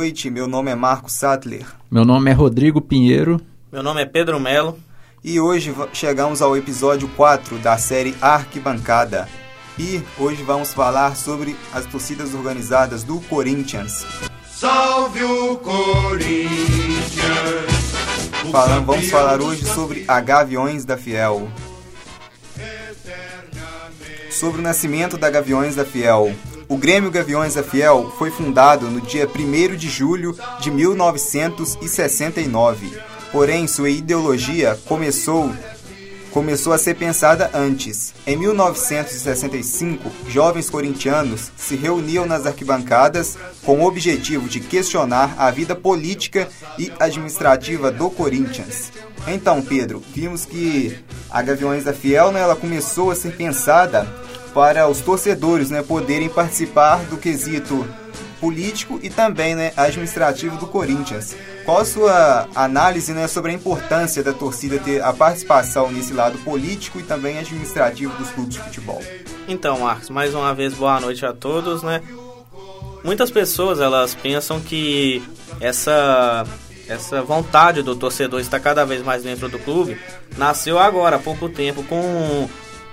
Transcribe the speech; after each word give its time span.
noite. 0.00 0.30
Meu 0.30 0.48
nome 0.48 0.70
é 0.70 0.74
Marcos 0.74 1.12
Sattler. 1.12 1.66
Meu 1.90 2.06
nome 2.06 2.30
é 2.30 2.32
Rodrigo 2.32 2.80
Pinheiro. 2.80 3.38
Meu 3.70 3.82
nome 3.82 4.00
é 4.00 4.06
Pedro 4.06 4.40
Melo. 4.40 4.78
E 5.22 5.38
hoje 5.38 5.74
chegamos 5.92 6.40
ao 6.40 6.56
episódio 6.56 7.06
4 7.08 7.58
da 7.58 7.76
série 7.76 8.16
Arquibancada. 8.18 9.28
E 9.78 10.02
hoje 10.18 10.42
vamos 10.42 10.72
falar 10.72 11.14
sobre 11.16 11.54
as 11.70 11.84
torcidas 11.84 12.32
organizadas 12.34 13.04
do 13.04 13.20
Corinthians. 13.20 14.06
Salve 14.50 15.22
o 15.22 15.58
Corinthians! 15.58 16.40
Falando, 18.50 18.86
vamos 18.86 19.10
falar 19.10 19.42
hoje 19.42 19.66
sobre 19.66 20.06
a 20.08 20.18
Gaviões 20.18 20.86
da 20.86 20.96
Fiel. 20.96 21.46
Sobre 24.30 24.60
o 24.60 24.62
nascimento 24.62 25.18
da 25.18 25.28
Gaviões 25.28 25.76
da 25.76 25.84
Fiel. 25.84 26.34
O 26.70 26.76
Grêmio 26.76 27.10
Gaviões 27.10 27.54
da 27.54 27.62
Fiel 27.64 28.14
foi 28.16 28.30
fundado 28.30 28.88
no 28.88 29.00
dia 29.00 29.28
1 29.28 29.74
de 29.74 29.88
julho 29.88 30.38
de 30.60 30.70
1969. 30.70 32.96
Porém, 33.32 33.66
sua 33.66 33.90
ideologia 33.90 34.78
começou 34.86 35.52
começou 36.30 36.72
a 36.72 36.78
ser 36.78 36.94
pensada 36.94 37.50
antes. 37.52 38.14
Em 38.24 38.36
1965, 38.36 40.08
jovens 40.28 40.70
corintianos 40.70 41.50
se 41.56 41.74
reuniam 41.74 42.24
nas 42.24 42.46
arquibancadas 42.46 43.36
com 43.64 43.80
o 43.80 43.84
objetivo 43.84 44.48
de 44.48 44.60
questionar 44.60 45.34
a 45.36 45.50
vida 45.50 45.74
política 45.74 46.48
e 46.78 46.92
administrativa 47.00 47.90
do 47.90 48.08
Corinthians. 48.10 48.92
Então, 49.26 49.60
Pedro, 49.60 50.00
vimos 50.14 50.44
que 50.44 50.96
a 51.28 51.42
Gaviões 51.42 51.82
da 51.82 51.92
Fiel 51.92 52.30
né, 52.30 52.40
ela 52.40 52.54
começou 52.54 53.10
a 53.10 53.16
ser 53.16 53.36
pensada 53.36 54.06
para 54.52 54.88
os 54.88 55.00
torcedores 55.00 55.70
né, 55.70 55.82
poderem 55.82 56.28
participar 56.28 57.04
do 57.04 57.16
quesito 57.16 57.86
político 58.40 58.98
e 59.02 59.10
também 59.10 59.54
né, 59.54 59.72
administrativo 59.76 60.56
do 60.56 60.66
Corinthians. 60.66 61.36
Qual 61.64 61.78
a 61.78 61.84
sua 61.84 62.48
análise 62.54 63.12
né, 63.12 63.28
sobre 63.28 63.52
a 63.52 63.54
importância 63.54 64.22
da 64.22 64.32
torcida 64.32 64.78
ter 64.78 65.02
a 65.02 65.12
participação 65.12 65.92
nesse 65.92 66.12
lado 66.12 66.38
político 66.38 66.98
e 66.98 67.02
também 67.02 67.38
administrativo 67.38 68.16
dos 68.16 68.30
clubes 68.30 68.54
de 68.54 68.62
futebol? 68.62 69.02
Então, 69.46 69.80
Marcos, 69.80 70.10
mais 70.10 70.34
uma 70.34 70.54
vez 70.54 70.74
boa 70.74 70.98
noite 71.00 71.24
a 71.24 71.32
todos, 71.32 71.82
né? 71.82 72.02
Muitas 73.04 73.30
pessoas 73.30 73.80
elas 73.80 74.14
pensam 74.14 74.60
que 74.60 75.22
essa 75.60 76.44
essa 76.88 77.22
vontade 77.22 77.82
do 77.82 77.94
torcedor 77.94 78.40
estar 78.40 78.58
cada 78.58 78.84
vez 78.84 79.00
mais 79.00 79.22
dentro 79.22 79.48
do 79.48 79.60
clube 79.60 79.96
nasceu 80.36 80.76
agora, 80.76 81.16
há 81.16 81.18
pouco 81.20 81.48
tempo, 81.48 81.84
com 81.84 82.48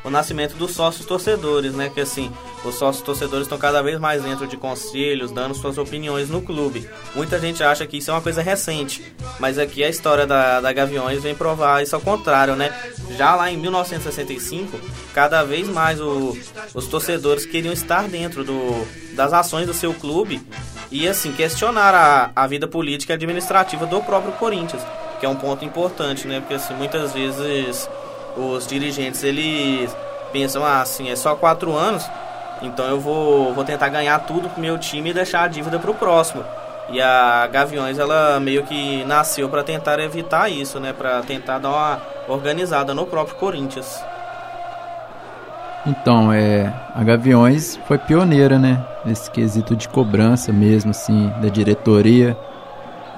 o 0.07 0.09
nascimento 0.09 0.55
dos 0.55 0.71
sócios 0.71 1.05
torcedores, 1.05 1.73
né? 1.73 1.91
Que 1.93 1.99
assim, 1.99 2.31
os 2.63 2.75
sócios 2.75 3.03
torcedores 3.03 3.45
estão 3.45 3.57
cada 3.57 3.81
vez 3.83 3.99
mais 3.99 4.23
dentro 4.23 4.47
de 4.47 4.55
conselhos, 4.55 5.31
dando 5.31 5.53
suas 5.53 5.77
opiniões 5.77 6.29
no 6.29 6.41
clube. 6.41 6.89
Muita 7.13 7.37
gente 7.37 7.61
acha 7.61 7.85
que 7.85 7.97
isso 7.97 8.09
é 8.09 8.13
uma 8.13 8.21
coisa 8.21 8.41
recente, 8.41 9.03
mas 9.37 9.59
aqui 9.59 9.83
a 9.83 9.89
história 9.89 10.25
da, 10.25 10.61
da 10.61 10.71
Gaviões 10.71 11.21
vem 11.21 11.35
provar 11.35 11.83
isso 11.83 11.93
ao 11.93 12.01
contrário, 12.01 12.55
né? 12.55 12.73
Já 13.17 13.35
lá 13.35 13.51
em 13.51 13.57
1965, 13.57 14.79
cada 15.13 15.43
vez 15.43 15.67
mais 15.67 15.99
o, 15.99 16.37
os 16.73 16.87
torcedores 16.87 17.45
queriam 17.45 17.73
estar 17.73 18.07
dentro 18.07 18.45
do, 18.45 18.87
das 19.13 19.33
ações 19.33 19.67
do 19.67 19.73
seu 19.73 19.93
clube 19.93 20.41
e 20.89 21.05
assim 21.05 21.33
questionar 21.33 21.93
a, 21.93 22.31
a 22.33 22.47
vida 22.47 22.65
política 22.65 23.11
e 23.11 23.15
administrativa 23.15 23.85
do 23.85 24.01
próprio 24.01 24.31
Corinthians, 24.33 24.81
que 25.19 25.25
é 25.25 25.29
um 25.29 25.35
ponto 25.35 25.65
importante, 25.65 26.25
né? 26.27 26.39
Porque 26.39 26.53
assim, 26.53 26.73
muitas 26.75 27.11
vezes 27.11 27.89
os 28.37 28.67
dirigentes 28.67 29.23
eles 29.23 29.95
pensam 30.31 30.63
ah, 30.63 30.81
assim, 30.81 31.09
é 31.09 31.15
só 31.15 31.35
quatro 31.35 31.73
anos, 31.73 32.09
então 32.61 32.85
eu 32.85 32.99
vou, 32.99 33.53
vou 33.53 33.63
tentar 33.63 33.89
ganhar 33.89 34.19
tudo 34.19 34.49
pro 34.49 34.61
meu 34.61 34.77
time 34.77 35.09
e 35.09 35.13
deixar 35.13 35.43
a 35.43 35.47
dívida 35.47 35.79
pro 35.79 35.93
próximo. 35.93 36.43
E 36.89 37.01
a 37.01 37.47
Gaviões 37.47 37.99
ela 37.99 38.39
meio 38.39 38.63
que 38.63 39.03
nasceu 39.05 39.49
para 39.49 39.63
tentar 39.63 39.99
evitar 39.99 40.49
isso, 40.49 40.79
né, 40.79 40.93
para 40.93 41.21
tentar 41.21 41.59
dar 41.59 41.69
uma 41.69 42.01
organizada 42.27 42.93
no 42.93 43.05
próprio 43.05 43.35
Corinthians. 43.35 44.01
Então, 45.85 46.31
é, 46.31 46.73
a 46.93 47.03
Gaviões 47.03 47.79
foi 47.87 47.97
pioneira, 47.97 48.57
né, 48.57 48.83
nesse 49.05 49.29
quesito 49.31 49.75
de 49.75 49.87
cobrança 49.87 50.51
mesmo 50.51 50.91
assim 50.91 51.31
da 51.41 51.49
diretoria 51.49 52.37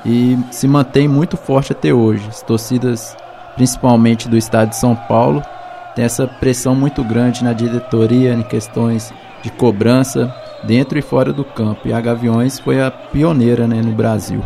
e 0.05 0.37
se 0.51 0.67
mantém 0.67 1.07
muito 1.07 1.35
forte 1.37 1.71
até 1.71 1.93
hoje. 1.93 2.27
As 2.29 2.41
torcidas 2.41 3.15
principalmente 3.59 4.29
do 4.29 4.37
estado 4.37 4.69
de 4.69 4.77
São 4.77 4.95
Paulo, 4.95 5.43
tem 5.93 6.05
essa 6.05 6.25
pressão 6.25 6.73
muito 6.73 7.03
grande 7.03 7.43
na 7.43 7.51
diretoria 7.51 8.33
em 8.33 8.41
questões 8.41 9.13
de 9.43 9.49
cobrança 9.49 10.33
dentro 10.63 10.97
e 10.97 11.01
fora 11.01 11.33
do 11.33 11.43
campo. 11.43 11.85
E 11.85 11.91
a 11.91 11.99
Gaviões 11.99 12.57
foi 12.57 12.81
a 12.81 12.89
pioneira 12.89 13.67
né, 13.67 13.81
no 13.81 13.91
Brasil. 13.91 14.41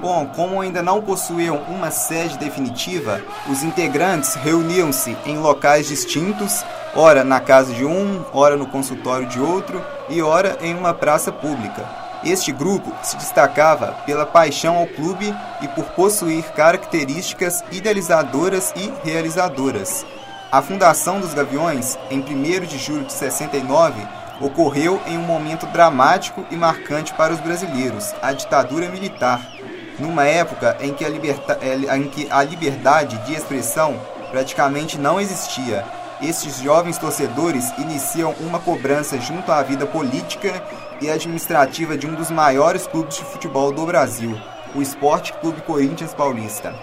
Bom, 0.00 0.26
como 0.34 0.58
ainda 0.58 0.82
não 0.82 1.02
possuíam 1.02 1.60
uma 1.68 1.90
sede 1.90 2.38
definitiva, 2.38 3.20
os 3.46 3.62
integrantes 3.62 4.36
reuniam-se 4.36 5.14
em 5.26 5.36
locais 5.36 5.86
distintos, 5.86 6.64
ora 6.96 7.24
na 7.24 7.40
casa 7.40 7.74
de 7.74 7.84
um, 7.84 8.24
ora 8.32 8.56
no 8.56 8.64
consultório 8.66 9.26
de 9.26 9.38
outro 9.38 9.84
e 10.08 10.22
ora 10.22 10.56
em 10.62 10.74
uma 10.74 10.94
praça 10.94 11.30
pública. 11.30 12.03
Este 12.24 12.52
grupo 12.52 12.90
se 13.02 13.16
destacava 13.16 13.92
pela 14.06 14.24
paixão 14.24 14.76
ao 14.78 14.86
clube 14.86 15.34
e 15.60 15.68
por 15.68 15.84
possuir 15.90 16.44
características 16.52 17.62
idealizadoras 17.70 18.72
e 18.74 18.90
realizadoras. 19.06 20.06
A 20.50 20.62
fundação 20.62 21.20
dos 21.20 21.34
Gaviões, 21.34 21.98
em 22.10 22.20
1 22.20 22.64
de 22.64 22.78
julho 22.78 23.04
de 23.04 23.12
69, 23.12 24.00
ocorreu 24.40 25.00
em 25.06 25.18
um 25.18 25.22
momento 25.22 25.66
dramático 25.66 26.46
e 26.50 26.56
marcante 26.56 27.12
para 27.12 27.34
os 27.34 27.40
brasileiros, 27.40 28.14
a 28.22 28.32
ditadura 28.32 28.88
militar, 28.88 29.40
numa 29.98 30.24
época 30.24 30.78
em 30.80 30.94
que 30.94 31.04
a, 31.04 31.08
liberta, 31.10 31.58
em 31.94 32.08
que 32.08 32.26
a 32.30 32.42
liberdade 32.42 33.18
de 33.26 33.34
expressão 33.34 34.00
praticamente 34.30 34.96
não 34.96 35.20
existia 35.20 35.84
estes 36.28 36.58
jovens 36.60 36.98
torcedores 36.98 37.72
iniciam 37.78 38.34
uma 38.40 38.58
cobrança 38.58 39.20
junto 39.20 39.50
à 39.52 39.62
vida 39.62 39.86
política 39.86 40.62
e 41.00 41.10
administrativa 41.10 41.96
de 41.96 42.06
um 42.06 42.14
dos 42.14 42.30
maiores 42.30 42.86
clubes 42.86 43.16
de 43.16 43.24
futebol 43.24 43.72
do 43.72 43.84
Brasil, 43.84 44.38
o 44.74 44.82
Esporte 44.82 45.32
Clube 45.34 45.60
Corinthians 45.62 46.14
Paulista. 46.14 46.74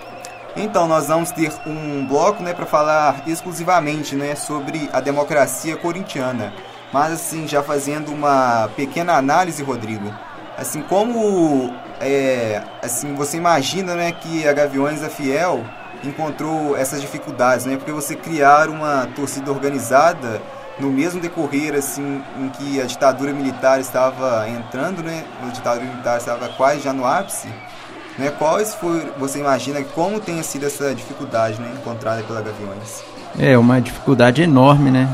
Então 0.56 0.88
nós 0.88 1.07
vamos 1.07 1.31
ter 1.31 1.51
um 1.66 2.06
bloco, 2.06 2.44
né, 2.44 2.53
para 2.53 2.66
falar 2.66 3.24
exclusivamente, 3.25 4.16
né, 4.16 4.35
sobre 4.35 4.90
a 4.91 5.00
democracia 5.00 5.78
corintiana. 5.78 6.53
Mas 6.91 7.13
assim, 7.13 7.47
já 7.47 7.63
fazendo 7.63 8.12
uma 8.12 8.69
pequena 8.75 9.13
análise, 9.13 9.63
Rodrigo, 9.63 10.13
assim 10.57 10.81
como 10.81 11.74
é, 12.01 12.62
assim 12.81 13.16
você 13.16 13.38
imagina, 13.38 13.96
né, 13.96 14.12
que 14.12 14.46
a 14.47 14.51
Gaviões 14.51 15.01
é 15.01 15.09
fiel 15.09 15.63
encontrou 16.03 16.75
essas 16.75 17.01
dificuldades, 17.01 17.66
né? 17.66 17.78
Porque 17.78 17.91
você 17.91 18.16
criar 18.16 18.69
uma 18.69 19.07
torcida 19.16 19.51
organizada 19.51 20.41
no 20.79 20.91
mesmo 20.91 21.22
decorrer 21.22 21.75
assim 21.75 22.22
em 22.39 22.50
que 22.50 22.81
a 22.81 22.85
ditadura 22.85 23.31
militar 23.34 23.79
estava 23.79 24.47
entrando, 24.50 25.03
né? 25.03 25.23
A 25.44 25.47
ditadura 25.51 25.85
militar 25.85 26.17
estava 26.17 26.50
quase 26.50 26.81
já 26.81 26.94
no 26.94 27.06
ápice, 27.06 27.47
né? 28.17 28.31
Quais 28.31 28.73
foi, 28.73 29.12
você 29.17 29.39
imagina 29.39 29.81
como 29.84 30.19
tenha 30.19 30.44
sido 30.44 30.66
essa 30.66 30.94
dificuldade, 30.95 31.59
né, 31.62 31.72
encontrada 31.75 32.23
pela 32.23 32.41
Gaviões? 32.41 33.03
É 33.38 33.57
uma 33.57 33.79
dificuldade 33.79 34.41
enorme, 34.41 34.91
né? 34.91 35.07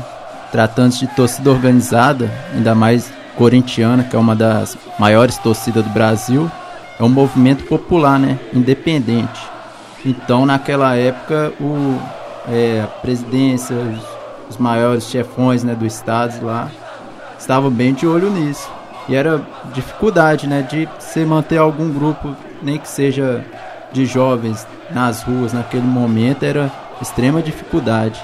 Tratando-se 0.50 1.00
de 1.00 1.08
torcida 1.08 1.50
organizada, 1.50 2.32
ainda 2.54 2.74
mais 2.74 3.12
corintiana, 3.36 4.02
que 4.02 4.16
é 4.16 4.18
uma 4.18 4.34
das 4.34 4.76
maiores 4.98 5.36
torcidas 5.36 5.84
do 5.84 5.90
Brasil, 5.90 6.50
é 6.98 7.04
um 7.04 7.08
movimento 7.08 7.64
popular, 7.64 8.18
né? 8.18 8.38
Independente 8.52 9.57
então, 10.04 10.46
naquela 10.46 10.94
época, 10.94 11.52
o, 11.60 11.98
é, 12.48 12.82
a 12.82 12.86
presidência, 12.86 13.74
os, 13.76 14.50
os, 14.50 14.56
maiores 14.56 15.04
chefões 15.04 15.64
né, 15.64 15.74
do 15.74 15.84
estado 15.86 16.44
lá, 16.44 16.70
estavam 17.38 17.70
bem 17.70 17.92
de 17.92 18.06
olho 18.06 18.30
nisso. 18.30 18.70
E 19.08 19.16
era 19.16 19.40
dificuldade 19.72 20.46
né, 20.46 20.62
de 20.62 20.88
se 20.98 21.24
manter 21.24 21.58
algum 21.58 21.92
grupo, 21.92 22.36
nem 22.62 22.78
que 22.78 22.88
seja 22.88 23.44
de 23.92 24.04
jovens, 24.06 24.66
nas 24.90 25.22
ruas 25.22 25.52
naquele 25.52 25.86
momento, 25.86 26.44
era 26.44 26.70
extrema 27.00 27.42
dificuldade. 27.42 28.22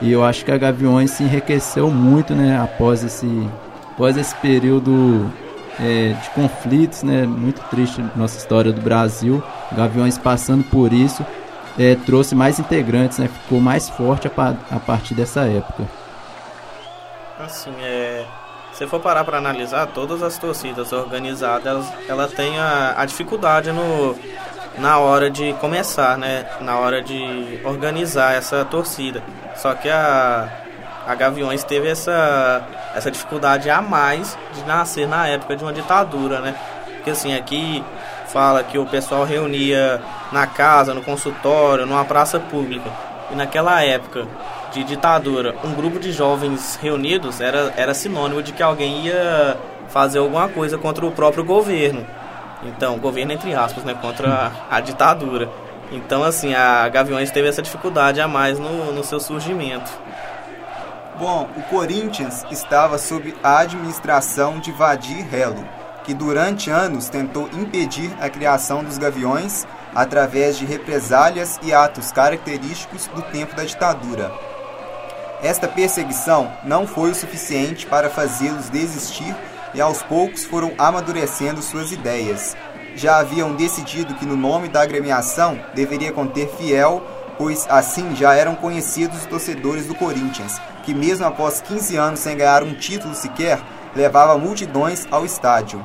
E 0.00 0.10
eu 0.10 0.24
acho 0.24 0.44
que 0.44 0.50
a 0.50 0.58
Gaviões 0.58 1.10
se 1.10 1.22
enriqueceu 1.22 1.90
muito 1.90 2.34
né, 2.34 2.60
após, 2.60 3.04
esse, 3.04 3.48
após 3.92 4.16
esse 4.16 4.34
período 4.36 5.30
é, 5.80 6.12
de 6.12 6.30
conflitos, 6.30 7.02
né? 7.02 7.26
Muito 7.26 7.60
triste 7.70 8.04
nossa 8.16 8.38
história 8.38 8.72
do 8.72 8.80
Brasil. 8.80 9.42
Gaviões 9.72 10.18
passando 10.18 10.64
por 10.64 10.92
isso 10.92 11.24
é, 11.78 11.94
trouxe 12.06 12.34
mais 12.34 12.58
integrantes, 12.58 13.18
né? 13.18 13.28
Ficou 13.28 13.60
mais 13.60 13.88
forte 13.88 14.28
a, 14.28 14.54
a 14.70 14.80
partir 14.80 15.14
dessa 15.14 15.42
época. 15.42 15.84
Assim, 17.38 17.72
é, 17.80 18.24
se 18.72 18.86
for 18.86 19.00
parar 19.00 19.24
para 19.24 19.38
analisar, 19.38 19.86
todas 19.88 20.22
as 20.22 20.38
torcidas 20.38 20.92
organizadas, 20.92 21.86
ela 22.08 22.28
tem 22.28 22.58
a, 22.58 22.94
a 22.96 23.04
dificuldade 23.04 23.72
no, 23.72 24.16
na 24.78 24.98
hora 24.98 25.30
de 25.30 25.52
começar, 25.54 26.16
né? 26.18 26.46
Na 26.60 26.78
hora 26.78 27.02
de 27.02 27.60
organizar 27.64 28.34
essa 28.34 28.64
torcida. 28.64 29.22
Só 29.56 29.74
que 29.74 29.88
a, 29.88 30.48
a 31.06 31.14
Gaviões 31.14 31.64
teve 31.64 31.88
essa, 31.88 32.64
essa 32.94 33.10
dificuldade 33.10 33.70
a 33.70 33.80
mais 33.80 34.36
de 34.54 34.62
nascer 34.64 35.06
na 35.06 35.26
época 35.26 35.56
de 35.56 35.62
uma 35.62 35.72
ditadura, 35.72 36.40
né? 36.40 36.54
Porque 36.96 37.10
assim, 37.10 37.34
aqui 37.34 37.84
fala 38.26 38.62
que 38.62 38.78
o 38.78 38.86
pessoal 38.86 39.24
reunia 39.24 40.00
na 40.30 40.46
casa, 40.46 40.94
no 40.94 41.02
consultório, 41.02 41.86
numa 41.86 42.04
praça 42.04 42.38
pública. 42.38 42.88
E 43.30 43.34
naquela 43.34 43.82
época 43.82 44.26
de 44.72 44.84
ditadura, 44.84 45.54
um 45.64 45.74
grupo 45.74 45.98
de 45.98 46.12
jovens 46.12 46.78
reunidos 46.80 47.40
era, 47.40 47.72
era 47.76 47.92
sinônimo 47.92 48.42
de 48.42 48.52
que 48.52 48.62
alguém 48.62 49.06
ia 49.06 49.56
fazer 49.88 50.18
alguma 50.18 50.48
coisa 50.48 50.78
contra 50.78 51.04
o 51.04 51.12
próprio 51.12 51.44
governo. 51.44 52.06
Então, 52.62 52.98
governo 52.98 53.32
entre 53.32 53.54
aspas, 53.54 53.84
né, 53.84 53.94
contra 54.00 54.52
a, 54.70 54.76
a 54.76 54.80
ditadura. 54.80 55.48
Então, 55.90 56.24
assim, 56.24 56.54
a 56.54 56.88
Gaviões 56.88 57.30
teve 57.30 57.48
essa 57.48 57.60
dificuldade 57.60 58.20
a 58.20 58.26
mais 58.26 58.58
no, 58.58 58.92
no 58.92 59.04
seu 59.04 59.20
surgimento. 59.20 59.90
Bom, 61.18 61.48
o 61.56 61.62
Corinthians 61.64 62.42
estava 62.50 62.96
sob 62.96 63.34
a 63.42 63.58
administração 63.58 64.58
de 64.58 64.72
Vadir 64.72 65.26
Relo, 65.28 65.62
que 66.04 66.14
durante 66.14 66.70
anos 66.70 67.08
tentou 67.08 67.48
impedir 67.52 68.10
a 68.18 68.30
criação 68.30 68.82
dos 68.82 68.96
Gaviões 68.96 69.66
através 69.94 70.56
de 70.56 70.64
represálias 70.64 71.60
e 71.62 71.72
atos 71.72 72.10
característicos 72.10 73.08
do 73.08 73.20
tempo 73.22 73.54
da 73.54 73.62
ditadura. 73.62 74.32
Esta 75.42 75.68
perseguição 75.68 76.50
não 76.64 76.86
foi 76.86 77.10
o 77.10 77.14
suficiente 77.14 77.84
para 77.86 78.08
fazê-los 78.08 78.70
desistir 78.70 79.36
e 79.74 79.80
aos 79.80 80.02
poucos 80.02 80.44
foram 80.44 80.72
amadurecendo 80.78 81.60
suas 81.60 81.92
ideias. 81.92 82.56
Já 82.96 83.18
haviam 83.18 83.54
decidido 83.54 84.14
que 84.14 84.24
no 84.24 84.36
nome 84.36 84.68
da 84.68 84.82
agremiação 84.82 85.60
deveria 85.74 86.12
conter 86.12 86.48
fiel, 86.56 87.02
pois 87.36 87.66
assim 87.68 88.16
já 88.16 88.34
eram 88.34 88.54
conhecidos 88.54 89.18
os 89.18 89.26
torcedores 89.26 89.86
do 89.86 89.94
Corinthians, 89.94 90.60
que 90.82 90.94
mesmo 90.94 91.26
após 91.26 91.60
15 91.60 91.96
anos 91.96 92.20
sem 92.20 92.36
ganhar 92.36 92.62
um 92.62 92.74
título 92.74 93.14
sequer, 93.14 93.60
levava 93.94 94.38
multidões 94.38 95.06
ao 95.10 95.24
estádio. 95.24 95.84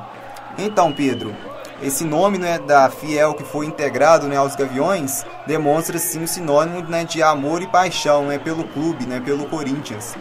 Então, 0.58 0.92
Pedro, 0.92 1.34
esse 1.80 2.04
nome 2.04 2.38
né, 2.38 2.58
da 2.58 2.90
Fiel 2.90 3.34
que 3.34 3.44
foi 3.44 3.66
integrado 3.66 4.26
né, 4.26 4.36
aos 4.36 4.56
Gaviões 4.56 5.24
demonstra 5.46 5.96
sim 5.98 6.24
o 6.24 6.28
sinônimo 6.28 6.82
né, 6.82 7.04
de 7.04 7.22
amor 7.22 7.62
e 7.62 7.68
paixão 7.68 8.26
né, 8.26 8.38
pelo 8.38 8.64
clube, 8.64 9.06
né, 9.06 9.20
pelo 9.24 9.46
Corinthians. 9.46 10.16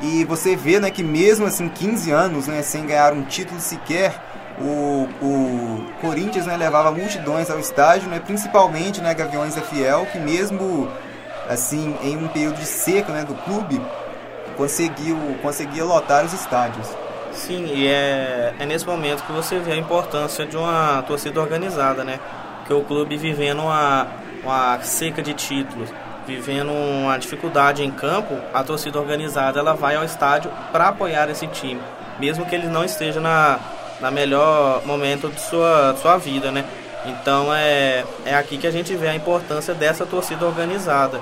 E 0.00 0.24
você 0.24 0.54
vê 0.54 0.78
né, 0.78 0.90
que 0.90 1.02
mesmo 1.02 1.46
assim 1.46 1.68
15 1.68 2.10
anos 2.12 2.46
né, 2.46 2.62
sem 2.62 2.86
ganhar 2.86 3.12
um 3.12 3.22
título 3.22 3.60
sequer, 3.60 4.14
o, 4.60 5.08
o 5.20 5.86
Corinthians 6.00 6.46
né, 6.46 6.56
levava 6.56 6.92
multidões 6.92 7.50
ao 7.50 7.58
estádio, 7.58 8.08
né, 8.08 8.20
principalmente 8.24 9.00
né, 9.00 9.12
Gaviões 9.12 9.54
da 9.56 9.62
Fiel, 9.62 10.06
que 10.12 10.18
mesmo 10.18 10.88
assim 11.48 11.96
em 12.02 12.16
um 12.16 12.28
período 12.28 12.56
de 12.56 12.66
seca 12.66 13.12
né, 13.12 13.24
do 13.24 13.34
clube, 13.34 13.80
conseguiu, 14.56 15.16
conseguia 15.42 15.84
lotar 15.84 16.24
os 16.24 16.32
estádios. 16.32 16.86
Sim, 17.32 17.66
e 17.74 17.86
é, 17.86 18.54
é 18.58 18.66
nesse 18.66 18.86
momento 18.86 19.22
que 19.24 19.32
você 19.32 19.58
vê 19.58 19.72
a 19.72 19.76
importância 19.76 20.44
de 20.44 20.56
uma 20.56 21.02
torcida 21.02 21.40
organizada, 21.40 22.04
né? 22.04 22.18
Que 22.66 22.74
o 22.74 22.82
clube 22.82 23.16
vivendo 23.16 23.62
uma, 23.62 24.06
uma 24.42 24.80
seca 24.82 25.22
de 25.22 25.32
títulos, 25.34 25.88
vivendo 26.26 26.70
uma 26.70 27.16
dificuldade 27.18 27.84
em 27.84 27.90
campo, 27.90 28.36
a 28.52 28.62
torcida 28.62 28.98
organizada 28.98 29.58
ela 29.58 29.74
vai 29.74 29.96
ao 29.96 30.04
estádio 30.04 30.50
para 30.72 30.88
apoiar 30.88 31.30
esse 31.30 31.46
time, 31.46 31.80
mesmo 32.18 32.44
que 32.46 32.54
ele 32.54 32.66
não 32.66 32.84
esteja 32.84 33.20
na, 33.20 33.58
na 34.00 34.10
melhor 34.10 34.82
momento 34.84 35.28
de 35.28 35.40
sua, 35.40 35.96
sua 36.00 36.16
vida, 36.16 36.50
né? 36.50 36.64
Então 37.06 37.52
é, 37.54 38.04
é 38.24 38.34
aqui 38.34 38.58
que 38.58 38.66
a 38.66 38.70
gente 38.70 38.94
vê 38.94 39.08
a 39.08 39.14
importância 39.14 39.72
dessa 39.72 40.04
torcida 40.04 40.44
organizada, 40.44 41.20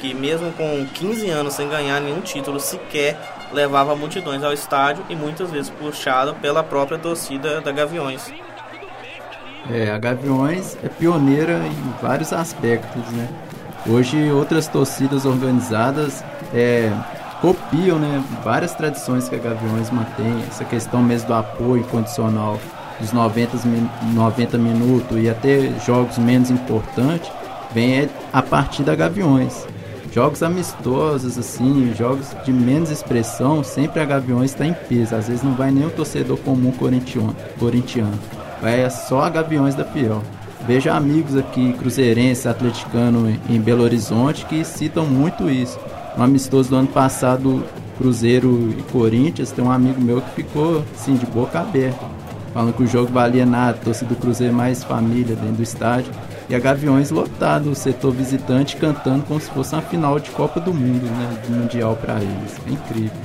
que 0.00 0.14
mesmo 0.14 0.50
com 0.52 0.86
15 0.94 1.28
anos 1.30 1.54
sem 1.54 1.68
ganhar 1.68 2.00
nenhum 2.00 2.20
título 2.20 2.58
sequer, 2.58 3.18
levava 3.52 3.94
multidões 3.94 4.42
ao 4.42 4.52
estádio 4.52 5.04
e 5.08 5.14
muitas 5.14 5.50
vezes 5.50 5.70
puxado 5.70 6.34
pela 6.34 6.62
própria 6.62 6.98
torcida 6.98 7.60
da 7.60 7.70
Gaviões. 7.70 8.32
É, 9.70 9.90
a 9.90 9.98
Gaviões 9.98 10.76
é 10.82 10.88
pioneira 10.88 11.58
em 11.66 12.02
vários 12.02 12.32
aspectos, 12.32 13.02
né? 13.12 13.28
Hoje 13.86 14.30
outras 14.30 14.66
torcidas 14.66 15.24
organizadas 15.24 16.24
é, 16.52 16.90
copiam 17.40 17.98
né, 17.98 18.22
várias 18.42 18.74
tradições 18.74 19.28
que 19.28 19.34
a 19.34 19.38
Gaviões 19.38 19.90
mantém, 19.90 20.44
essa 20.48 20.64
questão 20.64 21.02
mesmo 21.02 21.28
do 21.28 21.34
apoio 21.34 21.84
condicional 21.84 22.58
dos 22.98 23.12
90, 23.12 23.56
90 24.12 24.58
minutos 24.58 25.18
e 25.18 25.28
até 25.28 25.72
jogos 25.84 26.18
menos 26.18 26.50
importantes, 26.50 27.30
vem 27.72 28.08
a 28.32 28.42
partir 28.42 28.82
da 28.82 28.94
Gaviões. 28.94 29.66
Jogos 30.12 30.42
amistosos, 30.42 31.38
assim, 31.38 31.94
jogos 31.96 32.34
de 32.44 32.52
menos 32.52 32.90
expressão, 32.90 33.62
sempre 33.62 34.00
a 34.00 34.04
Gaviões 34.04 34.50
está 34.50 34.66
em 34.66 34.74
peso. 34.74 35.14
Às 35.14 35.28
vezes 35.28 35.42
não 35.42 35.54
vai 35.54 35.70
nem 35.70 35.86
o 35.86 35.90
torcedor 35.90 36.36
comum 36.38 36.72
corintiano, 36.72 38.18
vai 38.60 38.90
só 38.90 39.22
a 39.22 39.30
Gaviões 39.30 39.76
da 39.76 39.84
Pior. 39.84 40.20
Vejo 40.66 40.90
amigos 40.90 41.36
aqui, 41.36 41.72
cruzeirense, 41.74 42.48
atleticano 42.48 43.38
em 43.48 43.60
Belo 43.60 43.82
Horizonte, 43.82 44.44
que 44.46 44.64
citam 44.64 45.06
muito 45.06 45.48
isso. 45.48 45.78
No 46.16 46.24
amistoso 46.24 46.70
do 46.70 46.76
ano 46.76 46.88
passado, 46.88 47.64
Cruzeiro 47.96 48.74
e 48.76 48.82
Corinthians, 48.90 49.52
tem 49.52 49.64
um 49.64 49.70
amigo 49.70 50.00
meu 50.00 50.20
que 50.20 50.30
ficou 50.42 50.84
assim, 50.94 51.14
de 51.14 51.26
boca 51.26 51.60
aberta, 51.60 52.04
falando 52.52 52.74
que 52.74 52.82
o 52.82 52.86
jogo 52.86 53.12
valia 53.12 53.46
nada, 53.46 53.78
torcida 53.78 54.12
do 54.12 54.20
Cruzeiro 54.20 54.52
mais 54.52 54.82
família 54.82 55.36
dentro 55.36 55.56
do 55.56 55.62
estádio. 55.62 56.12
E 56.50 56.54
a 56.54 56.58
Gaviões 56.58 57.12
lotado, 57.12 57.70
o 57.70 57.76
setor 57.76 58.12
visitante 58.12 58.76
cantando 58.76 59.24
como 59.24 59.40
se 59.40 59.48
fosse 59.52 59.72
uma 59.72 59.82
final 59.82 60.18
de 60.18 60.30
Copa 60.30 60.58
do 60.58 60.74
Mundo, 60.74 61.06
né? 61.06 61.40
De 61.44 61.52
Mundial 61.52 61.94
para 61.94 62.14
eles. 62.20 62.56
É 62.66 62.70
incrível. 62.72 63.20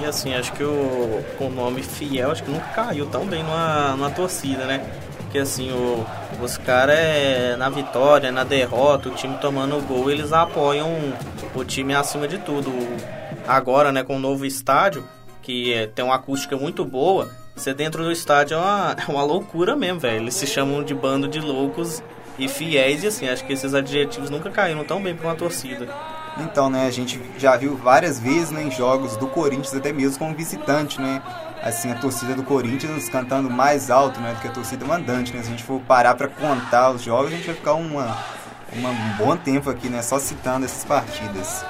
E 0.00 0.04
assim, 0.04 0.34
acho 0.34 0.52
que 0.52 0.64
o, 0.64 1.24
o 1.38 1.48
nome 1.48 1.80
Fiel 1.80 2.32
acho 2.32 2.42
que 2.42 2.50
nunca 2.50 2.66
caiu 2.66 3.06
tão 3.06 3.24
bem 3.24 3.44
numa, 3.44 3.90
numa 3.90 4.10
torcida, 4.10 4.64
né? 4.64 4.84
Porque 5.18 5.38
assim, 5.38 5.70
o, 5.70 6.04
os 6.42 6.58
caras 6.58 6.98
é 6.98 7.54
na 7.56 7.70
vitória, 7.70 8.32
na 8.32 8.42
derrota, 8.42 9.10
o 9.10 9.14
time 9.14 9.36
tomando 9.38 9.80
gol, 9.86 10.10
eles 10.10 10.32
apoiam 10.32 10.90
o 11.54 11.64
time 11.64 11.94
acima 11.94 12.26
de 12.26 12.38
tudo. 12.38 12.72
Agora, 13.46 13.92
né, 13.92 14.02
com 14.02 14.16
o 14.16 14.20
novo 14.20 14.44
estádio, 14.44 15.04
que 15.40 15.72
é, 15.72 15.86
tem 15.86 16.04
uma 16.04 16.16
acústica 16.16 16.56
muito 16.56 16.84
boa, 16.84 17.30
você 17.54 17.72
dentro 17.72 18.02
do 18.02 18.10
estádio 18.10 18.56
é 18.56 18.58
uma, 18.58 18.96
é 19.06 19.08
uma 19.08 19.22
loucura 19.22 19.76
mesmo, 19.76 20.00
velho. 20.00 20.16
Eles 20.16 20.34
se 20.34 20.48
chamam 20.48 20.82
de 20.82 20.92
bando 20.92 21.28
de 21.28 21.38
loucos 21.38 22.02
e 22.38 22.48
fiéis, 22.48 23.02
e 23.02 23.06
assim, 23.06 23.28
acho 23.28 23.44
que 23.44 23.52
esses 23.52 23.74
adjetivos 23.74 24.30
nunca 24.30 24.50
caíram 24.50 24.84
tão 24.84 25.02
bem 25.02 25.14
para 25.14 25.28
uma 25.28 25.34
torcida. 25.34 25.88
Então, 26.38 26.68
né, 26.68 26.86
a 26.86 26.90
gente 26.90 27.20
já 27.38 27.56
viu 27.56 27.76
várias 27.76 28.20
vezes 28.20 28.50
né, 28.50 28.62
em 28.62 28.70
jogos 28.70 29.16
do 29.16 29.26
Corinthians, 29.26 29.74
até 29.74 29.92
mesmo 29.92 30.18
como 30.18 30.34
visitante, 30.34 31.00
né? 31.00 31.22
Assim, 31.62 31.90
a 31.90 31.94
torcida 31.94 32.34
do 32.34 32.42
Corinthians 32.42 33.08
cantando 33.08 33.48
mais 33.48 33.90
alto 33.90 34.20
né, 34.20 34.34
do 34.34 34.40
que 34.40 34.48
a 34.48 34.50
torcida 34.50 34.84
mandante, 34.84 35.32
né? 35.32 35.40
Se 35.40 35.48
a 35.48 35.50
gente 35.50 35.64
for 35.64 35.80
parar 35.80 36.14
para 36.14 36.28
contar 36.28 36.90
os 36.90 37.02
jogos, 37.02 37.32
a 37.32 37.36
gente 37.36 37.46
vai 37.46 37.54
ficar 37.54 37.72
uma, 37.72 38.18
uma, 38.74 38.90
um 38.90 39.16
bom 39.16 39.34
tempo 39.34 39.70
aqui, 39.70 39.88
né? 39.88 40.02
Só 40.02 40.18
citando 40.18 40.66
essas 40.66 40.84
partidas. 40.84 41.64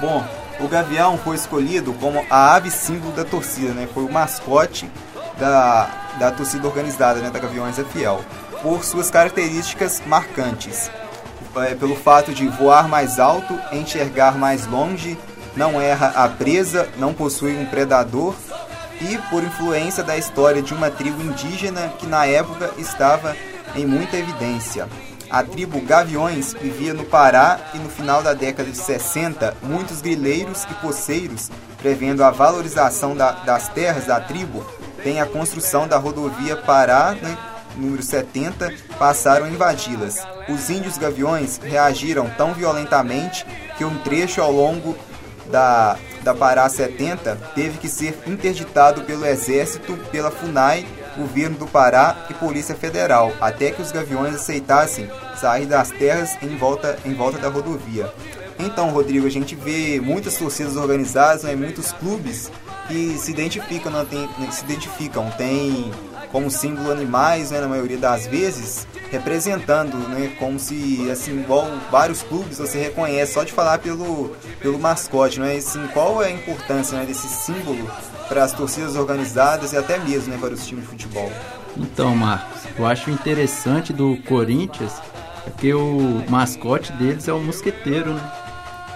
Bom, 0.00 0.24
o 0.60 0.68
Gavião 0.68 1.18
foi 1.18 1.34
escolhido 1.34 1.92
como 1.94 2.24
a 2.30 2.54
ave 2.54 2.70
símbolo 2.70 3.12
da 3.12 3.24
torcida, 3.24 3.72
né? 3.72 3.88
Foi 3.92 4.04
o 4.04 4.12
mascote 4.12 4.88
da, 5.36 5.90
da 6.18 6.30
torcida 6.30 6.68
organizada, 6.68 7.20
né? 7.20 7.28
Da 7.28 7.40
Gaviões 7.40 7.76
é 7.76 7.84
Fiel 7.84 8.24
por 8.62 8.84
suas 8.84 9.10
características 9.10 10.02
marcantes. 10.06 10.90
É, 11.56 11.74
pelo 11.74 11.96
fato 11.96 12.32
de 12.32 12.46
voar 12.46 12.88
mais 12.88 13.18
alto, 13.18 13.58
enxergar 13.72 14.38
mais 14.38 14.66
longe, 14.66 15.18
não 15.56 15.80
erra 15.80 16.12
a 16.14 16.28
presa, 16.28 16.88
não 16.96 17.12
possui 17.12 17.56
um 17.56 17.66
predador 17.66 18.34
e 19.00 19.18
por 19.30 19.42
influência 19.42 20.02
da 20.02 20.16
história 20.16 20.62
de 20.62 20.74
uma 20.74 20.90
tribo 20.90 21.22
indígena 21.22 21.92
que 21.98 22.06
na 22.06 22.26
época 22.26 22.70
estava 22.78 23.34
em 23.74 23.86
muita 23.86 24.16
evidência. 24.16 24.88
A 25.30 25.42
tribo 25.44 25.80
Gaviões 25.80 26.54
vivia 26.54 26.92
no 26.92 27.04
Pará 27.04 27.58
e 27.72 27.78
no 27.78 27.88
final 27.88 28.22
da 28.22 28.34
década 28.34 28.68
de 28.68 28.76
60, 28.76 29.56
muitos 29.62 30.02
grileiros 30.02 30.64
e 30.68 30.74
poceiros, 30.74 31.50
prevendo 31.78 32.24
a 32.24 32.30
valorização 32.30 33.16
da, 33.16 33.30
das 33.30 33.68
terras 33.68 34.06
da 34.06 34.20
tribo, 34.20 34.64
têm 35.04 35.20
a 35.20 35.26
construção 35.26 35.86
da 35.86 35.96
rodovia 35.98 36.56
Pará 36.56 37.12
né, 37.12 37.38
número 37.76 38.02
70, 38.02 38.72
passaram 38.98 39.46
a 39.46 39.50
invadi-las. 39.50 40.18
Os 40.48 40.70
índios 40.70 40.98
gaviões 40.98 41.58
reagiram 41.58 42.28
tão 42.36 42.54
violentamente 42.54 43.46
que 43.76 43.84
um 43.84 43.98
trecho 43.98 44.40
ao 44.40 44.52
longo 44.52 44.96
da, 45.46 45.96
da 46.22 46.34
Pará 46.34 46.68
70 46.68 47.36
teve 47.54 47.78
que 47.78 47.88
ser 47.88 48.18
interditado 48.26 49.02
pelo 49.02 49.26
Exército, 49.26 49.96
pela 50.10 50.30
FUNAI, 50.30 50.86
Governo 51.16 51.58
do 51.58 51.66
Pará 51.66 52.26
e 52.30 52.34
Polícia 52.34 52.74
Federal, 52.74 53.32
até 53.40 53.70
que 53.70 53.82
os 53.82 53.90
gaviões 53.90 54.34
aceitassem 54.34 55.10
sair 55.36 55.66
das 55.66 55.90
terras 55.90 56.36
em 56.40 56.56
volta, 56.56 56.98
em 57.04 57.14
volta 57.14 57.38
da 57.38 57.48
rodovia. 57.48 58.12
Então, 58.58 58.90
Rodrigo, 58.90 59.26
a 59.26 59.30
gente 59.30 59.54
vê 59.54 60.00
muitas 60.00 60.36
torcidas 60.36 60.76
organizadas, 60.76 61.44
né, 61.44 61.56
muitos 61.56 61.92
clubes 61.92 62.50
que 62.86 63.16
se 63.18 63.30
identificam, 63.30 63.90
não 63.90 64.04
tem, 64.04 64.28
se 64.50 64.64
identificam, 64.64 65.30
tem 65.30 65.90
como 66.30 66.50
símbolo 66.50 66.90
animais, 66.90 67.50
né, 67.50 67.60
na 67.60 67.68
maioria 67.68 67.98
das 67.98 68.26
vezes, 68.26 68.86
representando, 69.10 69.96
né, 70.08 70.32
como 70.38 70.58
se, 70.58 71.10
assim, 71.10 71.40
igual 71.40 71.68
vários 71.90 72.22
clubes 72.22 72.58
você 72.58 72.78
reconhece 72.78 73.32
só 73.32 73.44
de 73.44 73.52
falar 73.52 73.78
pelo, 73.78 74.36
pelo 74.60 74.78
mascote, 74.78 75.40
né, 75.40 75.56
assim, 75.56 75.86
qual 75.88 76.22
é 76.22 76.26
a 76.26 76.30
importância 76.30 76.96
né, 76.98 77.04
desse 77.04 77.28
símbolo 77.28 77.90
para 78.28 78.44
as 78.44 78.52
torcidas 78.52 78.96
organizadas 78.96 79.72
e 79.72 79.76
até 79.76 79.98
mesmo 79.98 80.32
né, 80.32 80.38
para 80.40 80.54
os 80.54 80.66
times 80.66 80.84
de 80.84 80.90
futebol? 80.90 81.30
Então, 81.76 82.14
Marcos, 82.14 82.62
eu 82.78 82.86
acho 82.86 83.10
interessante 83.10 83.92
do 83.92 84.16
Corinthians 84.28 84.92
é 85.46 85.50
que 85.50 85.72
o 85.72 86.24
mascote 86.28 86.92
deles 86.92 87.26
é 87.26 87.32
o 87.32 87.40
mosqueteiro, 87.40 88.14
né? 88.14 88.32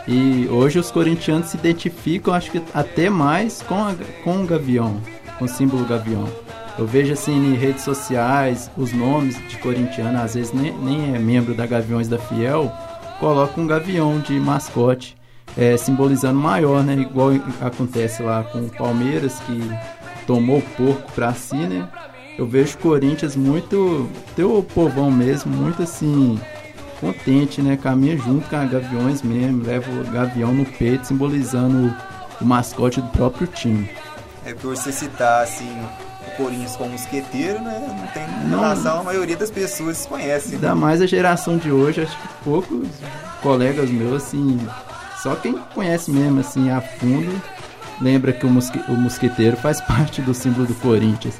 E 0.06 0.46
hoje 0.48 0.78
os 0.78 0.90
corintianos 0.90 1.48
se 1.48 1.56
identificam, 1.56 2.34
acho 2.34 2.50
que 2.50 2.62
até 2.74 3.08
mais 3.08 3.62
com, 3.62 3.82
a, 3.82 3.94
com 4.22 4.42
o 4.42 4.46
gavião, 4.46 5.00
com 5.38 5.46
o 5.46 5.48
símbolo 5.48 5.84
gavião. 5.86 6.28
Eu 6.76 6.86
vejo 6.86 7.12
assim 7.12 7.32
em 7.32 7.54
redes 7.54 7.84
sociais 7.84 8.70
os 8.76 8.92
nomes 8.92 9.36
de 9.48 9.56
corintiano, 9.58 10.20
às 10.20 10.34
vezes 10.34 10.52
nem, 10.52 10.72
nem 10.78 11.14
é 11.14 11.18
membro 11.18 11.54
da 11.54 11.66
Gaviões 11.66 12.08
da 12.08 12.18
Fiel, 12.18 12.72
coloca 13.20 13.60
um 13.60 13.66
gavião 13.66 14.18
de 14.18 14.38
mascote, 14.40 15.16
é, 15.56 15.76
simbolizando 15.76 16.38
maior, 16.38 16.82
né? 16.82 16.94
Igual 16.94 17.30
acontece 17.60 18.22
lá 18.22 18.42
com 18.42 18.58
o 18.58 18.70
Palmeiras, 18.70 19.38
que 19.40 19.60
tomou 20.26 20.58
o 20.58 20.62
porco 20.62 21.12
pra 21.12 21.32
si, 21.32 21.56
né? 21.56 21.88
Eu 22.36 22.46
vejo 22.46 22.74
o 22.74 22.78
Corinthians 22.78 23.36
muito, 23.36 24.08
teu 24.34 24.60
povão 24.74 25.10
mesmo, 25.12 25.52
muito 25.52 25.84
assim, 25.84 26.40
contente, 27.00 27.62
né? 27.62 27.76
Caminha 27.76 28.16
junto 28.16 28.48
com 28.48 28.56
a 28.56 28.64
Gaviões 28.64 29.22
mesmo, 29.22 29.64
leva 29.64 29.88
o 29.92 30.10
Gavião 30.10 30.52
no 30.52 30.66
peito, 30.66 31.06
simbolizando 31.06 31.94
o, 32.40 32.44
o 32.44 32.44
mascote 32.44 33.00
do 33.00 33.08
próprio 33.10 33.46
time. 33.46 33.88
É 34.44 34.52
por 34.52 34.76
você 34.76 34.90
citar, 34.90 35.44
assim, 35.44 35.70
o 36.34 36.36
Corinthians 36.36 36.76
como 36.76 36.90
mosqueteiro, 36.90 37.60
né? 37.60 37.96
Não 37.98 38.06
tem 38.08 38.26
não, 38.48 38.60
relação, 38.60 39.00
a 39.00 39.02
maioria 39.02 39.36
das 39.36 39.50
pessoas 39.50 40.06
conhece. 40.06 40.54
Ainda 40.54 40.74
mais 40.74 41.00
a 41.00 41.06
geração 41.06 41.56
de 41.56 41.70
hoje, 41.70 42.02
acho 42.02 42.16
que 42.16 42.28
poucos 42.42 42.88
colegas 43.42 43.90
meus, 43.90 44.22
assim, 44.22 44.58
só 45.22 45.34
quem 45.36 45.54
conhece 45.74 46.10
mesmo, 46.10 46.40
assim, 46.40 46.70
a 46.70 46.80
fundo, 46.80 47.40
lembra 48.00 48.32
que 48.32 48.44
o, 48.44 48.50
mosque, 48.50 48.80
o 48.88 48.92
mosqueteiro 48.92 49.56
faz 49.56 49.80
parte 49.86 50.20
do 50.20 50.34
símbolo 50.34 50.66
do 50.66 50.74
Corinthians. 50.74 51.34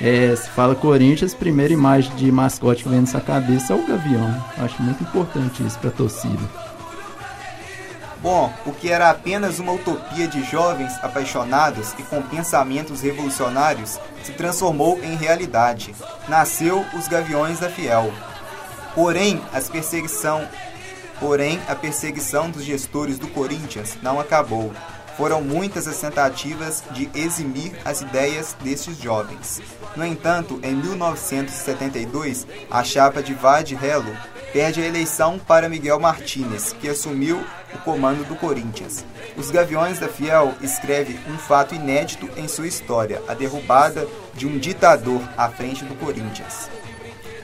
É, 0.00 0.34
se 0.34 0.48
fala 0.50 0.74
Corinthians, 0.74 1.32
primeira 1.32 1.72
imagem 1.72 2.14
de 2.16 2.32
mascote 2.32 2.82
que 2.82 2.88
vem 2.88 3.00
na 3.00 3.06
sua 3.06 3.20
cabeça 3.20 3.72
é 3.72 3.76
o 3.76 3.86
Gavião. 3.86 4.44
Acho 4.58 4.82
muito 4.82 5.02
importante 5.02 5.64
isso 5.64 5.78
para 5.78 5.90
a 5.90 5.92
torcida. 5.92 6.40
Bom, 8.22 8.54
o 8.64 8.72
que 8.72 8.88
era 8.88 9.10
apenas 9.10 9.58
uma 9.58 9.72
utopia 9.72 10.28
de 10.28 10.44
jovens 10.44 10.92
apaixonados 11.02 11.92
e 11.98 12.04
com 12.04 12.22
pensamentos 12.22 13.00
revolucionários 13.00 13.98
se 14.22 14.32
transformou 14.32 15.02
em 15.02 15.16
realidade. 15.16 15.92
Nasceu 16.28 16.86
os 16.94 17.08
Gaviões 17.08 17.58
da 17.58 17.68
Fiel. 17.68 18.12
Porém, 18.94 19.42
as 19.52 19.68
perseguição, 19.68 20.46
porém, 21.18 21.60
a 21.68 21.74
perseguição 21.74 22.48
dos 22.48 22.62
gestores 22.62 23.18
do 23.18 23.26
Corinthians 23.26 23.98
não 24.00 24.20
acabou. 24.20 24.72
Foram 25.16 25.42
muitas 25.42 25.88
as 25.88 25.98
tentativas 25.98 26.84
de 26.92 27.10
eximir 27.14 27.72
as 27.84 28.02
ideias 28.02 28.56
destes 28.62 28.98
jovens. 28.98 29.60
No 29.96 30.06
entanto, 30.06 30.60
em 30.62 30.74
1972, 30.74 32.46
a 32.70 32.84
chapa 32.84 33.20
de 33.20 33.34
Vade 33.34 33.74
Hello 33.74 34.16
perde 34.52 34.80
a 34.80 34.86
eleição 34.86 35.38
para 35.38 35.68
Miguel 35.68 35.98
Martínez, 35.98 36.74
que 36.78 36.88
assumiu 36.88 37.42
o 37.74 37.78
comando 37.78 38.24
do 38.24 38.36
Corinthians. 38.36 39.04
Os 39.36 39.50
Gaviões 39.50 39.98
da 39.98 40.08
Fiel 40.08 40.54
escreve 40.60 41.18
um 41.28 41.38
fato 41.38 41.74
inédito 41.74 42.28
em 42.36 42.48
sua 42.48 42.66
história, 42.66 43.22
a 43.28 43.34
derrubada 43.34 44.06
de 44.34 44.46
um 44.46 44.58
ditador 44.58 45.20
à 45.36 45.48
frente 45.48 45.84
do 45.84 45.94
Corinthians. 45.94 46.70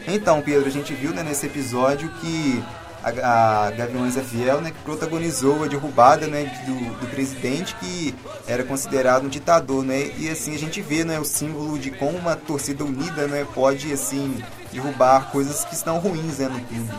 Então, 0.07 0.41
Pedro, 0.41 0.69
a 0.69 0.73
gente 0.73 0.95
viu 0.95 1.11
né, 1.11 1.23
nesse 1.23 1.47
episódio 1.47 2.09
que 2.21 2.63
a, 3.03 3.67
a 3.67 3.71
Gaviões 3.71 4.17
é 4.17 4.23
Fiel, 4.23 4.61
né, 4.61 4.73
protagonizou 4.85 5.65
a 5.65 5.67
derrubada 5.67 6.27
né, 6.27 6.45
do, 6.67 7.01
do, 7.01 7.07
presidente 7.09 7.75
que 7.77 8.15
era 8.47 8.65
considerado 8.65 9.25
um 9.25 9.29
ditador, 9.29 9.85
né, 9.85 10.11
e 10.19 10.29
assim 10.29 10.55
a 10.55 10.59
gente 10.59 10.81
vê 10.81 11.05
né, 11.05 11.19
o 11.21 11.25
símbolo 11.25 11.79
de 11.79 11.91
como 11.91 12.19
uma 12.19 12.35
torcida 12.37 12.85
unida 12.85 13.27
né, 13.27 13.47
pode 13.55 13.93
assim 13.93 14.43
derrubar 14.73 15.31
coisas 15.31 15.65
que 15.65 15.75
estão 15.75 15.99
ruins 15.99 16.39
né, 16.39 16.49
no 16.49 16.61
clube. 16.61 16.95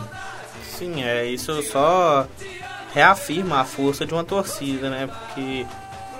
Sim, 0.77 1.03
é 1.03 1.25
isso 1.25 1.62
só 1.63 2.27
reafirma 2.93 3.62
a 3.62 3.65
força 3.65 4.05
de 4.05 4.13
uma 4.13 4.24
torcida, 4.24 4.89
né, 4.89 5.08
porque 5.08 5.65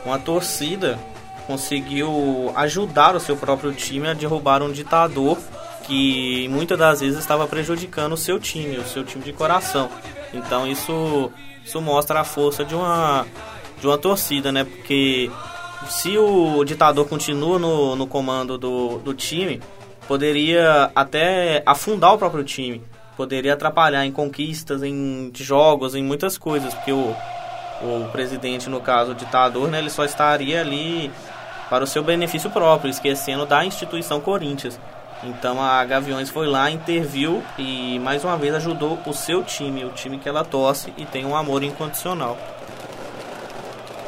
uma 0.06 0.20
torcida 0.20 1.00
conseguiu 1.48 2.52
ajudar 2.56 3.16
o 3.16 3.20
seu 3.20 3.36
próprio 3.36 3.74
time 3.74 4.08
a 4.08 4.14
derrubar 4.14 4.62
um 4.62 4.72
ditador 4.72 5.38
que 5.84 6.48
muitas 6.50 6.78
das 6.78 7.00
vezes 7.00 7.18
estava 7.18 7.48
prejudicando 7.48 8.14
o 8.14 8.18
seu 8.18 8.40
time, 8.40 8.78
o 8.78 8.86
seu 8.86 9.04
time 9.04 9.24
de 9.24 9.34
coração. 9.34 9.90
Então 10.32 10.68
isso, 10.68 11.32
isso 11.66 11.82
mostra 11.82 12.20
a 12.20 12.24
força 12.24 12.64
de 12.64 12.76
uma, 12.76 13.26
de 13.82 13.88
uma 13.88 13.98
torcida, 13.98 14.52
né? 14.52 14.64
Porque 14.64 15.32
se 15.88 16.16
o 16.20 16.64
ditador 16.64 17.08
continua 17.08 17.58
no, 17.58 17.96
no 17.96 18.06
comando 18.06 18.56
do, 18.56 19.00
do 19.00 19.16
time, 19.16 19.60
poderia 20.08 20.92
até 20.94 21.64
afundar 21.66 22.14
o 22.14 22.18
próprio 22.20 22.44
time, 22.44 22.84
poderia 23.20 23.54
atrapalhar 23.54 24.06
em 24.06 24.14
conquistas, 24.14 24.82
em 24.82 25.30
jogos, 25.36 25.94
em 25.94 26.02
muitas 26.02 26.38
coisas, 26.38 26.74
porque 26.74 26.94
o, 26.94 27.14
o 27.82 28.08
presidente, 28.14 28.70
no 28.70 28.80
caso 28.80 29.12
o 29.12 29.14
ditador, 29.14 29.68
né, 29.68 29.80
ele 29.80 29.90
só 29.90 30.06
estaria 30.06 30.62
ali 30.62 31.12
para 31.70 31.84
o 31.84 31.88
seu 31.88 32.02
benefício 32.02 32.50
próprio, 32.50 32.90
esquecendo 32.90 33.46
da 33.46 33.66
instituição 33.66 34.22
Corinthians. 34.22 34.80
Então 35.22 35.62
a 35.62 35.84
Gaviões 35.84 36.30
foi 36.30 36.48
lá, 36.48 36.72
interviu 36.72 37.44
e 37.58 38.00
mais 38.00 38.24
uma 38.24 38.38
vez 38.38 38.56
ajudou 38.56 38.98
o 39.06 39.12
seu 39.12 39.44
time, 39.44 39.84
o 39.84 39.90
time 39.90 40.18
que 40.18 40.30
ela 40.30 40.46
torce 40.46 40.94
e 40.98 41.06
tem 41.06 41.26
um 41.26 41.36
amor 41.36 41.62
incondicional. 41.62 42.38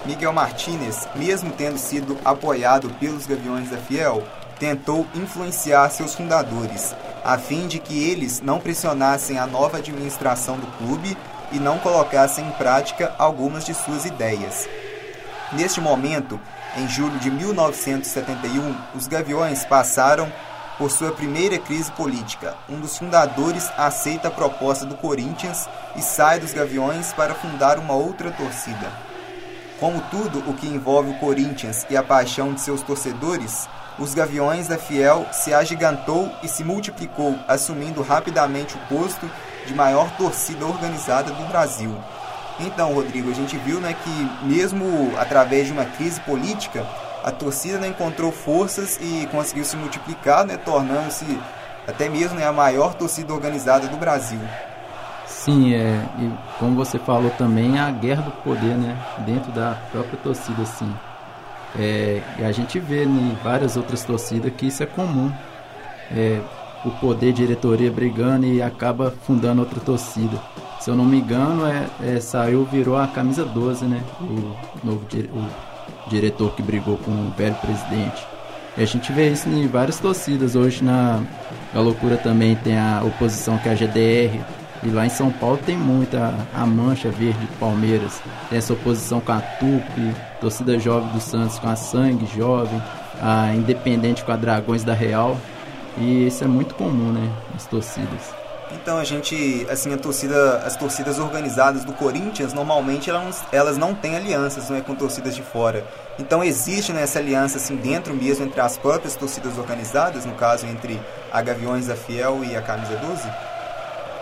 Miguel 0.06 0.32
Martinez, 0.32 1.06
mesmo 1.16 1.52
tendo 1.52 1.78
sido 1.78 2.18
apoiado 2.24 2.90
pelos 2.92 3.28
Gaviões 3.28 3.70
da 3.70 3.78
Fiel, 3.78 4.24
tentou 4.58 5.06
influenciar 5.14 5.90
seus 5.90 6.16
fundadores, 6.16 6.96
a 7.24 7.38
fim 7.38 7.68
de 7.68 7.80
que 7.80 8.10
eles 8.10 8.42
não 8.42 8.60
pressionassem 8.60 9.38
a 9.38 9.46
nova 9.46 9.78
administração 9.78 10.58
do 10.58 10.68
clube 10.78 11.18
e 11.52 11.60
não 11.60 11.78
colocassem 11.80 12.46
em 12.48 12.52
prática 12.52 13.14
algumas 13.18 13.66
de 13.66 13.74
suas 13.74 14.06
ideias. 14.06 14.68
Neste 15.54 15.82
momento, 15.82 16.40
em 16.78 16.88
julho 16.88 17.20
de 17.20 17.30
1971, 17.30 18.76
os 18.96 19.08
Gaviões 19.08 19.66
passaram 19.66 20.32
por 20.78 20.90
sua 20.90 21.12
primeira 21.12 21.60
crise 21.60 21.92
política. 21.92 22.56
Um 22.70 22.80
dos 22.80 22.98
fundadores 22.98 23.70
aceita 23.78 24.30
a 24.30 24.32
proposta 24.32 24.86
do 24.86 24.96
Corinthians 24.96 25.70
e 25.96 26.02
sai 26.02 26.40
dos 26.40 26.54
Gaviões 26.54 27.14
para 27.14 27.36
fundar 27.36 27.78
uma 27.78 27.94
outra 27.94 28.32
torcida. 28.32 28.92
Como 29.80 30.02
tudo 30.10 30.40
o 30.50 30.54
que 30.54 30.68
envolve 30.68 31.12
o 31.12 31.20
Corinthians 31.20 31.86
e 31.90 31.98
a 31.98 32.04
paixão 32.04 32.54
de 32.54 32.62
seus 32.62 32.82
torcedores, 32.82 33.68
os 34.02 34.16
Gaviões 34.16 34.68
da 34.68 34.78
Fiel 34.78 35.28
se 35.32 35.54
agigantou 35.54 36.32
e 36.42 36.48
se 36.48 36.64
multiplicou, 36.64 37.38
assumindo 37.48 38.02
rapidamente 38.02 38.76
o 38.76 38.80
posto 38.88 39.30
de 39.68 39.76
maior 39.76 40.10
torcida 40.18 40.66
organizada 40.66 41.32
do 41.32 41.48
Brasil. 41.48 41.96
Então, 42.60 42.94
Rodrigo, 42.94 43.30
a 43.30 43.34
gente 43.34 43.56
viu 43.58 43.80
né, 43.80 43.96
que 44.04 44.46
mesmo 44.46 45.14
através 45.18 45.68
de 45.68 45.74
uma 45.74 45.86
crise 45.86 46.20
política, 46.22 46.86
a 47.24 47.32
torcida 47.32 47.78
né, 47.78 47.88
encontrou 47.90 48.32
forças 48.32 48.98
e 49.00 49.28
conseguiu 49.32 49.64
se 49.64 49.78
multiplicar, 49.78 50.46
né, 50.46 50.58
tornando-se 50.58 51.40
até 51.88 52.10
mesmo 52.10 52.40
né, 52.40 52.46
a 52.46 52.52
maior 52.52 52.96
torcida 52.96 53.32
organizada 53.34 53.88
do 53.88 53.98
Brasil. 53.98 54.40
Sim, 55.28 55.74
é, 55.76 56.04
e 56.20 56.32
como 56.60 56.76
você 56.76 56.98
falou 57.00 57.32
também, 57.32 57.80
a 57.80 57.90
guerra 57.92 58.24
do 58.24 58.32
poder, 58.44 58.76
né, 58.76 58.98
dentro 59.20 59.52
da 59.52 59.78
própria 59.92 60.18
torcida, 60.18 60.64
assim. 60.64 60.92
É, 61.78 62.22
e 62.40 62.44
a 62.44 62.52
gente 62.52 62.80
vê 62.80 63.04
em 63.04 63.38
várias 63.44 63.78
outras 63.78 64.04
torcidas 64.04 64.52
que 64.56 64.68
isso 64.68 64.84
é 64.84 64.86
comum. 64.86 65.32
É, 66.12 66.42
o 66.84 66.92
poder 66.92 67.32
diretoria 67.32 67.92
brigando 67.92 68.46
e 68.46 68.62
acaba 68.62 69.12
fundando 69.26 69.62
outra 69.62 69.80
torcida. 69.80 70.38
Se 70.80 70.90
eu 70.90 70.96
não 70.96 71.06
me 71.06 71.20
engano, 71.20 71.66
é, 71.66 71.88
é 72.02 72.20
saiu, 72.20 72.66
virou 72.66 72.98
a 72.98 73.08
camisa 73.08 73.46
12, 73.46 73.86
né? 73.86 74.02
O 74.20 74.56
novo 74.84 75.06
o 75.32 76.10
diretor 76.10 76.52
que 76.56 76.64
brigou 76.64 76.98
com 76.98 77.12
o 77.12 77.34
velho 77.38 77.56
presidente. 77.56 78.26
E 78.78 78.82
a 78.82 78.86
gente 78.86 79.12
vê 79.12 79.30
isso 79.30 79.48
em 79.48 79.68
várias 79.68 80.00
torcidas. 80.00 80.56
Hoje 80.56 80.84
na, 80.84 81.22
na 81.74 81.82
loucura 81.82 82.18
também 82.18 82.56
tem 82.56 82.78
a 82.78 83.04
oposição 83.04 83.58
que 83.60 83.70
é 83.70 83.72
a 83.72 83.76
GDR. 83.76 84.61
E 84.84 84.90
lá 84.90 85.06
em 85.06 85.10
São 85.10 85.32
Paulo 85.32 85.60
tem 85.64 85.78
muita 85.78 86.34
a 86.54 86.66
Mancha 86.66 87.10
Verde 87.10 87.46
do 87.46 87.60
Palmeiras. 87.60 88.20
Tem 88.50 88.58
essa 88.58 88.74
oposição 88.74 89.22
com 89.22 89.32
a 89.32 89.40
Tupi, 89.40 90.16
torcida 90.40 90.80
jovem 90.80 91.10
do 91.10 91.22
Santos 91.22 91.60
com 91.60 91.70
a 91.70 91.76
Sangue 91.76 92.26
Jovem, 92.26 92.82
a 93.22 93.54
Independente 93.54 94.24
com 94.24 94.32
a 94.32 94.36
Dragões 94.36 94.84
da 94.84 94.94
Real. 94.94 95.38
E 95.98 96.28
isso 96.28 96.44
é 96.44 96.48
muito 96.48 96.74
comum, 96.74 97.12
né? 97.12 97.32
Nas 97.54 97.68
torcidas. 97.68 98.42
Então 98.74 98.98
a 98.98 99.04
gente, 99.04 99.68
assim, 99.70 99.94
a 99.94 99.98
torcida, 99.98 100.58
as 100.60 100.76
torcidas 100.76 101.20
organizadas 101.20 101.84
do 101.84 101.94
Corinthians 101.94 102.54
normalmente 102.54 103.10
elas, 103.10 103.44
elas 103.52 103.78
não 103.78 103.94
têm 103.94 104.16
alianças 104.16 104.70
não 104.70 104.78
é, 104.78 104.82
com 104.82 104.96
torcidas 104.96 105.36
de 105.36 105.44
fora. 105.44 105.86
Então 106.18 106.44
existe 106.44 106.94
né, 106.94 107.04
essa 107.04 107.20
aliança 107.20 107.58
assim 107.58 107.76
dentro 107.76 108.14
mesmo 108.14 108.46
entre 108.46 108.62
as 108.62 108.78
próprias 108.78 109.16
torcidas 109.16 109.58
organizadas, 109.58 110.26
no 110.26 110.34
caso 110.34 110.66
entre 110.66 111.00
a 111.32 111.42
Gaviões 111.42 111.88
da 111.88 111.96
Fiel 111.96 112.44
e 112.44 112.56
a 112.56 112.62
Camisa 112.62 112.96
12? 112.96 113.51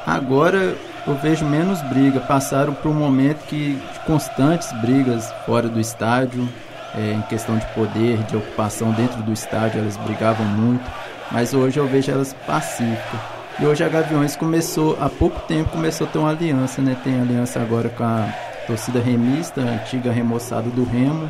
Agora 0.06 0.76
eu 1.08 1.16
vejo 1.16 1.46
menos 1.46 1.82
briga, 1.84 2.20
passaram 2.20 2.74
por 2.74 2.90
um 2.90 2.94
momento 2.94 3.46
que 3.48 3.76
de 3.76 4.00
constantes 4.06 4.72
brigas 4.82 5.32
fora 5.46 5.68
do 5.68 5.80
estádio, 5.80 6.48
é, 6.96 7.14
em 7.14 7.22
questão 7.24 7.58
de 7.58 7.66
poder, 7.68 8.18
de 8.24 8.36
ocupação 8.36 8.92
dentro 8.92 9.22
do 9.22 9.32
estádio, 9.32 9.80
elas 9.80 9.98
brigavam 9.98 10.46
muito 10.46 10.90
mas 11.32 11.54
hoje 11.54 11.80
eu 11.80 11.88
vejo 11.88 12.12
elas 12.12 12.34
pacíficas. 12.46 13.20
E 13.60 13.66
hoje 13.66 13.84
a 13.84 13.90
Gaviões 13.90 14.36
começou, 14.36 14.98
há 15.02 15.10
pouco 15.10 15.40
tempo, 15.42 15.70
começou 15.70 16.08
a 16.08 16.10
ter 16.10 16.18
uma 16.18 16.30
aliança, 16.30 16.82
né? 16.82 16.96
Tem 17.04 17.20
aliança 17.20 17.60
agora 17.60 17.90
com 17.90 18.04
a 18.04 18.34
torcida 18.66 19.00
remista, 19.00 19.62
a 19.62 19.66
antiga 19.66 20.12
remoçada 20.12 20.70
do 20.70 20.84
Remo. 20.84 21.30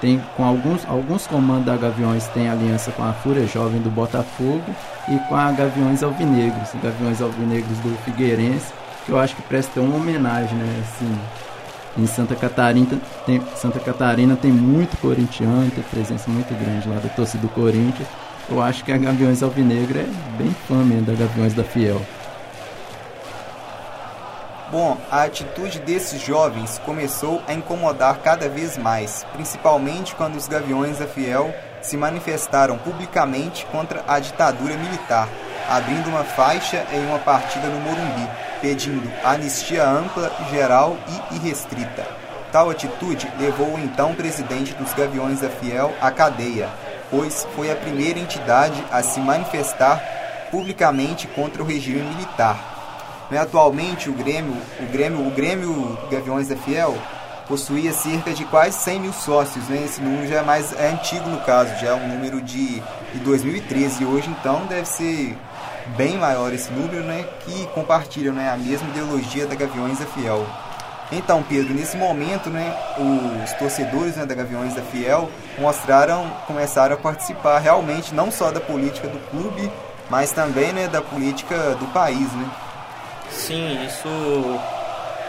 Tem 0.00 0.20
com 0.36 0.44
alguns, 0.44 0.88
alguns 0.88 1.26
comandos 1.26 1.66
da 1.66 1.76
Gaviões 1.76 2.26
tem 2.28 2.48
aliança 2.48 2.90
com 2.92 3.02
a 3.02 3.12
Fúria 3.12 3.46
Jovem 3.46 3.80
do 3.80 3.90
Botafogo 3.90 4.64
e 5.10 5.18
com 5.28 5.34
a 5.34 5.50
Gaviões 5.52 6.02
Alvinegros, 6.02 6.70
Gaviões 6.82 7.20
Alvinegros 7.20 7.78
do 7.78 7.96
Figueirense, 8.04 8.72
que 9.06 9.12
eu 9.12 9.18
acho 9.18 9.34
que 9.36 9.42
presta 9.42 9.80
uma 9.80 9.96
homenagem, 9.96 10.56
né? 10.56 10.82
Assim, 10.82 11.18
em 11.96 12.06
Santa 12.06 12.36
Catarina 12.36 12.98
tem, 13.26 13.42
Santa 13.56 13.80
Catarina 13.80 14.36
tem 14.36 14.52
muito 14.52 14.96
corintiano, 15.00 15.70
tem 15.70 15.82
presença 15.84 16.30
muito 16.30 16.54
grande 16.58 16.88
lá 16.88 16.96
da 16.96 17.08
torcida 17.08 17.42
do 17.42 17.48
Corinthians 17.48 18.06
eu 18.50 18.62
acho 18.62 18.82
que 18.82 18.90
a 18.90 18.96
Gaviões 18.96 19.42
Alvinegra 19.42 20.00
é 20.00 20.38
bem 20.38 20.50
fã 20.66 20.82
mesmo 20.82 21.04
da 21.04 21.12
Gaviões 21.12 21.52
da 21.52 21.62
Fiel. 21.62 22.00
Bom, 24.70 24.98
a 25.10 25.22
atitude 25.22 25.80
desses 25.80 26.20
jovens 26.20 26.78
começou 26.84 27.42
a 27.46 27.54
incomodar 27.54 28.18
cada 28.18 28.48
vez 28.48 28.76
mais, 28.76 29.26
principalmente 29.32 30.14
quando 30.14 30.36
os 30.36 30.48
Gaviões 30.48 30.98
da 30.98 31.06
Fiel 31.06 31.54
se 31.82 31.96
manifestaram 31.96 32.78
publicamente 32.78 33.66
contra 33.66 34.04
a 34.06 34.18
ditadura 34.18 34.76
militar, 34.76 35.28
abrindo 35.68 36.08
uma 36.08 36.24
faixa 36.24 36.84
em 36.92 37.06
uma 37.06 37.18
partida 37.18 37.68
no 37.68 37.80
Morumbi, 37.80 38.28
pedindo 38.60 39.10
anistia 39.24 39.86
ampla, 39.88 40.30
geral 40.50 40.96
e 41.32 41.36
irrestrita. 41.36 42.06
Tal 42.50 42.70
atitude 42.70 43.30
levou 43.38 43.74
o 43.74 43.78
então 43.78 44.14
presidente 44.14 44.72
dos 44.74 44.94
Gaviões 44.94 45.40
da 45.40 45.50
Fiel 45.50 45.92
à 46.00 46.10
cadeia, 46.10 46.68
pois 47.10 47.46
foi 47.54 47.70
a 47.70 47.76
primeira 47.76 48.18
entidade 48.18 48.82
a 48.90 49.02
se 49.02 49.20
manifestar 49.20 50.02
publicamente 50.50 51.26
contra 51.26 51.62
o 51.62 51.66
regime 51.66 52.00
militar. 52.00 52.78
Atualmente, 53.30 54.08
o 54.08 54.14
Grêmio, 54.14 54.56
o 54.80 54.86
Grêmio, 54.86 55.26
o 55.26 55.30
Grêmio 55.30 55.98
Gaviões 56.10 56.48
da 56.48 56.56
Fiel 56.56 56.96
possuía 57.48 57.92
cerca 57.92 58.32
de 58.32 58.44
quase 58.44 58.78
100 58.78 59.00
mil 59.00 59.12
sócios. 59.12 59.66
Né? 59.68 59.82
Esse 59.84 60.00
número 60.00 60.28
já 60.28 60.40
é 60.40 60.42
mais 60.42 60.72
é 60.72 60.90
antigo 60.90 61.28
no 61.28 61.40
caso, 61.40 61.74
já 61.80 61.88
é 61.88 61.94
um 61.94 62.06
número 62.06 62.42
de, 62.42 62.80
de 63.12 63.18
2013. 63.24 64.02
E 64.02 64.06
hoje, 64.06 64.28
então, 64.28 64.66
deve 64.66 64.84
ser 64.84 65.36
bem 65.96 66.18
maior 66.18 66.52
esse 66.52 66.70
número, 66.70 67.02
né? 67.02 67.24
que 67.40 67.66
compartilham 67.68 68.34
né, 68.34 68.50
a 68.50 68.56
mesma 68.56 68.88
ideologia 68.90 69.46
da 69.46 69.54
Gaviões 69.54 69.98
da 69.98 70.06
Fiel. 70.06 70.46
Então, 71.10 71.42
Pedro, 71.42 71.72
nesse 71.72 71.96
momento, 71.96 72.50
né, 72.50 72.76
os 72.98 73.52
torcedores 73.54 74.16
né, 74.16 74.26
da 74.26 74.34
Gaviões 74.34 74.74
da 74.74 74.82
Fiel 74.82 75.30
mostraram, 75.58 76.30
começaram 76.46 76.94
a 76.94 76.98
participar 76.98 77.58
realmente 77.60 78.14
não 78.14 78.30
só 78.30 78.50
da 78.50 78.60
política 78.60 79.08
do 79.08 79.18
clube, 79.30 79.72
mas 80.10 80.32
também 80.32 80.70
né, 80.74 80.86
da 80.86 81.00
política 81.00 81.74
do 81.76 81.86
país, 81.94 82.30
né? 82.34 82.50
Sim, 83.30 83.86
isso, 83.86 84.60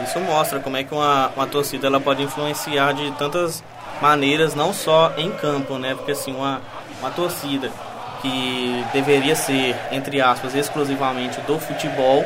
isso 0.02 0.20
mostra 0.20 0.60
como 0.60 0.78
é 0.78 0.84
que 0.84 0.94
uma, 0.94 1.32
uma 1.36 1.48
torcida 1.48 1.88
ela 1.88 2.00
pode 2.00 2.24
influenciar 2.24 2.94
de 2.94 3.12
tantas 3.12 3.64
maneiras, 4.02 4.56
não 4.56 4.74
só 4.74 5.14
em 5.18 5.32
campo, 5.32 5.78
né? 5.78 5.94
Porque 5.94 6.12
assim, 6.12 6.34
uma, 6.34 6.62
uma 7.00 7.12
torcida 7.12 7.70
que 8.22 8.86
deveria 8.94 9.36
ser, 9.36 9.76
entre 9.92 10.22
aspas, 10.22 10.56
exclusivamente 10.56 11.40
do 11.42 11.60
futebol, 11.60 12.26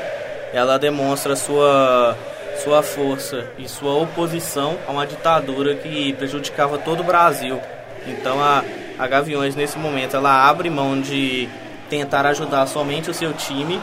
ela 0.52 0.78
demonstra 0.78 1.36
sua 1.36 2.16
sua 2.64 2.84
força 2.84 3.48
e 3.58 3.68
sua 3.68 3.96
oposição 3.96 4.78
a 4.88 4.92
uma 4.92 5.08
ditadura 5.08 5.76
que 5.76 6.14
prejudicava 6.14 6.78
todo 6.78 7.02
o 7.02 7.04
Brasil. 7.04 7.60
Então 8.08 8.42
a, 8.42 8.64
a 8.98 9.08
Gaviões 9.08 9.56
nesse 9.56 9.78
momento 9.78 10.16
ela 10.16 10.48
abre 10.48 10.70
mão 10.70 11.02
de 11.02 11.50
tentar 11.90 12.26
ajudar 12.28 12.68
somente 12.68 13.10
o 13.10 13.14
seu 13.14 13.34
time 13.34 13.82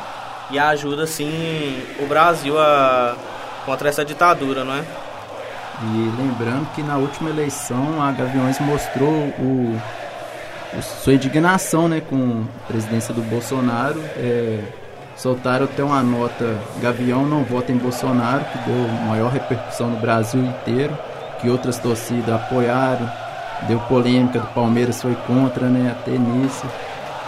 e 0.50 0.58
ajuda 0.58 1.06
sim 1.06 1.82
o 2.00 2.06
Brasil 2.06 2.58
a 2.58 3.16
contra 3.64 3.88
essa 3.88 4.04
ditadura, 4.04 4.64
não 4.64 4.74
é? 4.74 4.84
E 5.82 6.12
lembrando 6.18 6.70
que 6.74 6.82
na 6.82 6.96
última 6.96 7.30
eleição 7.30 8.02
a 8.02 8.12
Gaviões 8.12 8.58
mostrou 8.60 9.08
o, 9.08 9.80
o 10.76 10.82
sua 10.82 11.14
indignação 11.14 11.88
né, 11.88 12.00
com 12.00 12.44
a 12.64 12.66
presidência 12.66 13.14
do 13.14 13.22
Bolsonaro. 13.22 13.98
É, 14.16 14.60
soltaram 15.16 15.64
até 15.64 15.82
uma 15.82 16.02
nota 16.02 16.58
Gavião 16.80 17.26
não 17.26 17.44
vota 17.44 17.72
em 17.72 17.76
Bolsonaro, 17.76 18.44
que 18.44 18.58
deu 18.70 18.88
maior 19.06 19.30
repercussão 19.30 19.88
no 19.88 19.98
Brasil 19.98 20.42
inteiro, 20.42 20.96
que 21.40 21.48
outras 21.48 21.78
torcidas 21.78 22.34
apoiaram, 22.34 23.10
deu 23.68 23.78
polêmica 23.80 24.38
do 24.38 24.46
Palmeiras 24.48 25.00
foi 25.00 25.14
contra, 25.26 25.66
né, 25.68 25.94
até 25.98 26.12
nisso. 26.12 26.66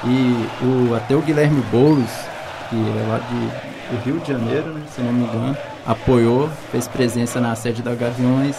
E 0.05 0.49
o, 0.65 0.95
até 0.95 1.15
o 1.15 1.21
Guilherme 1.21 1.63
Boulos, 1.71 2.11
que 2.69 2.77
é 2.77 3.07
lá 3.09 3.19
de, 3.19 3.97
do 3.97 4.05
Rio 4.05 4.21
de 4.21 4.33
Janeiro, 4.33 4.73
né, 4.73 4.83
se 4.95 5.01
não 5.01 5.13
me 5.13 5.25
engano, 5.25 5.57
apoiou, 5.87 6.49
fez 6.71 6.87
presença 6.89 7.41
na 7.41 7.55
sede 7.55 7.83
da 7.83 7.95
Gaviões, 7.95 8.57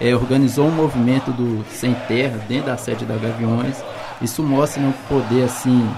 é, 0.00 0.14
organizou 0.14 0.66
um 0.66 0.70
movimento 0.70 1.30
do 1.30 1.64
Sem 1.70 1.94
Terra 2.06 2.38
dentro 2.48 2.66
da 2.66 2.76
sede 2.76 3.04
da 3.04 3.16
Gaviões. 3.16 3.82
Isso 4.20 4.42
mostra 4.42 4.82
o 4.82 4.92
poder 5.08 5.44
assim 5.44 5.88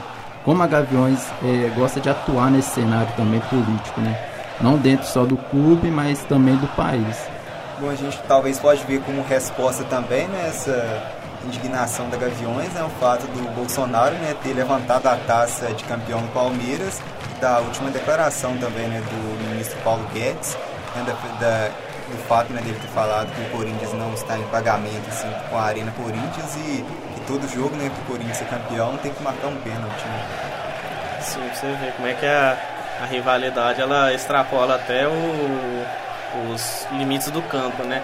como 0.45 0.63
a 0.63 0.67
Gaviões 0.67 1.27
é, 1.43 1.71
gosta 1.75 2.01
de 2.01 2.09
atuar 2.09 2.51
nesse 2.51 2.71
cenário 2.71 3.13
também 3.17 3.41
político, 3.41 4.01
né? 4.01 4.19
Não 4.61 4.77
dentro 4.77 5.07
só 5.07 5.25
do 5.25 5.37
clube, 5.37 5.91
mas 5.91 6.21
também 6.25 6.57
do 6.57 6.67
país. 6.69 7.17
Bom, 7.79 7.91
a 7.91 7.95
gente 7.95 8.19
talvez 8.27 8.59
pode 8.59 8.83
ver 8.85 9.01
como 9.03 9.23
resposta 9.23 9.85
também 9.85 10.27
nessa 10.29 10.73
né, 10.73 11.03
indignação 11.45 12.09
da 12.09 12.17
Gaviões, 12.17 12.73
né, 12.73 12.83
o 12.83 12.89
fato 13.01 13.27
do 13.27 13.55
Bolsonaro 13.55 14.15
né, 14.17 14.35
ter 14.43 14.53
levantado 14.53 15.07
a 15.07 15.17
taça 15.17 15.67
de 15.67 15.85
campeão 15.85 16.21
do 16.21 16.29
Palmeiras, 16.29 17.01
da 17.41 17.59
última 17.59 17.91
declaração 17.91 18.57
também 18.59 18.89
né, 18.89 19.01
do 19.01 19.51
ministro 19.51 19.79
Paulo 19.83 20.05
Guedes, 20.13 20.57
né, 20.95 21.05
da, 21.07 21.13
da, 21.39 21.69
do 22.11 22.19
fato 22.29 22.53
né, 22.53 22.61
dele 22.61 22.79
ter 22.81 22.89
falado 22.89 23.33
que 23.35 23.41
o 23.43 23.51
Corinthians 23.51 23.93
não 23.95 24.13
está 24.15 24.37
em 24.37 24.45
pagamento 24.45 25.09
assim, 25.09 25.31
com 25.51 25.59
a 25.59 25.63
Arena 25.63 25.93
Corinthians 25.93 26.57
e 26.57 26.85
todo 27.27 27.47
jogo, 27.47 27.77
né, 27.77 27.91
pro 27.95 28.05
Corinthians 28.07 28.39
ser 28.39 28.47
campeão, 28.47 28.97
tem 28.99 29.13
que 29.13 29.23
marcar 29.23 29.49
um 29.49 29.57
pênalti. 29.57 30.05
Né? 30.05 30.59
Sim, 31.21 31.49
você 31.53 31.67
vê 31.81 31.93
como 31.93 32.09
é 32.09 32.15
que 32.15 32.25
a, 32.25 32.57
a 33.03 33.07
rivalidade 33.07 33.81
ela 33.81 34.13
extrapola 34.13 34.77
até 34.77 35.07
o, 35.07 35.85
os 36.53 36.87
limites 36.93 37.31
do 37.31 37.43
campo, 37.43 37.83
né? 37.85 38.03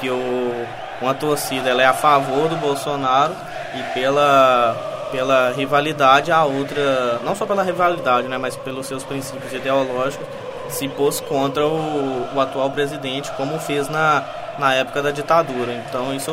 Que 0.00 0.08
o, 0.08 0.66
uma 1.00 1.14
torcida 1.14 1.68
ela 1.68 1.82
é 1.82 1.86
a 1.86 1.92
favor 1.92 2.48
do 2.48 2.56
Bolsonaro 2.56 3.36
e 3.74 3.82
pela, 3.92 4.93
pela 5.14 5.52
rivalidade 5.52 6.32
a 6.32 6.42
outra, 6.44 7.20
não 7.24 7.36
só 7.36 7.46
pela 7.46 7.62
rivalidade, 7.62 8.26
né, 8.26 8.36
mas 8.36 8.56
pelos 8.56 8.86
seus 8.86 9.04
princípios 9.04 9.52
ideológicos, 9.52 10.26
se 10.68 10.88
pôs 10.88 11.20
contra 11.20 11.64
o, 11.64 12.34
o 12.34 12.40
atual 12.40 12.68
presidente, 12.72 13.30
como 13.36 13.56
fez 13.60 13.88
na, 13.88 14.24
na 14.58 14.74
época 14.74 15.00
da 15.00 15.12
ditadura. 15.12 15.72
Então 15.88 16.12
isso 16.12 16.32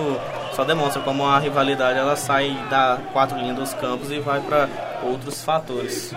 só 0.56 0.64
demonstra 0.64 1.00
como 1.04 1.28
a 1.28 1.38
rivalidade 1.38 2.00
ela 2.00 2.16
sai 2.16 2.58
da 2.72 2.98
quatro 3.14 3.38
linhas 3.38 3.56
dos 3.56 3.74
campos 3.76 4.10
e 4.10 4.20
vai 4.20 4.42
para 4.42 4.68
outros 5.04 5.44
fatores. 5.44 6.12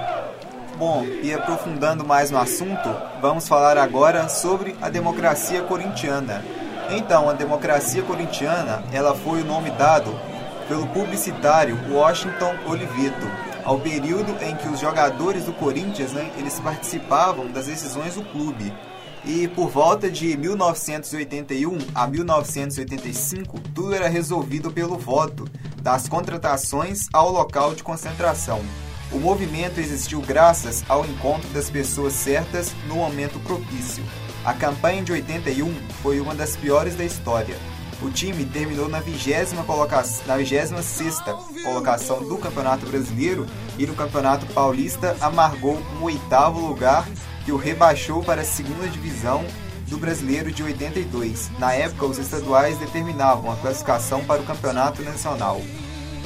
Bom, 0.78 1.04
e 1.22 1.34
aprofundando 1.34 2.02
mais 2.02 2.30
no 2.30 2.38
assunto, 2.38 2.88
vamos 3.20 3.46
falar 3.46 3.76
agora 3.76 4.26
sobre 4.30 4.74
a 4.80 4.88
democracia 4.88 5.60
corintiana. 5.60 6.42
Então, 6.90 7.28
a 7.28 7.34
democracia 7.34 8.02
corintiana, 8.02 8.82
ela 8.90 9.14
foi 9.14 9.42
o 9.42 9.44
nome 9.44 9.70
dado 9.70 10.18
pelo 10.68 10.86
publicitário 10.88 11.78
Washington 11.90 12.54
Oliveto, 12.66 13.26
ao 13.64 13.78
período 13.78 14.36
em 14.42 14.56
que 14.56 14.68
os 14.68 14.80
jogadores 14.80 15.44
do 15.44 15.52
Corinthians, 15.52 16.12
né, 16.12 16.30
eles 16.36 16.58
participavam 16.60 17.50
das 17.50 17.66
decisões 17.66 18.14
do 18.14 18.22
clube 18.22 18.72
e 19.26 19.48
por 19.48 19.70
volta 19.70 20.10
de 20.10 20.36
1981 20.36 21.78
a 21.94 22.06
1985, 22.06 23.58
tudo 23.74 23.94
era 23.94 24.06
resolvido 24.06 24.70
pelo 24.70 24.98
voto, 24.98 25.48
das 25.80 26.08
contratações 26.08 27.08
ao 27.12 27.30
local 27.30 27.74
de 27.74 27.82
concentração. 27.82 28.60
O 29.10 29.18
movimento 29.18 29.78
existiu 29.80 30.20
graças 30.20 30.84
ao 30.88 31.06
encontro 31.06 31.48
das 31.50 31.70
pessoas 31.70 32.12
certas 32.12 32.72
no 32.86 32.96
momento 32.96 33.38
propício. 33.40 34.04
A 34.44 34.52
campanha 34.52 35.02
de 35.02 35.12
81 35.12 35.72
foi 36.02 36.20
uma 36.20 36.34
das 36.34 36.56
piores 36.56 36.94
da 36.94 37.04
história. 37.04 37.56
O 38.04 38.10
time 38.10 38.44
terminou 38.44 38.86
na 38.86 39.00
20 39.00 39.30
colocação, 39.66 40.36
26 40.36 41.22
colocação 41.64 42.22
do 42.22 42.36
Campeonato 42.36 42.84
Brasileiro 42.84 43.46
e 43.78 43.86
no 43.86 43.94
Campeonato 43.94 44.44
Paulista 44.52 45.16
amargou 45.22 45.78
um 45.98 46.04
oitavo 46.04 46.60
lugar 46.60 47.08
que 47.46 47.50
o 47.50 47.56
rebaixou 47.56 48.22
para 48.22 48.42
a 48.42 48.44
segunda 48.44 48.86
divisão 48.88 49.42
do 49.88 49.96
Brasileiro 49.96 50.52
de 50.52 50.62
82. 50.62 51.50
Na 51.58 51.72
época, 51.72 52.04
os 52.04 52.18
estaduais 52.18 52.76
determinavam 52.76 53.50
a 53.50 53.56
classificação 53.56 54.22
para 54.22 54.42
o 54.42 54.44
Campeonato 54.44 55.02
Nacional. 55.02 55.62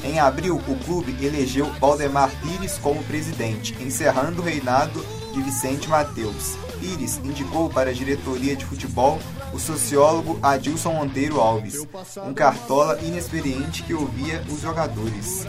Em 0.03 0.19
abril, 0.19 0.61
o 0.67 0.77
clube 0.85 1.17
elegeu 1.25 1.73
Valdemar 1.75 2.31
Pires 2.43 2.77
como 2.79 3.05
presidente, 3.05 3.77
encerrando 3.81 4.43
o 4.43 4.45
reinado 4.45 5.05
de 5.33 5.41
Vicente 5.43 5.89
Mateus. 5.89 6.57
Pires 6.81 7.21
indicou 7.25 7.69
para 7.69 7.91
a 7.91 7.93
diretoria 7.93 8.57
de 8.57 8.65
futebol 8.65 9.19
o 9.53 9.59
sociólogo 9.59 10.39
Adilson 10.43 10.93
Monteiro 10.93 11.41
Alves, 11.41 11.87
um 12.25 12.35
cartola 12.35 12.99
inexperiente 13.03 13.83
que 13.83 13.95
ouvia 13.95 14.45
os 14.49 14.61
jogadores. 14.61 15.47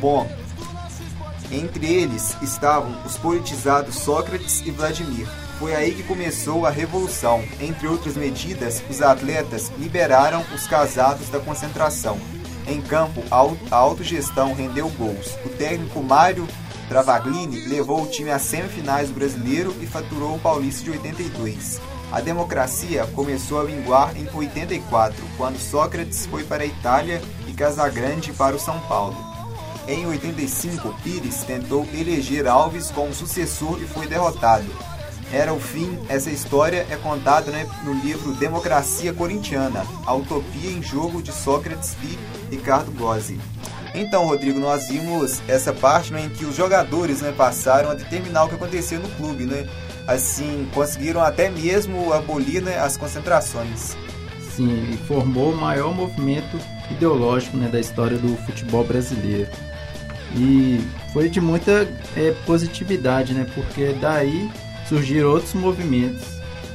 Bom, 0.00 0.28
Entre 1.50 1.86
eles 1.86 2.36
estavam 2.42 3.04
os 3.04 3.16
politizados 3.16 3.96
Sócrates 3.96 4.60
e 4.66 4.70
Vladimir. 4.70 5.26
Foi 5.58 5.74
aí 5.74 5.94
que 5.94 6.02
começou 6.02 6.66
a 6.66 6.70
revolução. 6.70 7.44
Entre 7.60 7.86
outras 7.86 8.16
medidas, 8.16 8.82
os 8.88 9.00
atletas 9.00 9.70
liberaram 9.78 10.44
os 10.54 10.66
casados 10.66 11.28
da 11.28 11.38
concentração. 11.38 12.18
Em 12.66 12.80
campo, 12.80 13.22
a 13.30 13.76
autogestão 13.76 14.54
rendeu 14.54 14.88
gols. 14.90 15.36
O 15.44 15.50
técnico 15.50 16.02
Mário 16.02 16.48
Travaglini 16.88 17.66
levou 17.66 18.02
o 18.02 18.06
time 18.06 18.30
às 18.30 18.42
semifinais 18.42 19.08
do 19.08 19.14
Brasileiro 19.14 19.74
e 19.80 19.86
faturou 19.86 20.36
o 20.36 20.40
Paulista 20.40 20.84
de 20.84 20.90
82. 20.90 21.80
A 22.12 22.20
democracia 22.20 23.06
começou 23.14 23.60
a 23.60 23.64
minguar 23.64 24.16
em 24.16 24.28
84, 24.32 25.16
quando 25.36 25.58
Sócrates 25.58 26.26
foi 26.26 26.44
para 26.44 26.62
a 26.62 26.66
Itália 26.66 27.20
e 27.48 27.52
Casagrande 27.52 28.32
para 28.32 28.54
o 28.54 28.60
São 28.60 28.78
Paulo. 28.80 29.16
Em 29.88 30.06
85, 30.06 30.94
Pires 31.02 31.42
tentou 31.42 31.86
eleger 31.92 32.46
Alves 32.46 32.90
como 32.90 33.12
sucessor 33.12 33.82
e 33.82 33.86
foi 33.86 34.06
derrotado. 34.06 34.66
Era 35.32 35.52
o 35.52 35.58
fim, 35.58 35.98
essa 36.08 36.30
história 36.30 36.86
é 36.88 36.96
contada 36.96 37.50
né, 37.50 37.68
no 37.82 37.92
livro 37.92 38.32
Democracia 38.34 39.12
Corintiana, 39.12 39.84
a 40.06 40.14
utopia 40.14 40.70
em 40.70 40.82
jogo 40.82 41.20
de 41.20 41.32
Sócrates 41.32 41.96
e 42.02 42.18
Ricardo 42.54 42.92
Gozzi. 42.92 43.40
Então, 43.94 44.26
Rodrigo, 44.26 44.58
nós 44.58 44.88
vimos 44.88 45.40
essa 45.46 45.72
parte 45.72 46.12
né, 46.12 46.24
em 46.24 46.28
que 46.28 46.44
os 46.44 46.56
jogadores 46.56 47.22
né, 47.22 47.32
passaram 47.36 47.90
a 47.90 47.94
determinar 47.94 48.44
o 48.44 48.48
que 48.48 48.56
acontecia 48.56 48.98
no 48.98 49.08
clube, 49.10 49.44
né? 49.44 49.68
Assim, 50.06 50.68
conseguiram 50.74 51.22
até 51.22 51.48
mesmo 51.48 52.12
abolir 52.12 52.60
né, 52.60 52.76
as 52.78 52.96
concentrações. 52.96 53.96
Sim, 54.54 54.70
ele 54.70 54.96
formou 55.06 55.52
o 55.52 55.56
maior 55.56 55.94
movimento 55.94 56.58
ideológico 56.90 57.56
né, 57.56 57.68
da 57.68 57.78
história 57.78 58.18
do 58.18 58.36
futebol 58.44 58.84
brasileiro. 58.84 59.50
E 60.36 60.84
foi 61.12 61.28
de 61.28 61.40
muita 61.40 61.88
é, 62.16 62.32
positividade, 62.44 63.32
né? 63.32 63.46
Porque 63.54 63.96
daí 64.00 64.50
surgiram 64.88 65.30
outros 65.30 65.54
movimentos. 65.54 66.24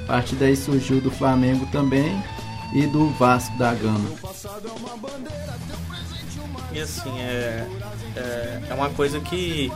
A 0.03 0.13
partir 0.13 0.35
daí 0.35 0.55
surgiu 0.55 1.01
do 1.01 1.11
Flamengo 1.11 1.67
também 1.71 2.23
e 2.73 2.87
do 2.87 3.09
Vasco 3.09 3.55
da 3.57 3.73
Gama. 3.73 4.09
E 6.71 6.79
assim, 6.79 7.19
é, 7.19 7.65
é, 8.15 8.59
é 8.69 8.73
uma 8.73 8.89
coisa 8.89 9.19
que 9.19 9.71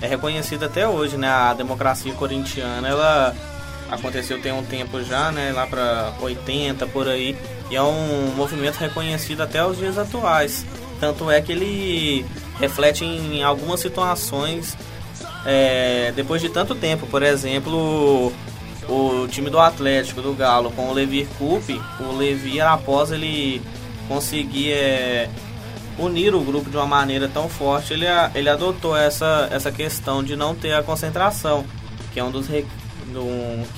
é 0.00 0.06
reconhecida 0.06 0.66
até 0.66 0.88
hoje, 0.88 1.16
né? 1.16 1.28
A 1.28 1.54
democracia 1.54 2.12
corintiana, 2.14 2.88
ela 2.88 3.34
aconteceu 3.90 4.40
tem 4.40 4.52
um 4.52 4.62
tempo 4.62 5.02
já, 5.02 5.30
né? 5.30 5.52
Lá 5.52 5.66
para 5.66 6.12
80 6.20 6.86
por 6.86 7.08
aí, 7.08 7.36
e 7.70 7.76
é 7.76 7.82
um 7.82 8.32
movimento 8.36 8.76
reconhecido 8.76 9.42
até 9.42 9.64
os 9.64 9.76
dias 9.76 9.98
atuais. 9.98 10.64
Tanto 10.98 11.30
é 11.30 11.40
que 11.40 11.52
ele 11.52 12.24
reflete 12.58 13.04
em 13.04 13.42
algumas 13.42 13.80
situações 13.80 14.76
é, 15.44 16.12
depois 16.14 16.40
de 16.40 16.48
tanto 16.48 16.74
tempo. 16.74 17.06
Por 17.06 17.22
exemplo, 17.22 18.32
o 18.88 19.28
time 19.28 19.50
do 19.50 19.58
Atlético, 19.58 20.20
do 20.20 20.32
Galo, 20.34 20.70
com 20.72 20.88
o 20.88 20.92
Levi 20.92 21.26
Coupe, 21.38 21.80
o 22.00 22.16
Levi, 22.16 22.60
após 22.60 23.10
ele 23.10 23.62
conseguir 24.08 24.72
é, 24.72 25.28
unir 26.00 26.34
o 26.34 26.40
grupo 26.40 26.70
de 26.70 26.76
uma 26.76 26.86
maneira 26.86 27.28
tão 27.28 27.48
forte, 27.48 27.92
ele, 27.92 28.06
ele 28.34 28.48
adotou 28.48 28.96
essa, 28.96 29.48
essa 29.50 29.70
questão 29.70 30.22
de 30.22 30.34
não 30.34 30.54
ter 30.54 30.72
a 30.72 30.82
concentração, 30.82 31.64
que 32.12 32.18
é 32.18 32.24
um 32.24 32.30
dos, 32.30 32.46
re, 32.46 32.66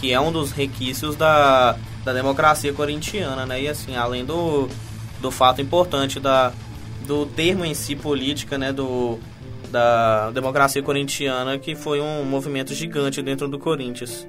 que 0.00 0.12
é 0.12 0.20
um 0.20 0.30
dos 0.30 0.52
requisitos 0.52 1.16
da, 1.16 1.76
da 2.04 2.12
democracia 2.12 2.72
corintiana, 2.72 3.44
né? 3.44 3.62
E 3.62 3.68
assim, 3.68 3.96
além 3.96 4.24
do, 4.24 4.68
do 5.20 5.30
fato 5.30 5.60
importante 5.60 6.20
da, 6.20 6.52
do 7.06 7.26
termo 7.26 7.64
em 7.64 7.74
si 7.74 7.96
política, 7.96 8.56
né? 8.56 8.72
Do, 8.72 9.18
da 9.70 10.30
democracia 10.30 10.82
corintiana, 10.82 11.58
que 11.58 11.74
foi 11.74 12.00
um 12.00 12.24
movimento 12.24 12.74
gigante 12.74 13.22
dentro 13.22 13.48
do 13.48 13.58
Corinthians. 13.58 14.28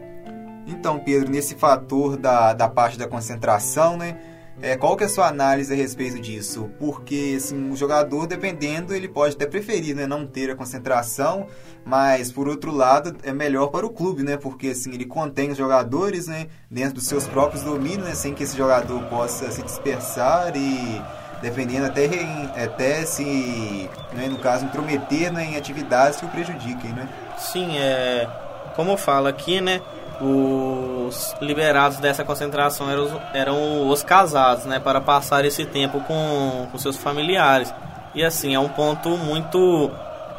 Então, 0.65 0.97
Pedro, 0.99 1.29
nesse 1.29 1.55
fator 1.55 2.15
da, 2.15 2.53
da 2.53 2.69
parte 2.69 2.97
da 2.97 3.07
concentração, 3.07 3.97
né? 3.97 4.17
É, 4.61 4.77
qual 4.77 4.95
que 4.95 5.03
é 5.03 5.07
a 5.07 5.09
sua 5.09 5.27
análise 5.27 5.73
a 5.73 5.75
respeito 5.75 6.19
disso? 6.19 6.69
Porque 6.79 7.35
assim, 7.37 7.71
o 7.71 7.75
jogador, 7.75 8.27
dependendo, 8.27 8.93
ele 8.93 9.07
pode 9.07 9.35
até 9.35 9.45
preferir 9.45 9.95
né, 9.95 10.05
não 10.05 10.25
ter 10.25 10.51
a 10.51 10.55
concentração, 10.55 11.47
mas 11.83 12.31
por 12.31 12.47
outro 12.47 12.71
lado 12.71 13.15
é 13.23 13.33
melhor 13.33 13.67
para 13.67 13.85
o 13.85 13.89
clube, 13.89 14.23
né? 14.23 14.37
Porque 14.37 14.67
assim, 14.67 14.93
ele 14.93 15.05
contém 15.05 15.51
os 15.51 15.57
jogadores 15.57 16.27
né, 16.27 16.47
dentro 16.69 16.95
dos 16.95 17.07
seus 17.07 17.27
próprios 17.27 17.63
domínios, 17.63 18.07
né, 18.07 18.15
sem 18.15 18.33
que 18.33 18.43
esse 18.43 18.55
jogador 18.55 19.03
possa 19.05 19.51
se 19.51 19.61
dispersar 19.63 20.55
e 20.55 21.01
dependendo 21.41 21.85
até, 21.85 22.05
até 22.63 23.05
se, 23.05 23.89
né, 24.13 24.29
no 24.29 24.39
caso, 24.39 24.63
intrometer 24.63 25.31
né, 25.33 25.43
em 25.43 25.57
atividades 25.57 26.19
que 26.19 26.25
o 26.25 26.29
prejudiquem, 26.29 26.93
né? 26.93 27.09
Sim, 27.37 27.77
é, 27.77 28.25
como 28.77 28.95
fala 28.95 29.29
aqui, 29.29 29.59
né? 29.59 29.81
Os 30.23 31.35
liberados 31.41 31.97
dessa 31.97 32.23
concentração 32.23 32.89
eram 32.89 33.03
os, 33.03 33.11
eram 33.33 33.89
os 33.89 34.03
casados, 34.03 34.65
né, 34.65 34.79
para 34.79 35.01
passar 35.01 35.43
esse 35.43 35.65
tempo 35.65 35.99
com, 36.01 36.67
com 36.71 36.77
seus 36.77 36.97
familiares. 36.97 37.73
E 38.15 38.23
assim, 38.23 38.55
é 38.55 38.59
um 38.59 38.69
ponto 38.69 39.09
muito. 39.17 39.91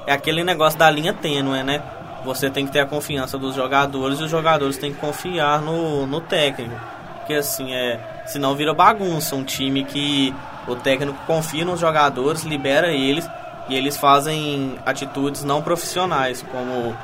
É 0.07 0.13
aquele 0.13 0.45
negócio 0.45 0.79
da 0.79 0.91
linha 0.91 1.13
tênue, 1.13 1.63
né? 1.63 1.83
Você 2.25 2.49
tem 2.49 2.67
que 2.67 2.73
ter 2.73 2.81
a 2.81 2.87
confiança 2.87 3.37
dos 3.37 3.55
jogadores 3.55 4.21
e 4.21 4.23
os 4.23 4.31
jogadores 4.31 4.79
têm 4.79 4.93
que 4.93 5.01
confiar 5.01 5.61
no, 5.61 6.07
no 6.07 6.21
técnico. 6.21 6.75
Porque 7.19 7.35
assim, 7.35 7.75
é. 7.75 8.01
Senão 8.27 8.55
vira 8.55 8.73
bagunça. 8.73 9.35
Um 9.35 9.45
time 9.45 9.85
que 9.85 10.35
o 10.67 10.77
técnico 10.77 11.19
confia 11.27 11.65
nos 11.65 11.81
jogadores, 11.81 12.45
libera 12.45 12.93
eles 12.93 13.29
e 13.69 13.75
eles 13.75 13.97
fazem 13.97 14.79
atitudes 14.85 15.43
não 15.43 15.63
profissionais, 15.63 16.45
como 16.51 16.95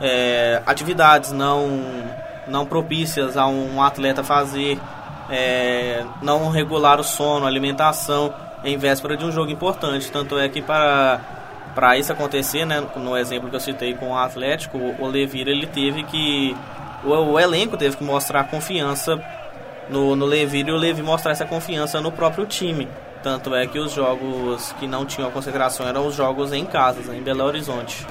é, 0.00 0.62
atividades 0.66 1.32
não, 1.32 1.80
não 2.46 2.66
propícias 2.66 3.36
a 3.36 3.46
um 3.46 3.82
atleta 3.82 4.22
fazer, 4.22 4.78
é, 5.30 6.04
não 6.22 6.50
regular 6.50 7.00
o 7.00 7.04
sono, 7.04 7.46
alimentação 7.46 8.32
em 8.64 8.76
véspera 8.76 9.16
de 9.16 9.24
um 9.24 9.30
jogo 9.30 9.50
importante. 9.50 10.10
Tanto 10.10 10.38
é 10.38 10.48
que 10.48 10.62
para, 10.62 11.20
para 11.74 11.98
isso 11.98 12.12
acontecer, 12.12 12.64
né, 12.64 12.84
no 12.96 13.16
exemplo 13.16 13.48
que 13.48 13.56
eu 13.56 13.60
citei 13.60 13.94
com 13.94 14.10
o 14.10 14.16
Atlético, 14.16 14.78
o 14.98 15.06
Levir 15.06 15.48
ele 15.48 15.66
teve 15.66 16.02
que. 16.04 16.56
O, 17.04 17.10
o 17.10 17.38
elenco 17.38 17.76
teve 17.76 17.96
que 17.96 18.04
mostrar 18.04 18.44
confiança 18.44 19.22
no, 19.88 20.16
no 20.16 20.26
Levir 20.26 20.66
e 20.66 20.72
o 20.72 20.76
Levi 20.76 21.02
mostrar 21.02 21.32
essa 21.32 21.44
confiança 21.44 22.00
no 22.00 22.10
próprio 22.10 22.46
time. 22.46 22.88
Tanto 23.22 23.54
é 23.54 23.66
que 23.66 23.78
os 23.78 23.92
jogos 23.92 24.72
que 24.78 24.86
não 24.86 25.04
tinham 25.04 25.30
concentração 25.30 25.86
eram 25.86 26.06
os 26.06 26.14
jogos 26.14 26.52
em 26.52 26.64
casas, 26.64 27.08
em 27.08 27.20
Belo 27.20 27.44
Horizonte. 27.44 28.06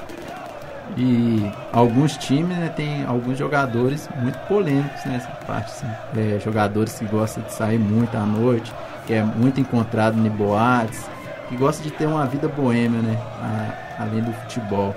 E 0.96 1.50
alguns 1.72 2.16
times 2.16 2.56
né, 2.56 2.72
tem 2.74 3.04
alguns 3.04 3.38
jogadores 3.38 4.08
muito 4.16 4.38
polêmicos 4.48 5.04
nessa 5.04 5.28
parte. 5.46 5.70
Assim. 5.70 5.86
É, 6.16 6.40
jogadores 6.40 6.98
que 6.98 7.04
gostam 7.04 7.42
de 7.44 7.52
sair 7.52 7.78
muito 7.78 8.16
à 8.16 8.24
noite, 8.26 8.72
que 9.06 9.14
é 9.14 9.22
muito 9.22 9.60
encontrado 9.60 10.18
em 10.18 10.28
boates, 10.28 11.08
que 11.48 11.56
gostam 11.56 11.84
de 11.84 11.92
ter 11.92 12.06
uma 12.06 12.26
vida 12.26 12.48
boêmia, 12.48 13.00
né, 13.00 13.16
a, 13.40 14.02
além 14.02 14.22
do 14.22 14.32
futebol. 14.32 14.94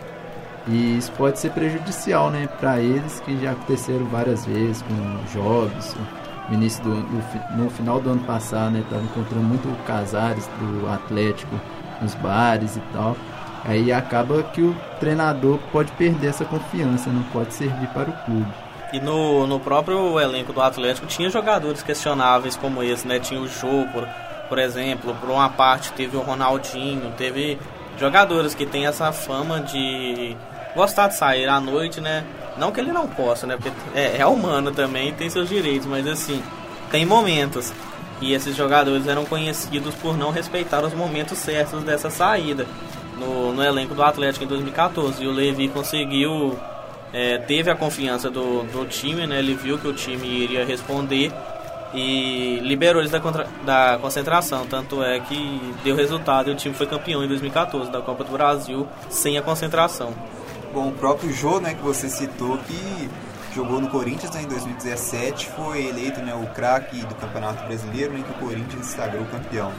E 0.68 0.98
isso 0.98 1.12
pode 1.14 1.40
ser 1.40 1.52
prejudicial 1.52 2.30
né, 2.30 2.48
para 2.60 2.80
eles, 2.80 3.20
que 3.22 3.40
já 3.42 3.52
aconteceram 3.52 4.06
várias 4.06 4.46
vezes 4.46 4.84
com 4.84 5.28
jogos. 5.34 5.96
No 6.50 6.56
início 6.56 6.84
do 6.84 6.96
no 7.56 7.70
final 7.70 8.00
do 8.00 8.10
ano 8.12 8.24
passado, 8.24 8.72
né, 8.72 8.82
estava 8.82 9.04
encontrando 9.04 9.44
muito 9.44 9.86
casares 9.86 10.48
do 10.60 10.88
Atlético 10.90 11.56
nos 12.02 12.14
bares 12.16 12.76
e 12.76 12.82
tal. 12.94 13.16
Aí 13.64 13.92
acaba 13.92 14.42
que 14.44 14.62
o 14.62 14.76
treinador 15.00 15.60
pode 15.72 15.92
perder 15.94 16.28
essa 16.28 16.46
confiança, 16.46 17.10
não 17.10 17.24
pode 17.24 17.54
servir 17.54 17.88
para 17.90 18.10
o 18.10 18.14
clube. 18.26 18.52
E 18.92 19.00
no, 19.00 19.48
no 19.48 19.60
próprio 19.60 20.20
elenco 20.20 20.52
do 20.52 20.62
Atlético 20.62 21.08
tinha 21.08 21.30
jogadores 21.30 21.82
questionáveis 21.82 22.58
como 22.58 22.84
esse, 22.84 23.08
né? 23.08 23.20
Tinha 23.20 23.40
o 23.40 23.48
Jô, 23.48 23.86
por, 23.94 24.08
por 24.50 24.60
exemplo, 24.60 25.16
por 25.16 25.30
uma 25.30 25.48
parte 25.50 25.94
teve 25.94 26.18
o 26.18 26.22
Ronaldinho, 26.22 27.14
teve 27.18 27.58
jogadores 27.98 28.54
que 28.54 28.66
têm 28.66 28.88
essa 28.88 29.12
fama 29.12 29.62
de 29.62 30.36
gostar 30.76 31.08
de 31.08 31.16
sair 31.16 31.48
à 31.48 31.60
noite, 31.60 32.02
né? 32.02 32.26
Não 32.58 32.72
que 32.72 32.80
ele 32.80 32.92
não 32.92 33.08
possa, 33.08 33.48
né? 33.48 33.56
Porque 33.56 33.72
é, 33.96 34.18
é 34.18 34.26
humano 34.26 34.72
também, 34.72 35.14
tem 35.14 35.30
seus 35.30 35.48
direitos, 35.48 35.88
mas 35.88 36.06
assim, 36.08 36.44
tem 36.90 37.06
momentos. 37.06 37.72
E 38.20 38.34
esses 38.34 38.56
jogadores 38.56 39.08
eram 39.08 39.24
conhecidos 39.26 39.96
por 39.96 40.18
não 40.18 40.32
respeitar 40.32 40.84
os 40.84 40.94
momentos 40.94 41.38
certos 41.38 41.82
dessa 41.84 42.10
saída 42.10 42.68
no, 43.22 43.54
no 43.54 43.64
elenco 43.64 43.94
do 43.94 44.04
Atlético 44.04 44.44
em 44.44 44.48
2014. 44.48 45.24
E 45.24 45.28
o 45.28 45.32
Levi 45.32 45.70
conseguiu, 45.70 46.58
é, 47.14 47.38
teve 47.38 47.70
a 47.70 47.76
confiança 47.76 48.30
do, 48.30 48.64
do 48.64 48.86
time, 48.86 49.28
né? 49.28 49.40
Ele 49.40 49.54
viu 49.54 49.78
que 49.78 49.88
o 49.88 49.94
time 49.94 50.28
iria 50.28 50.66
responder 50.66 51.32
e 51.94 52.60
liberou 52.62 53.02
eles 53.02 53.12
da, 53.12 53.20
contra, 53.20 53.48
da 53.64 53.98
concentração. 54.02 54.66
Tanto 54.66 55.04
é 55.04 55.20
que 55.20 55.74
deu 55.84 55.96
resultado 55.96 56.50
e 56.50 56.54
o 56.54 56.56
time 56.56 56.74
foi 56.74 56.88
campeão 56.88 57.24
em 57.24 57.28
2014 57.28 57.92
da 57.92 58.02
Copa 58.02 58.24
do 58.24 58.32
Brasil 58.32 58.88
sem 59.10 59.38
a 59.38 59.42
concentração. 59.42 60.14
Bom, 60.74 60.88
o 60.88 60.92
próprio 60.94 61.32
Jô, 61.34 61.60
né, 61.60 61.74
que 61.74 61.82
você 61.82 62.08
citou, 62.08 62.58
que 62.60 63.10
jogou 63.54 63.82
no 63.82 63.90
Corinthians 63.90 64.32
né, 64.32 64.44
em 64.44 64.48
2017, 64.48 65.48
foi 65.48 65.88
eleito 65.88 66.22
né, 66.22 66.34
o 66.34 66.48
craque 66.54 66.98
do 67.06 67.16
Campeonato 67.16 67.66
Brasileiro, 67.66 68.18
em 68.18 68.24
que 68.24 68.32
o 68.32 68.36
Corinthians 68.36 68.86
sagrou 68.86 69.26
campeão. 69.26 69.72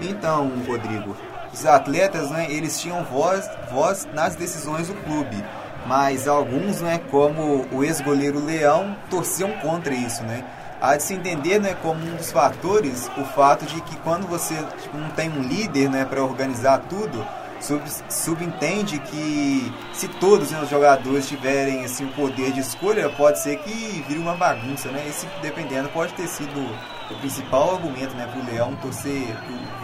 Então, 0.00 0.50
Rodrigo, 0.66 1.14
os 1.52 1.64
atletas, 1.66 2.30
né, 2.30 2.46
eles 2.50 2.80
tinham 2.80 3.04
voz, 3.04 3.48
voz 3.70 4.06
nas 4.12 4.34
decisões 4.34 4.88
do 4.88 4.94
clube. 4.94 5.42
Mas 5.86 6.28
alguns, 6.28 6.80
né, 6.80 7.00
como 7.10 7.66
o 7.72 7.82
ex-goleiro 7.82 8.44
Leão, 8.44 8.96
torciam 9.08 9.52
contra 9.60 9.94
isso, 9.94 10.22
né? 10.24 10.44
Há 10.80 10.96
de 10.96 11.02
se 11.02 11.14
entender, 11.14 11.58
né, 11.58 11.74
como 11.82 12.00
um 12.04 12.14
dos 12.14 12.30
fatores 12.30 13.10
o 13.16 13.24
fato 13.24 13.64
de 13.64 13.80
que 13.80 13.96
quando 13.98 14.26
você 14.28 14.54
tipo, 14.80 14.96
não 14.96 15.10
tem 15.10 15.28
um 15.30 15.42
líder, 15.42 15.88
né, 15.88 16.04
para 16.04 16.22
organizar 16.22 16.78
tudo, 16.88 17.26
sub, 17.60 17.82
subentende 18.08 18.98
que 18.98 19.72
se 19.92 20.06
todos 20.06 20.50
né, 20.50 20.60
os 20.62 20.68
jogadores 20.68 21.26
tiverem 21.26 21.84
assim 21.84 22.04
o 22.04 22.12
poder 22.12 22.52
de 22.52 22.60
escolha, 22.60 23.08
pode 23.08 23.40
ser 23.40 23.58
que 23.58 24.04
vire 24.06 24.20
uma 24.20 24.34
bagunça, 24.34 24.88
né? 24.90 25.04
Esse 25.08 25.26
dependendo 25.42 25.88
pode 25.88 26.12
ter 26.14 26.28
sido 26.28 26.76
o 27.10 27.14
principal 27.16 27.76
argumento, 27.76 28.14
né, 28.14 28.26
para 28.26 28.40
o 28.40 28.44
Leão 28.44 28.74
torcer, 28.76 29.36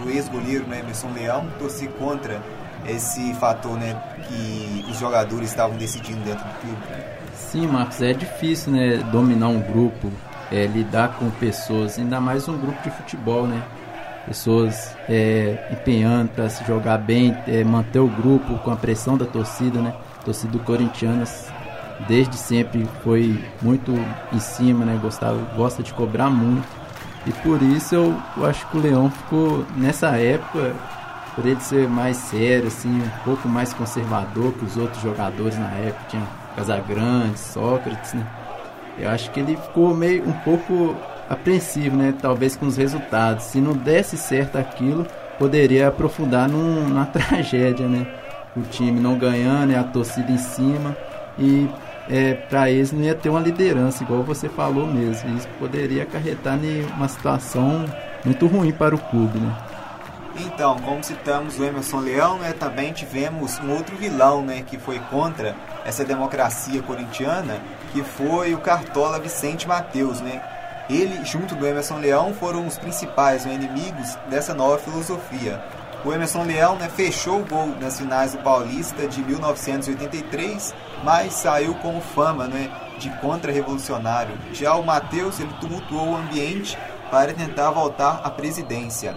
o 0.04 0.08
ex-goleiro, 0.08 0.66
né, 0.66 0.80
Emerson 0.80 1.10
Leão 1.14 1.46
torcer 1.58 1.88
contra 1.92 2.40
esse 2.86 3.32
fator, 3.34 3.78
né, 3.78 3.96
que 4.28 4.84
os 4.90 4.98
jogadores 4.98 5.50
estavam 5.50 5.76
decidindo 5.76 6.20
dentro 6.22 6.44
do 6.44 6.60
clube. 6.60 6.78
Sim, 7.34 7.66
Marcos, 7.66 8.02
é 8.02 8.12
difícil, 8.12 8.72
né, 8.72 8.96
dominar 9.10 9.48
um 9.48 9.60
grupo, 9.60 10.10
é, 10.50 10.66
lidar 10.66 11.16
com 11.18 11.30
pessoas, 11.30 11.98
ainda 11.98 12.20
mais 12.20 12.48
um 12.48 12.58
grupo 12.58 12.82
de 12.82 12.90
futebol, 12.90 13.46
né? 13.46 13.62
Pessoas 14.26 14.96
é, 15.08 15.68
empenhando 15.70 16.30
para 16.30 16.48
se 16.48 16.64
jogar 16.64 16.98
bem, 16.98 17.36
é, 17.46 17.62
manter 17.62 17.98
o 17.98 18.08
grupo 18.08 18.58
com 18.58 18.70
a 18.70 18.76
pressão 18.76 19.16
da 19.18 19.26
torcida, 19.26 19.80
né? 19.80 19.94
A 20.20 20.24
torcida 20.24 20.52
do 20.52 20.60
Corinthians 20.60 21.52
desde 22.08 22.36
sempre 22.36 22.88
foi 23.02 23.42
muito 23.60 23.92
em 24.32 24.38
cima, 24.38 24.84
né? 24.84 24.98
Gostava, 25.00 25.38
gosta 25.56 25.82
de 25.82 25.92
cobrar 25.92 26.30
muito. 26.30 26.83
E 27.26 27.32
por 27.32 27.62
isso 27.62 27.94
eu, 27.94 28.14
eu 28.36 28.46
acho 28.46 28.66
que 28.68 28.76
o 28.76 28.80
Leão 28.80 29.10
ficou 29.10 29.64
nessa 29.76 30.08
época 30.18 30.74
por 31.34 31.44
ele 31.44 31.60
ser 31.60 31.88
mais 31.88 32.16
sério, 32.16 32.68
assim, 32.68 32.88
um 32.88 33.24
pouco 33.24 33.48
mais 33.48 33.72
conservador 33.72 34.52
que 34.52 34.64
os 34.64 34.76
outros 34.76 35.02
jogadores 35.02 35.58
na 35.58 35.70
época, 35.70 36.04
tinha 36.08 36.22
Casagrande, 36.54 37.38
Sócrates, 37.38 38.14
né? 38.14 38.24
Eu 38.96 39.10
acho 39.10 39.30
que 39.32 39.40
ele 39.40 39.56
ficou 39.56 39.92
meio 39.94 40.26
um 40.28 40.32
pouco 40.32 40.94
apreensivo, 41.28 41.96
né? 41.96 42.14
Talvez 42.20 42.54
com 42.54 42.66
os 42.66 42.76
resultados. 42.76 43.46
Se 43.46 43.60
não 43.60 43.72
desse 43.72 44.16
certo 44.16 44.56
aquilo, 44.56 45.04
poderia 45.36 45.88
aprofundar 45.88 46.48
num, 46.48 46.88
numa 46.88 47.06
tragédia, 47.10 47.88
né? 47.88 48.06
O 48.56 48.62
time 48.62 49.00
não 49.00 49.18
ganhando, 49.18 49.72
e 49.72 49.74
a 49.74 49.82
torcida 49.82 50.30
em 50.30 50.38
cima 50.38 50.96
e 51.36 51.68
é, 52.08 52.34
para 52.34 52.70
eles 52.70 52.92
não 52.92 53.02
ia 53.02 53.14
ter 53.14 53.28
uma 53.28 53.40
liderança, 53.40 54.02
igual 54.02 54.22
você 54.22 54.48
falou 54.48 54.86
mesmo. 54.86 55.36
Isso 55.36 55.48
poderia 55.58 56.02
acarretar 56.02 56.62
em 56.62 56.84
uma 56.96 57.08
situação 57.08 57.84
muito 58.24 58.46
ruim 58.46 58.72
para 58.72 58.94
o 58.94 58.98
clube, 58.98 59.38
né? 59.38 59.56
Então, 60.36 60.76
como 60.80 61.02
citamos 61.02 61.58
o 61.58 61.64
Emerson 61.64 62.00
Leão, 62.00 62.38
né, 62.38 62.52
também 62.52 62.92
tivemos 62.92 63.58
um 63.60 63.70
outro 63.70 63.94
vilão 63.96 64.42
né, 64.42 64.64
que 64.66 64.76
foi 64.76 64.98
contra 64.98 65.54
essa 65.84 66.04
democracia 66.04 66.82
corintiana, 66.82 67.60
que 67.92 68.02
foi 68.02 68.52
o 68.52 68.58
Cartola 68.58 69.20
Vicente 69.20 69.68
Mateus. 69.68 70.20
Né? 70.20 70.42
Ele, 70.90 71.24
junto 71.24 71.54
do 71.54 71.64
Emerson 71.64 71.98
Leão, 71.98 72.34
foram 72.34 72.66
os 72.66 72.76
principais 72.76 73.44
né, 73.44 73.54
inimigos 73.54 74.16
dessa 74.28 74.52
nova 74.52 74.76
filosofia. 74.78 75.62
O 76.04 76.12
Emerson 76.12 76.42
Leão 76.44 76.76
né, 76.76 76.86
fechou 76.88 77.40
o 77.40 77.46
gol 77.46 77.74
nas 77.80 77.98
finais 77.98 78.32
do 78.32 78.38
Paulista 78.38 79.08
de 79.08 79.22
1983, 79.22 80.74
mas 81.02 81.32
saiu 81.32 81.74
com 81.76 81.98
fama 81.98 82.46
né, 82.46 82.70
de 82.98 83.08
contra-revolucionário. 83.20 84.36
Já 84.52 84.74
o 84.74 84.84
Mateus 84.84 85.40
ele 85.40 85.54
tumultuou 85.62 86.10
o 86.10 86.16
ambiente 86.16 86.78
para 87.10 87.32
tentar 87.32 87.70
voltar 87.70 88.20
à 88.22 88.28
presidência. 88.30 89.16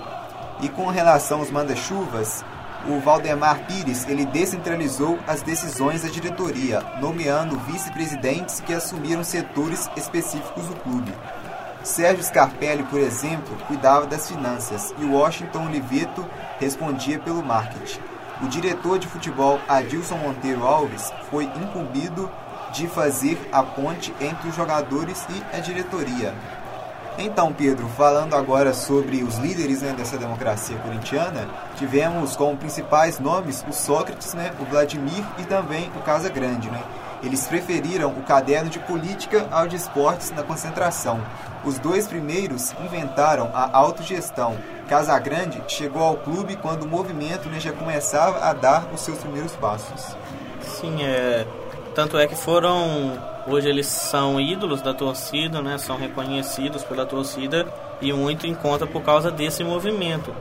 E 0.61 0.69
com 0.69 0.87
relação 0.87 1.39
aos 1.39 1.51
manda-chuvas, 1.51 2.45
o 2.87 3.01
Valdemar 3.01 3.65
Pires 3.67 4.07
ele 4.07 4.25
descentralizou 4.25 5.19
as 5.27 5.41
decisões 5.41 6.03
da 6.03 6.09
diretoria, 6.09 6.79
nomeando 7.01 7.59
vice-presidentes 7.59 8.61
que 8.61 8.73
assumiram 8.73 9.25
setores 9.25 9.89
específicos 9.97 10.65
do 10.67 10.75
clube. 10.77 11.13
Sérgio 11.87 12.21
Scarpelli, 12.21 12.83
por 12.83 12.99
exemplo, 12.99 13.55
cuidava 13.65 14.05
das 14.05 14.27
finanças 14.27 14.93
e 14.99 15.05
Washington 15.05 15.67
Oliveto 15.67 16.25
respondia 16.59 17.17
pelo 17.17 17.41
marketing. 17.41 18.01
O 18.43 18.47
diretor 18.47 18.99
de 18.99 19.07
futebol 19.07 19.57
Adilson 19.69 20.17
Monteiro 20.17 20.65
Alves 20.65 21.13
foi 21.31 21.45
incumbido 21.45 22.29
de 22.73 22.87
fazer 22.87 23.39
a 23.53 23.63
ponte 23.63 24.13
entre 24.19 24.49
os 24.49 24.55
jogadores 24.55 25.25
e 25.29 25.55
a 25.55 25.61
diretoria. 25.61 26.35
Então, 27.17 27.53
Pedro, 27.53 27.87
falando 27.87 28.35
agora 28.35 28.73
sobre 28.73 29.23
os 29.23 29.37
líderes 29.37 29.81
né, 29.81 29.93
dessa 29.97 30.17
democracia 30.17 30.77
corintiana, 30.79 31.47
tivemos 31.77 32.35
como 32.35 32.57
principais 32.57 33.17
nomes 33.17 33.65
o 33.67 33.71
Sócrates, 33.71 34.33
né, 34.33 34.53
o 34.59 34.65
Vladimir 34.65 35.23
e 35.39 35.43
também 35.43 35.89
o 35.95 36.01
Casa 36.01 36.29
Grande. 36.29 36.69
Né? 36.69 36.83
Eles 37.23 37.47
preferiram 37.47 38.11
o 38.11 38.23
caderno 38.23 38.69
de 38.69 38.79
política 38.79 39.47
ao 39.51 39.67
de 39.67 39.75
esportes 39.75 40.31
na 40.31 40.43
concentração. 40.43 41.19
Os 41.65 41.79
dois 41.79 42.07
primeiros 42.07 42.73
inventaram 42.83 43.49
a 43.53 43.75
autogestão. 43.75 44.55
Casagrande 44.87 45.61
chegou 45.67 46.01
ao 46.01 46.17
clube 46.17 46.55
quando 46.55 46.83
o 46.83 46.87
movimento 46.87 47.49
né, 47.49 47.59
já 47.59 47.71
começava 47.71 48.45
a 48.45 48.53
dar 48.53 48.87
os 48.93 49.01
seus 49.01 49.17
primeiros 49.17 49.53
passos. 49.53 50.15
Sim, 50.61 51.03
é, 51.03 51.45
tanto 51.97 52.17
é 52.17 52.27
que 52.27 52.35
foram. 52.35 53.19
Hoje 53.47 53.67
eles 53.67 53.87
são 53.87 54.39
ídolos 54.39 54.81
da 54.81 54.93
torcida, 54.93 55.61
né? 55.61 55.77
São 55.77 55.97
reconhecidos 55.97 56.83
pela 56.83 57.05
torcida 57.05 57.65
e 58.01 58.13
muito 58.13 58.45
em 58.45 58.53
conta 58.53 58.85
por 58.85 59.01
causa 59.01 59.31
desse 59.31 59.63
movimento, 59.63 60.31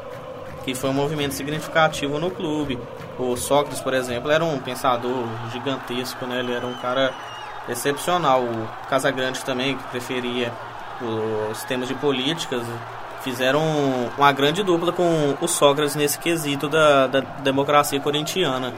que 0.64 0.74
foi 0.74 0.90
um 0.90 0.92
movimento 0.92 1.32
significativo 1.32 2.18
no 2.18 2.30
clube. 2.30 2.78
O 3.18 3.36
Sócrates, 3.36 3.80
por 3.80 3.94
exemplo, 3.94 4.30
era 4.30 4.44
um 4.44 4.58
pensador 4.58 5.26
gigantesco, 5.52 6.26
né? 6.26 6.40
Ele 6.40 6.52
era 6.52 6.66
um 6.66 6.74
cara 6.74 7.12
excepcional. 7.68 8.42
O 8.42 8.68
Casagrande 8.88 9.44
também, 9.44 9.76
que 9.76 9.84
preferia 9.84 10.52
os 11.50 11.62
temas 11.64 11.88
de 11.88 11.94
políticas, 11.94 12.62
fizeram 13.22 13.62
uma 14.16 14.32
grande 14.32 14.62
dupla 14.62 14.92
com 14.92 15.34
o 15.40 15.48
Sócrates 15.48 15.96
nesse 15.96 16.18
quesito 16.18 16.68
da, 16.68 17.06
da 17.06 17.20
democracia 17.20 17.98
corintiana. 18.00 18.72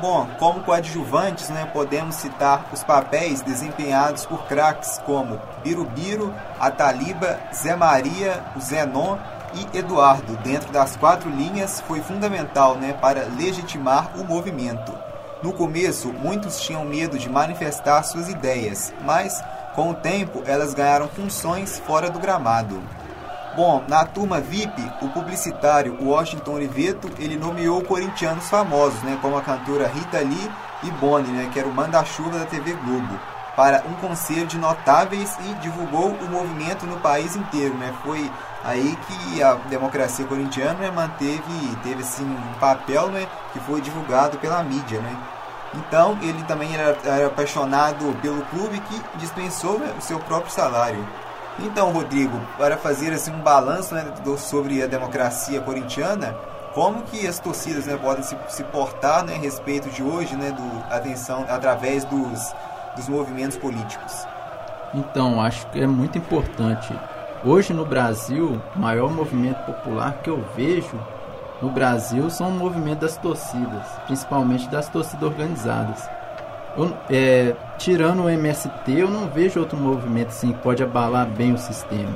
Bom, 0.00 0.26
como 0.38 0.62
coadjuvantes, 0.62 1.50
né, 1.50 1.68
podemos 1.74 2.14
citar 2.14 2.64
os 2.72 2.82
papéis 2.82 3.42
desempenhados 3.42 4.24
por 4.24 4.44
craques 4.44 4.98
como 5.04 5.38
Birubiru, 5.62 6.34
Ataliba, 6.58 7.38
Zé 7.52 7.76
Maria, 7.76 8.42
o 8.56 8.60
Zenon 8.60 9.18
e 9.54 9.78
Eduardo. 9.78 10.36
Dentro 10.38 10.72
das 10.72 10.96
quatro 10.96 11.28
linhas, 11.28 11.80
foi 11.80 12.00
fundamental 12.00 12.76
né, 12.76 12.92
para 12.92 13.26
legitimar 13.36 14.10
o 14.18 14.24
movimento. 14.24 14.92
No 15.42 15.52
começo, 15.52 16.12
muitos 16.12 16.60
tinham 16.60 16.84
medo 16.84 17.18
de 17.18 17.30
manifestar 17.30 18.02
suas 18.02 18.28
ideias, 18.28 18.92
mas 19.02 19.42
com 19.74 19.90
o 19.90 19.94
tempo 19.94 20.42
elas 20.46 20.74
ganharam 20.74 21.08
funções 21.08 21.78
fora 21.78 22.10
do 22.10 22.18
gramado. 22.18 22.82
Bom, 23.56 23.82
na 23.88 24.04
turma 24.04 24.40
VIP, 24.40 24.80
o 25.02 25.08
publicitário 25.08 25.96
Washington 26.00 26.52
Oliveto, 26.52 27.10
ele 27.18 27.36
nomeou 27.36 27.82
corintianos 27.82 28.48
famosos, 28.48 29.02
né, 29.02 29.18
como 29.20 29.36
a 29.36 29.42
cantora 29.42 29.88
Rita 29.88 30.18
Lee 30.18 30.50
e 30.84 30.90
Bonnie, 30.92 31.32
né, 31.32 31.50
que 31.52 31.58
era 31.58 31.66
o 31.66 31.72
manda-chuva 31.72 32.38
da 32.38 32.44
TV 32.44 32.74
Globo, 32.74 33.18
para 33.56 33.82
um 33.88 33.94
conselho 33.94 34.46
de 34.46 34.56
notáveis 34.56 35.36
e 35.40 35.54
divulgou 35.54 36.10
o 36.10 36.30
movimento 36.30 36.86
no 36.86 36.98
país 36.98 37.34
inteiro, 37.34 37.74
né? 37.74 37.92
Foi 38.04 38.30
aí 38.64 38.96
que 39.06 39.42
a 39.42 39.54
democracia 39.54 40.26
corintiana 40.26 40.74
né, 40.74 40.90
manteve, 40.90 41.76
teve 41.82 42.02
assim 42.02 42.24
um 42.24 42.58
papel, 42.58 43.08
né, 43.08 43.26
que 43.52 43.60
foi 43.60 43.80
divulgado 43.80 44.38
pela 44.38 44.62
mídia, 44.62 45.00
né? 45.00 45.16
Então, 45.74 46.18
ele 46.20 46.42
também 46.44 46.74
era, 46.74 46.96
era 47.04 47.26
apaixonado 47.28 48.16
pelo 48.20 48.42
clube 48.46 48.80
que 48.80 49.18
dispensou 49.18 49.78
né, 49.78 49.94
o 49.96 50.02
seu 50.02 50.18
próprio 50.18 50.50
salário. 50.52 51.06
Então, 51.60 51.92
Rodrigo, 51.92 52.40
para 52.56 52.76
fazer 52.76 53.12
assim 53.12 53.32
um 53.32 53.40
balanço 53.40 53.94
né, 53.94 54.04
do, 54.24 54.36
sobre 54.36 54.82
a 54.82 54.86
democracia 54.86 55.60
corintiana, 55.60 56.34
como 56.74 57.02
que 57.02 57.26
as 57.26 57.38
torcidas 57.38 57.86
né, 57.86 57.96
podem 57.96 58.22
se, 58.22 58.36
se 58.48 58.64
portar 58.64 59.24
né, 59.24 59.34
a 59.36 59.38
respeito 59.38 59.88
de 59.90 60.02
hoje, 60.02 60.34
né, 60.36 60.50
do 60.50 60.94
atenção 60.94 61.44
através 61.48 62.04
dos, 62.04 62.54
dos 62.96 63.08
movimentos 63.08 63.56
políticos? 63.56 64.26
Então, 64.92 65.40
acho 65.40 65.66
que 65.68 65.80
é 65.80 65.86
muito 65.86 66.18
importante. 66.18 66.92
Hoje 67.42 67.72
no 67.72 67.86
Brasil, 67.86 68.60
o 68.76 68.78
maior 68.78 69.10
movimento 69.10 69.64
popular 69.64 70.18
que 70.22 70.28
eu 70.28 70.44
vejo 70.54 71.00
no 71.62 71.70
Brasil 71.70 72.28
são 72.28 72.48
o 72.48 72.52
movimento 72.52 73.00
das 73.00 73.16
torcidas, 73.16 73.86
principalmente 74.04 74.68
das 74.68 74.90
torcidas 74.90 75.22
organizadas. 75.22 76.06
Eu, 76.76 76.94
é, 77.08 77.56
tirando 77.78 78.24
o 78.24 78.28
MST, 78.28 78.92
eu 78.92 79.08
não 79.08 79.26
vejo 79.26 79.58
outro 79.58 79.78
movimento 79.78 80.28
assim 80.28 80.52
que 80.52 80.58
pode 80.58 80.82
abalar 80.82 81.26
bem 81.26 81.54
o 81.54 81.58
sistema. 81.58 82.14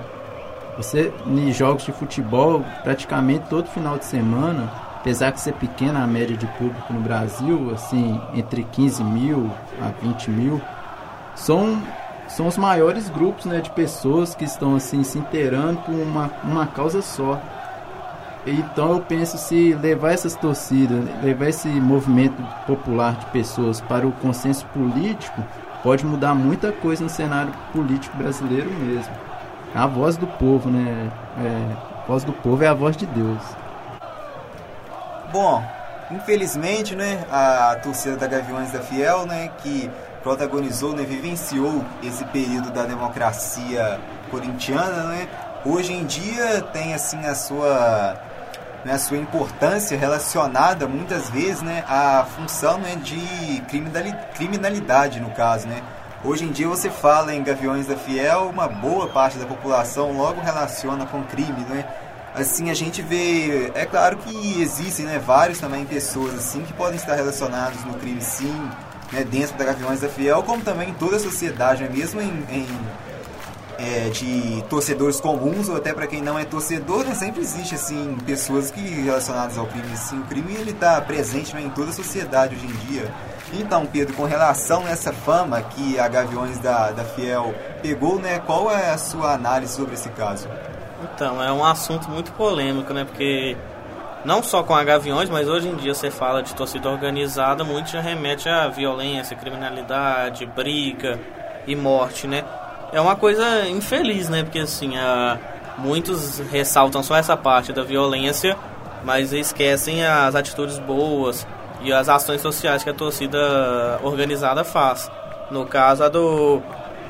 Você, 0.76 1.10
em 1.26 1.50
jogos 1.52 1.84
de 1.84 1.92
futebol, 1.92 2.62
praticamente 2.82 3.46
todo 3.48 3.66
final 3.68 3.96
de 3.96 4.04
semana, 4.04 4.70
apesar 4.96 5.30
de 5.30 5.40
ser 5.40 5.54
pequena 5.54 6.04
a 6.04 6.06
média 6.06 6.36
de 6.36 6.46
público 6.58 6.92
no 6.92 7.00
Brasil, 7.00 7.70
assim, 7.72 8.20
entre 8.34 8.62
15 8.64 9.02
mil 9.02 9.50
a 9.80 9.88
20 10.02 10.30
mil, 10.30 10.60
são, 11.34 11.82
são 12.36 12.48
os 12.48 12.56
maiores 12.56 13.08
grupos 13.08 13.44
né, 13.44 13.60
de 13.60 13.70
pessoas 13.70 14.34
que 14.34 14.44
estão 14.44 14.74
assim 14.74 15.04
se 15.04 15.18
inteirando 15.18 15.80
por 15.82 15.94
uma, 15.94 16.30
uma 16.42 16.66
causa 16.66 17.00
só. 17.00 17.40
Então 18.44 18.92
eu 18.92 19.00
penso 19.00 19.38
se 19.38 19.72
levar 19.74 20.12
essas 20.12 20.34
torcidas, 20.34 20.98
levar 21.22 21.48
esse 21.48 21.68
movimento 21.68 22.42
popular 22.66 23.16
de 23.16 23.26
pessoas 23.26 23.80
para 23.80 24.06
o 24.06 24.12
consenso 24.12 24.66
político, 24.66 25.42
pode 25.82 26.04
mudar 26.04 26.34
muita 26.34 26.72
coisa 26.72 27.04
no 27.04 27.08
cenário 27.08 27.52
político 27.72 28.16
brasileiro 28.16 28.70
mesmo. 28.70 29.14
A 29.72 29.86
voz 29.86 30.16
do 30.16 30.26
povo, 30.26 30.68
né? 30.68 31.10
É, 31.38 32.02
a 32.02 32.06
voz 32.06 32.24
do 32.24 32.32
povo 32.32 32.64
é 32.64 32.66
a 32.66 32.74
voz 32.74 32.96
de 32.96 33.06
Deus. 33.06 33.42
Bom, 35.32 35.64
infelizmente, 36.10 36.94
né, 36.94 37.24
a 37.30 37.76
torcida 37.82 38.16
da 38.16 38.26
Gaviões 38.26 38.72
da 38.72 38.80
Fiel, 38.80 39.24
né, 39.26 39.50
que 39.62 39.90
protagonizou, 40.24 40.96
né, 40.96 41.04
vivenciou 41.04 41.84
esse 42.02 42.24
período 42.24 42.70
da 42.70 42.84
democracia 42.84 44.00
corintiana, 44.30 45.04
né, 45.04 45.28
hoje 45.64 45.92
em 45.92 46.04
dia 46.04 46.62
tem 46.72 46.94
assim 46.94 47.24
a 47.26 47.34
sua 47.34 48.16
né, 48.84 48.94
a 48.94 48.98
sua 48.98 49.18
importância 49.18 49.96
relacionada 49.96 50.88
muitas 50.88 51.30
vezes 51.30 51.62
né, 51.62 51.84
à 51.86 52.26
função 52.36 52.78
né, 52.78 52.96
de 52.96 53.62
criminalidade 54.34 55.20
no 55.20 55.30
caso, 55.30 55.66
né? 55.66 55.82
Hoje 56.22 56.44
em 56.44 56.52
dia 56.52 56.68
você 56.68 56.88
fala 56.90 57.34
em 57.34 57.42
Gaviões 57.42 57.86
da 57.86 57.96
Fiel, 57.96 58.48
uma 58.48 58.66
boa 58.66 59.08
parte 59.08 59.38
da 59.38 59.46
população 59.46 60.12
logo 60.12 60.40
relaciona 60.40 61.06
com 61.06 61.22
crime, 61.22 61.64
né? 61.68 61.86
Assim, 62.34 62.70
a 62.70 62.74
gente 62.74 63.00
vê, 63.00 63.70
é 63.74 63.86
claro 63.86 64.16
que 64.16 64.60
existem, 64.60 65.04
né, 65.06 65.18
vários 65.18 65.58
também 65.60 65.84
pessoas 65.84 66.34
assim 66.34 66.62
que 66.62 66.72
podem 66.72 66.96
estar 66.96 67.14
relacionados 67.14 67.84
no 67.84 67.94
crime 67.94 68.20
sim, 68.20 68.70
né, 69.14 69.24
dentro 69.24 69.56
da 69.56 69.64
Gaviões 69.64 70.00
da 70.00 70.08
Fiel, 70.08 70.42
como 70.42 70.62
também 70.62 70.90
em 70.90 70.94
toda 70.94 71.16
a 71.16 71.20
sociedade, 71.20 71.84
né, 71.84 71.90
mesmo 71.92 72.20
em, 72.20 72.44
em 72.50 72.66
é, 73.78 74.08
de 74.10 74.62
torcedores 74.68 75.20
comuns 75.20 75.68
ou 75.68 75.76
até 75.76 75.92
para 75.92 76.06
quem 76.06 76.22
não 76.22 76.38
é 76.38 76.44
torcedor, 76.44 77.04
né, 77.04 77.14
sempre 77.14 77.40
existe 77.40 77.74
assim 77.74 78.16
pessoas 78.26 78.70
que 78.70 78.80
relacionadas 78.80 79.58
ao 79.58 79.66
crime. 79.66 79.92
Assim, 79.92 80.18
o 80.18 80.24
crime 80.24 80.54
ele 80.54 80.70
está 80.70 81.00
presente 81.00 81.54
né, 81.54 81.62
em 81.62 81.70
toda 81.70 81.90
a 81.90 81.92
sociedade 81.92 82.54
hoje 82.54 82.66
em 82.66 82.86
dia. 82.86 83.12
Então, 83.52 83.86
Pedro, 83.86 84.14
com 84.14 84.24
relação 84.24 84.84
a 84.86 84.90
essa 84.90 85.12
fama 85.12 85.62
que 85.62 85.98
a 85.98 86.08
Gaviões 86.08 86.58
da, 86.58 86.90
da 86.90 87.04
Fiel 87.04 87.54
pegou, 87.82 88.18
né, 88.18 88.40
qual 88.40 88.70
é 88.70 88.90
a 88.90 88.98
sua 88.98 89.32
análise 89.32 89.74
sobre 89.74 89.94
esse 89.94 90.08
caso? 90.10 90.48
Então, 91.02 91.42
é 91.42 91.52
um 91.52 91.64
assunto 91.64 92.08
muito 92.10 92.32
polêmico, 92.32 92.92
né, 92.92 93.04
porque 93.04 93.56
não 94.24 94.42
só 94.42 94.62
com 94.62 94.74
a 94.74 94.82
Gaviões, 94.82 95.28
mas 95.28 95.48
hoje 95.48 95.68
em 95.68 95.76
dia 95.76 95.94
você 95.94 96.10
fala 96.10 96.42
de 96.42 96.54
torcida 96.54 96.88
organizada, 96.90 97.64
muito 97.64 97.90
já 97.90 98.00
remete 98.00 98.48
a 98.48 98.68
violência, 98.68 99.36
criminalidade, 99.36 100.46
briga 100.46 101.18
e 101.66 101.74
morte, 101.74 102.26
né? 102.26 102.44
é 102.94 103.00
uma 103.00 103.16
coisa 103.16 103.68
infeliz, 103.68 104.28
né? 104.28 104.44
Porque 104.44 104.60
assim, 104.60 104.96
a, 104.96 105.36
muitos 105.76 106.38
ressaltam 106.50 107.02
só 107.02 107.16
essa 107.16 107.36
parte 107.36 107.72
da 107.72 107.82
violência, 107.82 108.56
mas 109.02 109.32
esquecem 109.32 110.06
as 110.06 110.34
atitudes 110.36 110.78
boas 110.78 111.44
e 111.82 111.92
as 111.92 112.08
ações 112.08 112.40
sociais 112.40 112.84
que 112.84 112.90
a 112.90 112.94
torcida 112.94 113.98
organizada 114.02 114.62
faz. 114.62 115.10
No 115.50 115.66
caso, 115.66 116.04
a 116.04 116.08
do, 116.08 116.62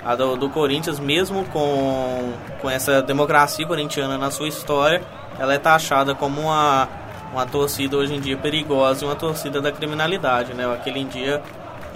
a 0.03 0.17
do, 0.17 0.37
do 0.37 0.49
Corinthians, 0.49 0.99
mesmo 0.99 1.45
com, 1.47 2.33
com 2.63 2.71
essa 2.71 3.03
democracia 3.03 3.67
corintiana 3.67 4.17
na 4.17 4.31
sua 4.31 4.49
história, 4.49 5.03
ela 5.39 5.53
é 5.53 5.59
taxada 5.59 6.15
como 6.15 6.41
uma, 6.41 6.89
uma 7.35 7.45
torcida 7.45 7.97
hoje 7.97 8.15
em 8.15 8.21
dia 8.21 8.37
perigosa 8.37 9.05
e 9.05 9.09
uma 9.09 9.17
torcida 9.17 9.61
da 9.61 9.73
criminalidade, 9.73 10.55
né? 10.55 10.73
Aquele 10.73 11.03
dia. 11.05 11.43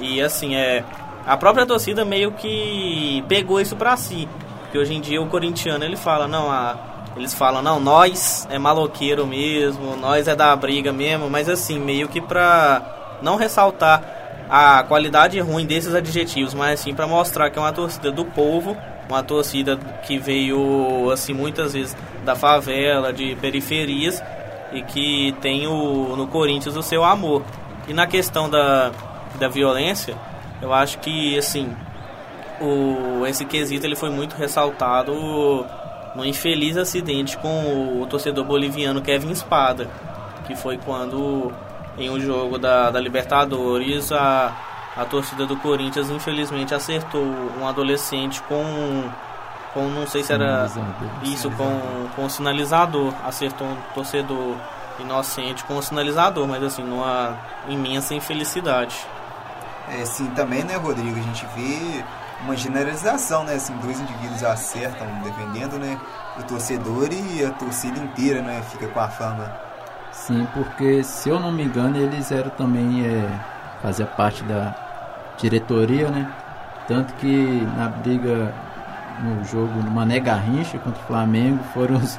E 0.01 0.21
assim, 0.21 0.57
é 0.57 0.85
a 1.25 1.37
própria 1.37 1.65
torcida 1.65 2.05
meio 2.05 2.33
que 2.33 3.25
pegou 3.29 3.61
isso 3.61 3.77
pra 3.77 3.97
si. 3.97 4.29
Que 4.73 4.79
hoje 4.79 4.95
em 4.95 5.01
dia 5.01 5.23
o 5.23 5.29
corintiano 5.29 5.85
ele 5.85 5.97
fala, 5.97 6.27
não, 6.27 6.51
a, 6.51 6.77
eles 7.17 7.33
falam, 7.33 7.63
não, 7.63 7.79
nós 7.79 8.47
é 8.51 8.59
maloqueiro 8.59 9.27
mesmo, 9.27 9.97
nós 9.97 10.27
é 10.27 10.35
da 10.35 10.55
briga 10.57 10.93
mesmo, 10.93 11.31
mas 11.31 11.49
assim, 11.49 11.79
meio 11.79 12.09
que 12.09 12.21
pra 12.21 13.19
não 13.23 13.37
ressaltar 13.37 14.03
a 14.51 14.83
qualidade 14.83 15.39
ruim 15.41 15.67
desses 15.67 15.95
adjetivos, 15.95 16.53
mas 16.53 16.81
assim 16.81 16.95
para 16.95 17.07
mostrar 17.07 17.51
que 17.51 17.59
é 17.59 17.63
uma 17.63 17.73
torcida 17.73 18.11
do 18.11 18.25
povo, 18.25 18.77
uma 19.09 19.23
torcida 19.23 19.77
que 20.07 20.19
veio 20.19 21.11
assim 21.11 21.33
muitas 21.33 21.75
vezes 21.75 21.97
da 22.25 22.35
favela, 22.35 23.13
de 23.13 23.37
periferias 23.37 24.23
e 24.73 24.83
que 24.83 25.35
tem 25.41 25.67
o, 25.67 26.17
no 26.17 26.27
Corinthians 26.27 26.77
o 26.77 26.83
seu 26.83 27.05
amor. 27.05 27.43
E 27.87 27.93
na 27.93 28.07
questão 28.07 28.49
da, 28.51 28.93
da 29.39 29.49
violência, 29.49 30.17
eu 30.61 30.73
acho 30.73 30.99
que, 30.99 31.39
assim, 31.39 31.75
o, 32.61 33.27
esse 33.27 33.45
quesito 33.45 33.87
ele 33.87 33.97
foi 33.97 34.11
muito 34.11 34.35
ressaltado 34.35 35.15
no 36.15 36.25
infeliz 36.25 36.77
acidente 36.77 37.37
com 37.39 38.01
o 38.03 38.07
torcedor 38.07 38.45
boliviano 38.45 39.01
Kevin 39.01 39.31
Espada, 39.31 39.89
que 40.47 40.57
foi 40.57 40.79
quando, 40.79 41.53
em 41.97 42.11
um 42.11 42.19
jogo 42.19 42.59
da, 42.59 42.91
da 42.91 43.01
Libertadores, 43.01 44.11
a, 44.13 44.53
a 44.97 45.05
torcida 45.05 45.47
do 45.47 45.57
Corinthians 45.57 46.11
infelizmente 46.11 46.75
acertou 46.75 47.23
um 47.23 47.67
adolescente 47.67 48.43
com 48.43 49.05
com 49.79 49.89
não 49.89 50.07
sei 50.07 50.23
se 50.23 50.33
era 50.33 50.69
isso 51.23 51.51
com 51.53 52.09
com 52.17 52.25
o 52.25 52.31
sinalizador 52.31 53.13
acertou 53.25 53.67
um 53.67 53.77
torcedor 53.95 54.57
inocente 54.99 55.63
com 55.65 55.77
o 55.77 55.83
sinalizador 55.83 56.47
mas 56.49 56.63
assim 56.63 56.83
numa 56.83 57.37
imensa 57.69 58.15
infelicidade 58.15 58.97
é, 59.91 60.05
sim, 60.05 60.27
também, 60.31 60.65
né, 60.65 60.77
Rodrigo? 60.77 61.19
A 61.19 61.23
gente 61.23 61.47
vê 61.57 62.05
uma 62.43 62.55
generalização, 62.57 63.45
né? 63.45 63.55
Assim, 63.55 63.75
dois 63.79 63.99
indivíduos 63.99 64.45
acertam 64.45 65.07
defendendo, 65.23 65.79
né? 65.79 65.99
O 66.39 66.43
torcedor 66.43 67.09
e 67.11 67.45
a 67.45 67.51
torcida 67.51 67.99
inteira, 67.99 68.43
né? 68.43 68.63
Fica 68.71 68.87
com 68.89 69.01
a 69.01 69.09
fama. 69.09 69.51
Sim, 70.13 70.47
porque 70.53 71.03
se 71.03 71.29
eu 71.29 71.41
não 71.41 71.51
me 71.51 71.65
engano, 71.65 71.97
eles 71.97 72.31
eram 72.31 72.51
também 72.51 73.07
é, 73.07 73.29
fazia 73.81 74.07
parte 74.07 74.43
da 74.45 74.75
diretoria, 75.39 76.11
né? 76.11 76.31
Tanto 76.87 77.15
que 77.15 77.67
na 77.77 77.89
briga 77.89 78.53
no 79.23 79.45
jogo 79.45 79.83
no 79.83 79.91
Mané 79.91 80.21
Garrincha 80.21 80.79
contra 80.79 81.01
o 81.01 81.07
Flamengo 81.07 81.63
foram 81.75 81.97
os, 81.97 82.19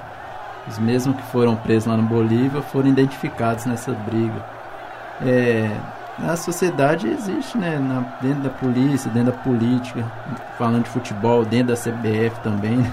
os 0.67 0.77
mesmos 0.79 1.15
que 1.15 1.23
foram 1.23 1.55
presos 1.55 1.85
lá 1.85 1.97
no 1.97 2.03
Bolívia 2.03 2.62
foram 2.62 2.89
identificados 2.89 3.65
nessa 3.65 3.91
briga. 3.91 4.43
É, 5.21 5.69
na 6.17 6.35
sociedade 6.35 7.07
existe, 7.07 7.57
né? 7.57 7.77
Na, 7.79 8.01
dentro 8.21 8.43
da 8.43 8.49
polícia, 8.49 9.09
dentro 9.12 9.31
da 9.31 9.38
política, 9.38 10.03
falando 10.57 10.83
de 10.83 10.89
futebol, 10.89 11.45
dentro 11.45 11.67
da 11.67 11.75
CBF 11.75 12.39
também, 12.41 12.77
né? 12.77 12.91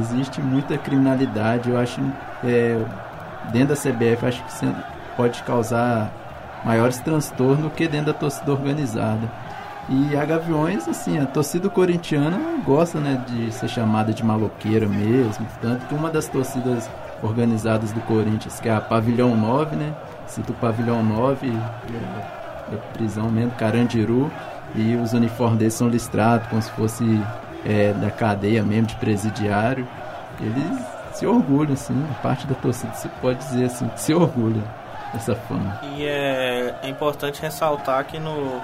existe 0.00 0.40
muita 0.40 0.76
criminalidade. 0.76 1.70
Eu 1.70 1.78
acho, 1.78 2.00
é, 2.42 2.80
dentro 3.52 3.68
da 3.68 3.76
CBF, 3.76 4.26
acho 4.26 4.42
que 4.42 4.74
pode 5.16 5.42
causar 5.44 6.10
maiores 6.64 6.98
transtornos 6.98 7.62
do 7.62 7.70
que 7.70 7.86
dentro 7.86 8.06
da 8.06 8.14
torcida 8.14 8.50
organizada. 8.50 9.28
E 9.88 10.16
a 10.16 10.24
Gaviões, 10.24 10.88
assim, 10.88 11.18
a 11.18 11.26
torcida 11.26 11.68
corintiana 11.68 12.38
gosta, 12.64 12.98
né, 12.98 13.22
de 13.28 13.52
ser 13.52 13.68
chamada 13.68 14.12
de 14.12 14.24
maloqueira 14.24 14.88
mesmo, 14.88 15.46
tanto 15.60 15.84
que 15.86 15.94
uma 15.94 16.10
das 16.10 16.26
torcidas 16.26 16.88
organizadas 17.22 17.92
do 17.92 18.00
Corinthians, 18.00 18.60
que 18.60 18.68
é 18.68 18.74
a 18.74 18.80
Pavilhão 18.80 19.36
9, 19.36 19.76
né, 19.76 19.94
Cito 20.26 20.52
o 20.52 20.56
pavilhão 20.56 21.02
9 21.02 21.50
da 22.70 22.78
prisão 22.92 23.28
mesmo, 23.30 23.52
Carandiru, 23.52 24.30
e 24.74 24.96
os 24.96 25.12
uniformes 25.12 25.58
deles 25.58 25.74
são 25.74 25.88
listrados 25.88 26.48
como 26.48 26.62
se 26.62 26.70
fosse 26.72 27.04
é, 27.64 27.92
da 27.92 28.10
cadeia 28.10 28.62
mesmo, 28.62 28.86
de 28.86 28.96
presidiário. 28.96 29.86
Eles 30.40 30.82
se 31.12 31.26
orgulham, 31.26 31.74
assim, 31.74 31.94
parte 32.22 32.46
da 32.46 32.54
torcida 32.54 32.92
se 32.94 33.08
pode 33.20 33.38
dizer 33.38 33.66
assim, 33.66 33.88
se 33.96 34.12
orgulha 34.12 34.62
dessa 35.12 35.36
fama. 35.36 35.78
E 35.96 36.04
é, 36.04 36.74
é 36.82 36.88
importante 36.88 37.40
ressaltar 37.40 38.04
que 38.04 38.18
no 38.18 38.60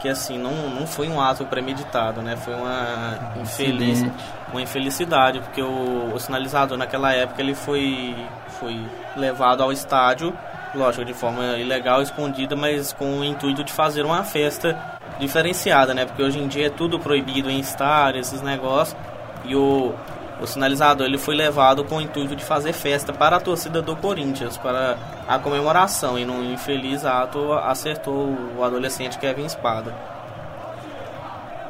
que 0.00 0.08
assim 0.08 0.38
não, 0.38 0.70
não 0.70 0.86
foi 0.86 1.08
um 1.08 1.20
ato 1.20 1.44
premeditado, 1.44 2.22
né? 2.22 2.36
Foi 2.36 2.54
uma 2.54 3.32
infeliz, 3.40 4.04
uma 4.50 4.62
infelicidade, 4.62 5.40
porque 5.40 5.62
o, 5.62 6.12
o 6.14 6.18
sinalizador 6.18 6.76
naquela 6.76 7.12
época 7.12 7.40
ele 7.40 7.54
foi 7.54 8.16
foi 8.58 8.80
levado 9.16 9.62
ao 9.62 9.72
estádio 9.72 10.34
lógico, 10.74 11.04
de 11.04 11.14
forma 11.14 11.58
ilegal, 11.58 12.02
escondida, 12.02 12.54
mas 12.54 12.92
com 12.92 13.20
o 13.20 13.24
intuito 13.24 13.64
de 13.64 13.72
fazer 13.72 14.04
uma 14.04 14.22
festa 14.22 14.78
diferenciada, 15.18 15.92
né? 15.94 16.04
Porque 16.04 16.22
hoje 16.22 16.38
em 16.38 16.46
dia 16.46 16.66
é 16.66 16.70
tudo 16.70 16.98
proibido 16.98 17.50
em 17.50 17.58
estar, 17.58 18.14
esses 18.16 18.40
negócios. 18.42 18.96
E 19.44 19.54
o, 19.54 19.94
o 20.40 20.46
sinalizador 20.46 21.06
ele 21.06 21.18
foi 21.18 21.34
levado 21.34 21.84
com 21.84 21.96
o 21.96 22.00
intuito 22.00 22.34
de 22.34 22.44
fazer 22.44 22.72
festa 22.72 23.12
para 23.12 23.36
a 23.36 23.40
torcida 23.40 23.82
do 23.82 23.94
Corinthians, 23.96 24.56
para 24.56 24.96
a 25.28 25.38
comemoração. 25.38 26.18
E 26.18 26.24
num 26.24 26.52
infeliz 26.52 27.04
ato 27.04 27.52
acertou 27.52 28.36
o 28.56 28.64
adolescente 28.64 29.18
Kevin 29.18 29.44
Espada. 29.44 29.94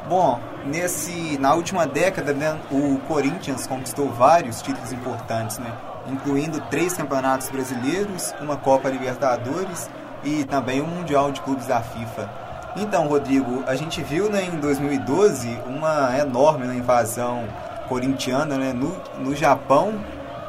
Bom, 0.07 0.39
nesse, 0.65 1.37
na 1.37 1.53
última 1.53 1.85
década, 1.85 2.33
né, 2.33 2.57
o 2.71 2.97
Corinthians 3.07 3.67
conquistou 3.67 4.09
vários 4.09 4.61
títulos 4.61 4.91
importantes, 4.91 5.57
né? 5.59 5.71
incluindo 6.07 6.59
três 6.69 6.93
campeonatos 6.93 7.49
brasileiros, 7.49 8.33
uma 8.41 8.57
Copa 8.57 8.89
Libertadores 8.89 9.89
e 10.23 10.43
também 10.43 10.81
um 10.81 10.87
Mundial 10.87 11.31
de 11.31 11.41
Clubes 11.41 11.67
da 11.67 11.81
FIFA. 11.81 12.29
Então, 12.75 13.07
Rodrigo, 13.07 13.63
a 13.67 13.75
gente 13.75 14.01
viu 14.01 14.29
né, 14.29 14.45
em 14.45 14.57
2012 14.59 15.59
uma 15.65 16.17
enorme 16.17 16.65
né, 16.65 16.75
invasão 16.75 17.45
corintiana 17.91 18.55
né, 18.55 18.71
no, 18.71 18.95
no 19.19 19.35
Japão, 19.35 19.93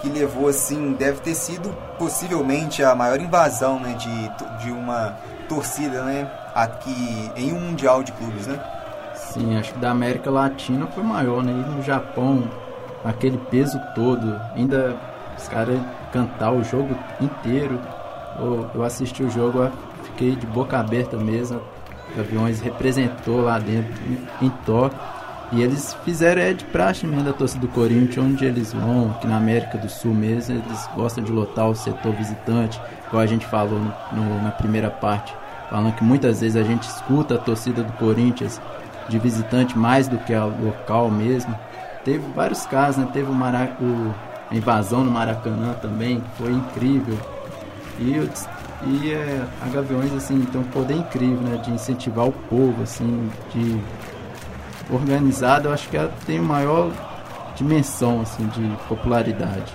que 0.00 0.08
levou 0.08 0.46
assim, 0.46 0.92
deve 0.92 1.18
ter 1.18 1.34
sido 1.34 1.76
possivelmente 1.98 2.84
a 2.84 2.94
maior 2.94 3.20
invasão, 3.20 3.80
né, 3.80 3.94
de, 3.94 4.64
de 4.64 4.70
uma 4.70 5.16
torcida, 5.48 6.04
né, 6.04 6.30
aqui 6.54 7.32
em 7.34 7.52
um 7.52 7.58
mundial 7.58 8.04
de 8.04 8.12
clubes, 8.12 8.46
né? 8.46 8.60
Sim, 9.14 9.58
acho 9.58 9.72
que 9.72 9.80
da 9.80 9.90
América 9.90 10.30
Latina 10.30 10.86
foi 10.86 11.02
maior, 11.02 11.42
né? 11.42 11.50
E 11.50 11.70
no 11.70 11.82
Japão, 11.82 12.44
aquele 13.04 13.38
peso 13.50 13.80
todo, 13.94 14.40
ainda 14.54 14.96
os 15.36 15.48
caras 15.48 15.80
cantar 16.12 16.52
o 16.52 16.62
jogo 16.62 16.96
inteiro. 17.20 17.80
Eu, 18.38 18.70
eu 18.74 18.84
assisti 18.84 19.22
o 19.22 19.30
jogo, 19.30 19.68
fiquei 20.04 20.36
de 20.36 20.46
boca 20.46 20.78
aberta 20.78 21.16
mesmo. 21.16 21.60
Aviões 22.18 22.60
representou 22.60 23.40
lá 23.40 23.58
dentro, 23.58 23.92
em, 24.06 24.46
em 24.46 24.50
Tóquio. 24.66 24.98
E 25.52 25.60
eles 25.60 25.94
fizeram 26.02 26.40
é 26.40 26.54
de 26.54 26.64
praxe 26.64 27.06
mesmo 27.06 27.24
da 27.24 27.32
torcida 27.32 27.60
do 27.60 27.68
Corinthians, 27.68 28.24
onde 28.24 28.44
eles 28.44 28.72
vão, 28.72 29.10
aqui 29.10 29.26
na 29.26 29.36
América 29.36 29.76
do 29.76 29.88
Sul 29.88 30.14
mesmo, 30.14 30.54
eles 30.54 30.88
gostam 30.96 31.22
de 31.22 31.30
lotar 31.30 31.68
o 31.68 31.74
setor 31.74 32.12
visitante, 32.14 32.80
igual 33.06 33.22
a 33.22 33.26
gente 33.26 33.44
falou 33.44 33.78
no, 33.78 33.92
no, 34.12 34.42
na 34.42 34.50
primeira 34.50 34.88
parte, 34.88 35.34
falando 35.68 35.94
que 35.94 36.02
muitas 36.02 36.40
vezes 36.40 36.56
a 36.56 36.62
gente 36.62 36.84
escuta 36.84 37.34
a 37.34 37.38
torcida 37.38 37.82
do 37.82 37.92
Corinthians 37.94 38.58
de 39.10 39.18
visitante 39.18 39.76
mais 39.76 40.08
do 40.08 40.16
que 40.18 40.32
a 40.32 40.46
local 40.46 41.10
mesmo. 41.10 41.54
Teve 42.02 42.24
vários 42.34 42.64
casos, 42.64 43.04
né? 43.04 43.10
Teve 43.12 43.30
o, 43.30 43.34
Marac... 43.34 43.72
o... 43.82 44.14
a 44.50 44.56
invasão 44.56 45.04
no 45.04 45.10
Maracanã 45.10 45.74
também, 45.74 46.20
que 46.20 46.42
foi 46.42 46.52
incrível. 46.52 47.18
E, 47.98 48.28
e 48.86 49.12
é, 49.12 49.44
a 49.60 49.68
Gaviões 49.68 50.12
assim, 50.14 50.40
tem 50.46 50.60
um 50.60 50.64
poder 50.64 50.94
incrível, 50.94 51.40
né? 51.42 51.58
De 51.58 51.70
incentivar 51.70 52.26
o 52.26 52.32
povo, 52.32 52.82
assim, 52.82 53.30
de 53.52 53.78
organizado, 54.90 55.68
eu 55.68 55.72
acho 55.72 55.88
que 55.88 55.96
ela 55.96 56.12
tem 56.26 56.38
maior 56.38 56.90
dimensão 57.56 58.20
assim 58.20 58.46
de 58.46 58.76
popularidade. 58.88 59.72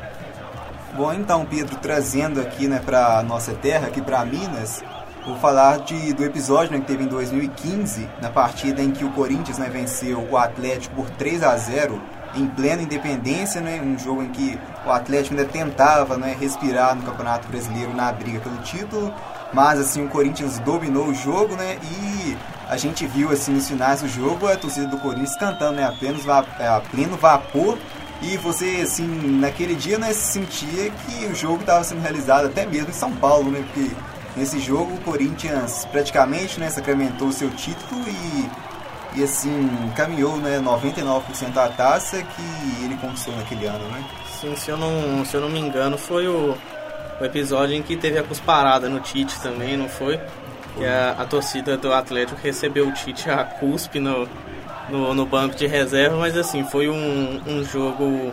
Bom, 0.95 1.13
então 1.13 1.45
Pedro, 1.45 1.75
trazendo 1.77 2.41
aqui, 2.41 2.67
né, 2.67 2.81
para 2.83 3.21
nossa 3.21 3.53
terra, 3.53 3.87
aqui 3.87 4.01
para 4.01 4.25
Minas, 4.25 4.83
vou 5.25 5.35
falar 5.37 5.79
de, 5.79 6.13
do 6.13 6.23
episódio 6.23 6.71
né, 6.71 6.79
que 6.79 6.87
teve 6.87 7.03
em 7.03 7.07
2015, 7.07 8.09
na 8.21 8.29
partida 8.29 8.81
em 8.81 8.91
que 8.91 9.05
o 9.05 9.11
Corinthians 9.11 9.57
né, 9.57 9.69
venceu 9.69 10.27
o 10.29 10.37
Atlético 10.37 10.95
por 10.95 11.09
3 11.11 11.43
a 11.43 11.55
0 11.55 12.01
em 12.35 12.47
plena 12.47 12.81
independência, 12.81 13.61
né, 13.61 13.81
um 13.81 13.97
jogo 13.97 14.23
em 14.23 14.29
que 14.29 14.59
o 14.85 14.91
Atlético 14.91 15.35
ainda 15.35 15.47
tentava 15.47 16.17
né, 16.17 16.35
respirar 16.39 16.95
no 16.95 17.03
Campeonato 17.03 17.47
Brasileiro 17.47 17.93
na 17.93 18.11
briga 18.11 18.39
pelo 18.39 18.57
título, 18.57 19.13
mas 19.53 19.79
assim 19.79 20.03
o 20.03 20.09
Corinthians 20.09 20.59
dominou 20.59 21.07
o 21.07 21.13
jogo, 21.13 21.55
né, 21.55 21.77
e 21.83 22.37
a 22.69 22.77
gente 22.77 23.05
viu 23.07 23.31
assim 23.31 23.53
nos 23.53 23.67
finais 23.67 24.01
do 24.01 24.07
jogo 24.07 24.47
a 24.47 24.55
torcida 24.55 24.87
do 24.87 24.97
Corinthians 24.97 25.37
cantando 25.37 25.77
né, 25.77 25.85
apenas 25.85 26.25
é, 26.59 26.67
a 26.67 26.81
pleno 26.81 27.15
vapor 27.15 27.77
e 28.21 28.35
você 28.37 28.81
assim 28.83 29.07
naquele 29.39 29.75
dia 29.75 29.97
né, 29.97 30.13
sentia 30.13 30.89
que 30.89 31.25
o 31.25 31.35
jogo 31.35 31.61
estava 31.61 31.83
sendo 31.83 32.01
realizado 32.01 32.47
até 32.47 32.65
mesmo 32.65 32.89
em 32.89 32.93
São 32.93 33.11
Paulo, 33.13 33.51
né, 33.51 33.63
porque 33.65 33.95
nesse 34.35 34.59
jogo 34.59 34.95
o 34.95 35.01
Corinthians 35.01 35.85
praticamente 35.91 36.59
né, 36.59 36.69
sacramentou 36.69 37.31
seu 37.31 37.49
título 37.51 38.03
e 38.07 38.67
e 39.15 39.23
assim 39.23 39.69
caminhou 39.95 40.37
né 40.37 40.59
99% 40.59 41.51
da 41.51 41.69
taça 41.69 42.21
que 42.21 42.83
ele 42.83 42.95
conquistou 42.97 43.35
naquele 43.35 43.65
ano, 43.65 43.83
né? 43.89 44.03
Sim, 44.39 44.55
se 44.55 44.69
eu 44.69 44.77
não, 44.77 45.25
se 45.25 45.33
eu 45.33 45.41
não 45.41 45.49
me 45.49 45.59
engano, 45.59 45.97
foi 45.97 46.27
o, 46.27 46.55
o 47.19 47.25
episódio 47.25 47.75
em 47.75 47.81
que 47.81 47.97
teve 47.97 48.19
a 48.19 48.23
cusparada 48.23 48.87
no 48.87 48.99
Tite 48.99 49.39
também, 49.41 49.75
não 49.75 49.89
foi? 49.89 50.19
Que 50.77 50.85
a, 50.85 51.15
a, 51.17 51.25
torcida 51.25 51.75
do 51.77 51.91
Atlético 51.91 52.39
recebeu 52.41 52.87
o 52.87 52.91
Tite 52.91 53.29
a 53.29 53.43
cuspe 53.43 53.99
no, 53.99 54.27
no, 54.89 55.13
no, 55.13 55.25
banco 55.25 55.55
de 55.55 55.65
reserva, 55.65 56.17
mas 56.17 56.37
assim, 56.37 56.63
foi 56.63 56.87
um, 56.87 57.41
um 57.47 57.63
jogo 57.63 58.31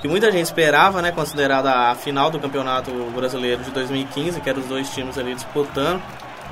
que 0.00 0.08
muita 0.08 0.30
gente 0.32 0.46
esperava, 0.46 1.00
né, 1.00 1.12
considerada 1.12 1.90
a 1.90 1.94
final 1.94 2.30
do 2.30 2.38
Campeonato 2.38 2.90
Brasileiro 3.14 3.62
de 3.62 3.70
2015, 3.70 4.40
que 4.40 4.50
eram 4.50 4.60
os 4.60 4.66
dois 4.66 4.88
times 4.90 5.16
ali 5.16 5.34
disputando. 5.34 6.02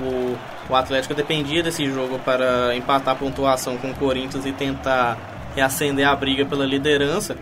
O, 0.00 0.36
o 0.70 0.74
Atlético 0.74 1.14
dependia 1.14 1.62
desse 1.62 1.84
jogo 1.90 2.18
para 2.20 2.74
empatar 2.74 3.14
a 3.14 3.18
pontuação 3.18 3.76
com 3.76 3.90
o 3.90 3.94
Corinthians 3.94 4.46
e 4.46 4.52
tentar 4.52 5.18
reacender 5.54 6.06
a 6.06 6.16
briga 6.16 6.46
pela 6.46 6.64
liderança. 6.64 7.36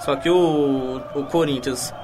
Só 0.00 0.14
que 0.16 0.28
o, 0.28 1.00
o 1.14 1.24
Corinthians, 1.24 1.94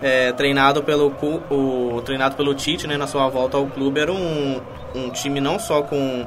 é, 0.00 0.32
treinado, 0.32 0.82
pelo, 0.82 1.08
o, 1.50 2.00
treinado 2.02 2.36
pelo 2.36 2.54
Tite 2.54 2.86
né, 2.86 2.96
na 2.96 3.08
sua 3.08 3.28
volta 3.28 3.56
ao 3.56 3.66
clube, 3.66 3.98
era 3.98 4.12
um, 4.12 4.60
um 4.94 5.10
time 5.10 5.40
não 5.40 5.58
só 5.58 5.82
com, 5.82 6.26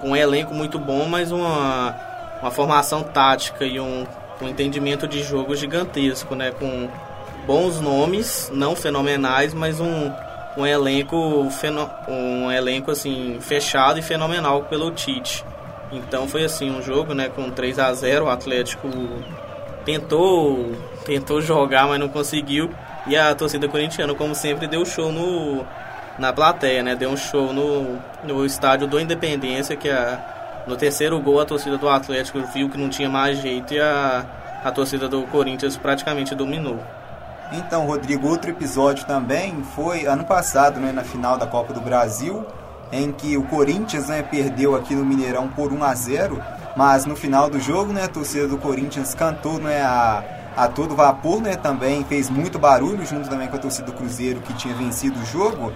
com 0.00 0.10
um 0.10 0.16
elenco 0.16 0.54
muito 0.54 0.78
bom, 0.78 1.06
mas 1.06 1.30
uma, 1.32 1.94
uma 2.40 2.50
formação 2.50 3.02
tática 3.02 3.64
e 3.64 3.78
um, 3.80 4.06
um 4.40 4.48
entendimento 4.48 5.06
de 5.06 5.22
jogo 5.22 5.54
gigantesco, 5.54 6.34
né? 6.34 6.50
Com 6.50 6.88
bons 7.46 7.80
nomes, 7.80 8.50
não 8.54 8.76
fenomenais, 8.76 9.54
mas 9.54 9.80
um, 9.80 10.10
um 10.56 10.66
elenco 10.66 11.48
um 12.08 12.50
elenco 12.50 12.90
assim 12.90 13.38
fechado 13.40 13.98
e 13.98 14.02
fenomenal 14.02 14.64
pelo 14.64 14.90
Tite. 14.90 15.44
Então 15.92 16.28
foi 16.28 16.44
assim 16.44 16.70
um 16.70 16.82
jogo, 16.82 17.14
né, 17.14 17.28
com 17.28 17.50
3 17.50 17.78
a 17.78 17.92
0, 17.92 18.26
o 18.26 18.28
Atlético 18.28 18.88
tentou 19.84 20.72
tentou 21.04 21.40
jogar, 21.40 21.88
mas 21.88 21.98
não 21.98 22.08
conseguiu. 22.08 22.70
E 23.06 23.16
a 23.16 23.34
torcida 23.34 23.66
corintiana, 23.66 24.14
como 24.14 24.34
sempre, 24.34 24.66
deu 24.66 24.84
show 24.84 25.10
no 25.10 25.64
na 26.20 26.34
plateia, 26.34 26.82
né? 26.82 26.94
Deu 26.94 27.08
um 27.08 27.16
show 27.16 27.50
no, 27.52 27.98
no 28.22 28.44
estádio 28.44 28.86
do 28.86 29.00
Independência, 29.00 29.74
que 29.74 29.88
a, 29.88 30.62
no 30.66 30.76
terceiro 30.76 31.18
gol 31.18 31.40
a 31.40 31.46
torcida 31.46 31.78
do 31.78 31.88
Atlético 31.88 32.38
viu 32.52 32.68
que 32.68 32.76
não 32.76 32.90
tinha 32.90 33.08
mais 33.08 33.38
jeito 33.38 33.72
e 33.72 33.80
a, 33.80 34.26
a 34.62 34.70
torcida 34.70 35.08
do 35.08 35.22
Corinthians 35.22 35.78
praticamente 35.78 36.34
dominou. 36.34 36.78
Então, 37.52 37.86
Rodrigo, 37.86 38.28
outro 38.28 38.50
episódio 38.50 39.06
também 39.06 39.64
foi 39.74 40.06
ano 40.06 40.24
passado, 40.24 40.78
né, 40.78 40.92
na 40.92 41.02
final 41.02 41.38
da 41.38 41.46
Copa 41.46 41.72
do 41.72 41.80
Brasil, 41.80 42.46
em 42.92 43.10
que 43.10 43.36
o 43.36 43.42
Corinthians 43.44 44.08
né, 44.08 44.22
perdeu 44.22 44.76
aqui 44.76 44.94
no 44.94 45.04
Mineirão 45.04 45.48
por 45.48 45.72
1 45.72 45.82
a 45.82 45.94
0 45.94 46.42
mas 46.76 47.04
no 47.04 47.16
final 47.16 47.50
do 47.50 47.58
jogo, 47.58 47.92
né, 47.92 48.04
a 48.04 48.08
torcida 48.08 48.46
do 48.46 48.56
Corinthians 48.56 49.14
cantou 49.14 49.58
né, 49.58 49.82
a, 49.82 50.22
a 50.56 50.68
todo 50.68 50.94
vapor, 50.94 51.40
né, 51.40 51.56
também 51.56 52.04
fez 52.04 52.30
muito 52.30 52.58
barulho, 52.58 53.04
junto 53.04 53.28
também 53.28 53.48
com 53.48 53.56
a 53.56 53.58
torcida 53.58 53.86
do 53.86 53.92
Cruzeiro 53.92 54.40
que 54.40 54.52
tinha 54.52 54.74
vencido 54.74 55.18
o 55.18 55.24
jogo. 55.24 55.72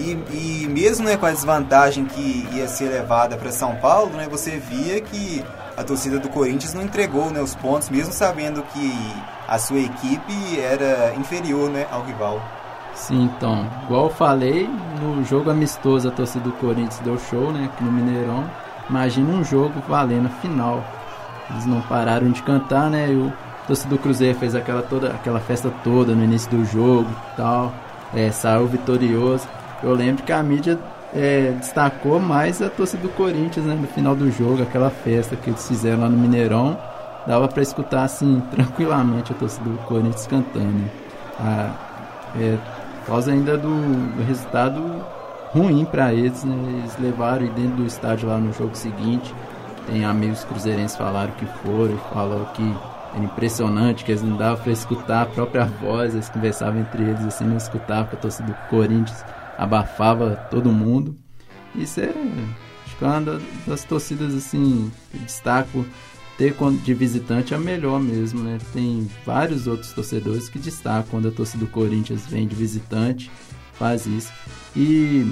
E, 0.00 0.64
e 0.64 0.66
mesmo 0.66 1.04
né, 1.04 1.16
com 1.16 1.26
a 1.26 1.30
desvantagem 1.30 2.06
que 2.06 2.48
ia 2.54 2.66
ser 2.66 2.88
levada 2.88 3.36
para 3.36 3.52
São 3.52 3.76
Paulo, 3.76 4.12
né, 4.16 4.26
você 4.30 4.56
via 4.58 4.98
que 5.00 5.44
a 5.76 5.84
torcida 5.84 6.18
do 6.18 6.28
Corinthians 6.30 6.72
não 6.72 6.82
entregou 6.82 7.30
né, 7.30 7.40
os 7.40 7.54
pontos, 7.54 7.90
mesmo 7.90 8.12
sabendo 8.12 8.62
que 8.62 8.98
a 9.46 9.58
sua 9.58 9.78
equipe 9.78 10.58
era 10.58 11.14
inferior 11.16 11.68
né, 11.68 11.86
ao 11.90 12.02
rival. 12.02 12.40
Sim, 12.94 13.24
então, 13.24 13.68
igual 13.84 14.04
eu 14.04 14.10
falei, 14.10 14.68
no 15.00 15.22
jogo 15.24 15.50
amistoso 15.50 16.08
a 16.08 16.10
torcida 16.10 16.44
do 16.44 16.52
Corinthians 16.52 16.98
deu 17.00 17.18
show, 17.18 17.52
né, 17.52 17.68
aqui 17.72 17.84
no 17.84 17.92
Mineirão. 17.92 18.50
Imagina 18.88 19.32
um 19.34 19.44
jogo 19.44 19.82
valendo 19.86 20.26
a 20.26 20.40
final. 20.40 20.82
Eles 21.50 21.66
não 21.66 21.82
pararam 21.82 22.30
de 22.30 22.42
cantar, 22.42 22.88
né, 22.88 23.12
e 23.12 23.16
o 23.16 23.32
torcedor 23.66 23.98
do 23.98 24.02
Cruzeiro 24.02 24.38
fez 24.38 24.54
aquela, 24.54 24.82
toda, 24.82 25.08
aquela 25.08 25.40
festa 25.40 25.70
toda 25.84 26.14
no 26.14 26.24
início 26.24 26.50
do 26.50 26.64
jogo 26.64 27.10
tal. 27.36 27.72
É, 28.14 28.30
saiu 28.30 28.66
vitorioso. 28.66 29.46
Eu 29.82 29.94
lembro 29.94 30.22
que 30.22 30.32
a 30.32 30.42
mídia 30.42 30.78
é, 31.14 31.52
destacou 31.58 32.20
mais 32.20 32.60
a 32.62 32.68
torcida 32.68 33.02
do 33.02 33.08
Corinthians 33.10 33.66
né, 33.66 33.74
no 33.74 33.86
final 33.88 34.14
do 34.14 34.30
jogo, 34.30 34.62
aquela 34.62 34.90
festa 34.90 35.36
que 35.36 35.50
eles 35.50 35.66
fizeram 35.66 36.00
lá 36.00 36.08
no 36.08 36.16
Mineirão. 36.16 36.78
Dava 37.26 37.48
para 37.48 37.62
escutar 37.62 38.04
assim 38.04 38.42
tranquilamente 38.50 39.32
a 39.32 39.34
torcida 39.34 39.68
do 39.68 39.78
Corinthians 39.78 40.26
cantando. 40.26 40.90
A, 41.38 41.74
é, 42.38 42.58
causa 43.06 43.32
ainda 43.32 43.56
do, 43.56 43.68
do 43.68 44.22
resultado 44.24 45.04
ruim 45.52 45.84
para 45.84 46.12
eles, 46.12 46.44
né? 46.44 46.54
eles 46.78 46.96
levaram 46.98 47.46
dentro 47.46 47.76
do 47.76 47.86
estádio 47.86 48.28
lá 48.28 48.38
no 48.38 48.52
jogo 48.52 48.74
seguinte. 48.74 49.34
Tem 49.86 50.04
amigos 50.04 50.44
cruzeirenses 50.44 50.96
falaram 50.96 51.32
que 51.32 51.46
foram, 51.46 51.96
falou 52.12 52.44
que 52.54 52.76
era 53.14 53.24
impressionante, 53.24 54.04
que 54.04 54.12
eles 54.12 54.22
não 54.22 54.36
davam 54.36 54.62
para 54.62 54.72
escutar 54.72 55.22
a 55.22 55.26
própria 55.26 55.64
voz, 55.64 56.14
eles 56.14 56.28
conversavam 56.28 56.80
entre 56.80 57.02
eles 57.02 57.24
assim, 57.24 57.44
não 57.44 57.56
escutavam 57.56 58.10
a 58.12 58.16
torcida 58.16 58.52
do 58.52 58.68
Corinthians 58.68 59.24
abafava 59.60 60.48
todo 60.50 60.72
mundo. 60.72 61.14
Isso 61.74 62.00
é, 62.00 62.08
acho 62.86 62.96
que 62.96 63.04
é 63.04 63.06
uma 63.06 63.40
das 63.66 63.84
torcidas 63.84 64.34
assim, 64.34 64.90
destaco 65.12 65.84
ter 66.38 66.54
de 66.82 66.94
visitante 66.94 67.52
é 67.52 67.56
a 67.58 67.60
melhor 67.60 68.00
mesmo, 68.00 68.42
né? 68.42 68.56
Tem 68.72 69.06
vários 69.26 69.66
outros 69.66 69.92
torcedores 69.92 70.48
que 70.48 70.58
destacam 70.58 71.04
quando 71.10 71.28
a 71.28 71.30
torcida 71.30 71.66
do 71.66 71.70
Corinthians 71.70 72.26
vem 72.26 72.48
de 72.48 72.56
visitante, 72.56 73.30
faz 73.74 74.06
isso. 74.06 74.32
E 74.74 75.30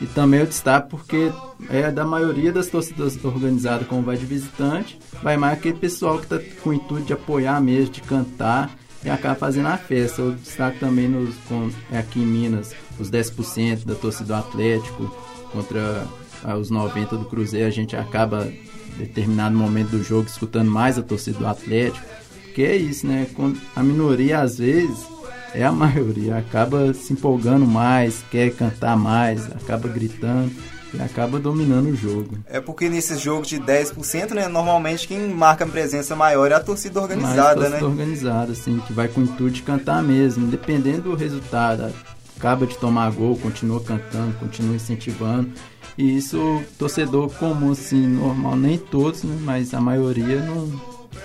e 0.00 0.06
também 0.06 0.40
eu 0.40 0.46
destaco 0.46 0.90
porque 0.90 1.32
é 1.70 1.90
da 1.90 2.04
maioria 2.04 2.52
das 2.52 2.68
torcidas 2.68 3.18
organizadas 3.24 3.88
como 3.88 4.02
vai 4.02 4.16
de 4.16 4.26
visitante, 4.26 5.00
vai 5.22 5.38
mais 5.38 5.58
aquele 5.58 5.78
pessoal 5.78 6.18
que 6.18 6.32
está 6.32 6.38
com 6.62 6.70
o 6.70 6.74
intuito 6.74 7.06
de 7.06 7.14
apoiar 7.14 7.60
mesmo, 7.62 7.94
de 7.94 8.02
cantar 8.02 8.76
e 9.02 9.08
acaba 9.08 9.34
fazendo 9.34 9.66
a 9.66 9.78
festa. 9.78 10.20
Eu 10.20 10.32
destaco 10.32 10.78
também 10.78 11.08
nos, 11.08 11.34
com, 11.48 11.70
é 11.90 11.98
aqui 11.98 12.20
em 12.20 12.26
Minas 12.26 12.74
os 12.98 13.10
10% 13.10 13.84
da 13.84 13.94
torcida 13.94 14.26
do 14.26 14.34
Atlético 14.34 15.14
contra 15.52 16.06
ah, 16.44 16.56
os 16.56 16.70
90% 16.70 17.10
do 17.10 17.24
Cruzeiro. 17.24 17.66
A 17.66 17.70
gente 17.70 17.96
acaba, 17.96 18.46
em 18.46 18.98
determinado 18.98 19.56
momento 19.56 19.90
do 19.90 20.02
jogo, 20.02 20.28
escutando 20.28 20.70
mais 20.70 20.98
a 20.98 21.02
torcida 21.02 21.38
do 21.38 21.46
Atlético, 21.46 22.04
porque 22.44 22.62
é 22.62 22.76
isso, 22.76 23.06
né? 23.06 23.26
A 23.74 23.82
minoria 23.82 24.40
às 24.40 24.58
vezes 24.58 25.06
é 25.54 25.64
a 25.64 25.72
maioria, 25.72 26.38
acaba 26.38 26.92
se 26.94 27.12
empolgando 27.12 27.66
mais, 27.66 28.24
quer 28.30 28.50
cantar 28.50 28.96
mais, 28.96 29.46
acaba 29.52 29.88
gritando 29.88 30.52
e 30.94 31.02
acaba 31.02 31.38
dominando 31.38 31.90
o 31.90 31.96
jogo. 31.96 32.38
É 32.46 32.60
porque 32.60 32.88
nesses 32.88 33.20
jogos 33.20 33.48
de 33.48 33.60
10%, 33.60 34.32
né, 34.32 34.48
normalmente 34.48 35.06
quem 35.06 35.28
marca 35.28 35.66
presença 35.66 36.16
maior 36.16 36.50
é 36.50 36.54
a 36.54 36.60
torcida 36.60 37.00
organizada, 37.00 37.36
Mais 37.36 37.54
torcida 37.54 37.80
né? 37.80 37.86
organizada, 37.86 38.52
assim, 38.52 38.78
que 38.86 38.92
vai 38.92 39.08
com 39.08 39.20
o 39.20 39.24
intuito 39.24 39.56
de 39.56 39.62
cantar 39.62 40.02
mesmo, 40.02 40.46
independente 40.46 41.00
do 41.00 41.14
resultado. 41.14 41.92
Acaba 42.36 42.66
de 42.66 42.76
tomar 42.78 43.10
gol, 43.12 43.36
continua 43.36 43.80
cantando, 43.80 44.34
continua 44.38 44.76
incentivando. 44.76 45.50
E 45.96 46.16
isso, 46.16 46.62
torcedor 46.78 47.30
comum, 47.34 47.72
assim, 47.72 48.06
normal, 48.06 48.56
nem 48.56 48.76
todos, 48.76 49.22
né, 49.22 49.38
mas 49.42 49.72
a 49.72 49.80
maioria 49.80 50.42
não, 50.42 50.80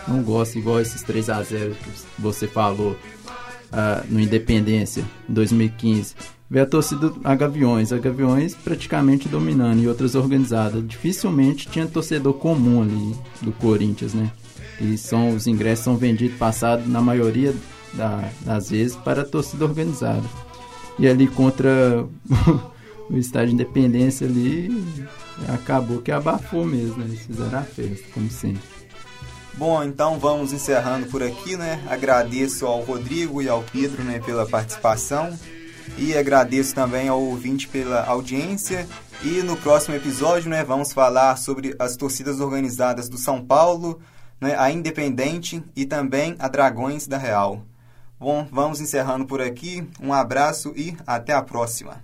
não 0.07 0.24
gosta, 0.24 0.57
igual 0.57 0.80
esses 0.80 1.03
3 1.03 1.30
a 1.30 1.43
0 1.43 1.76
que 1.76 2.22
você 2.22 2.47
falou 2.47 2.91
uh, 2.91 4.05
no 4.09 4.20
Independência, 4.20 5.03
em 5.30 5.34
2015 5.34 6.16
vê 6.51 6.59
a 6.59 6.66
torcida 6.66 7.14
a 7.24 7.34
Gaviões, 7.34 7.93
a 7.93 7.97
Gaviões 7.97 8.53
praticamente 8.53 9.30
dominando 9.30 9.80
e 9.80 9.88
outras 9.88 10.16
organizadas. 10.16 10.86
Dificilmente 10.86 11.70
tinha 11.70 11.88
torcedor 11.88 12.34
comum 12.34 12.82
ali 12.82 13.16
do 13.41 13.53
Corinthians, 13.53 14.14
né? 14.14 14.30
E 14.82 14.97
são 14.97 15.30
os 15.30 15.47
ingressos 15.47 15.86
são 15.86 15.95
vendidos 15.95 16.38
passados 16.38 16.86
na 16.89 16.99
maioria 16.99 17.55
da, 17.93 18.30
das 18.41 18.70
vezes 18.70 18.97
para 18.97 19.22
a 19.22 19.26
torcida 19.26 19.64
organizada. 19.64 20.24
E 21.00 21.08
ali 21.08 21.28
contra 21.28 22.06
o 23.10 23.18
estádio 23.18 23.54
Independência 23.54 24.28
ali 24.28 24.70
acabou 25.48 26.02
que 26.02 26.12
abafou 26.12 26.66
mesmo, 26.66 26.98
né? 26.98 27.16
Fizeram 27.16 27.60
a 27.60 27.64
festa, 27.64 28.08
como 28.14 28.30
sempre. 28.30 28.62
Bom, 29.54 29.84
então 29.84 30.18
vamos 30.18 30.54
encerrando 30.54 31.08
por 31.08 31.22
aqui, 31.22 31.58
né? 31.58 31.84
Agradeço 31.89 32.66
ao 32.66 32.82
Rodrigo 32.82 33.42
e 33.42 33.50
ao 33.50 33.62
Pedro, 33.64 34.04
né, 34.04 34.20
pela 34.20 34.46
participação. 34.48 35.38
E 35.98 36.18
agradeço 36.18 36.74
também 36.74 37.10
ao 37.10 37.22
ouvinte 37.22 37.68
pela 37.68 38.06
audiência. 38.06 38.88
E 39.24 39.44
no 39.44 39.58
próximo 39.58 39.96
episódio, 39.96 40.50
né, 40.50 40.64
vamos 40.64 40.94
falar 40.94 41.36
sobre 41.38 41.76
as 41.78 41.96
torcidas 41.96 42.39
organizadas 42.39 43.10
do 43.10 43.18
São 43.18 43.44
Paulo, 43.44 44.00
né, 44.39 44.56
a 44.58 44.72
Independente 44.72 45.62
e 45.76 45.86
também 45.86 46.36
a 46.39 46.48
Dragões 46.48 47.06
da 47.06 47.18
Real. 47.18 47.62
Bom, 48.22 48.48
vamos 48.52 48.80
encerrando 48.80 49.26
por 49.26 49.42
aqui. 49.42 49.84
Um 50.00 50.14
abraço 50.14 50.72
e 50.78 50.96
até 51.08 51.34
a 51.34 51.42
próxima. 51.42 52.04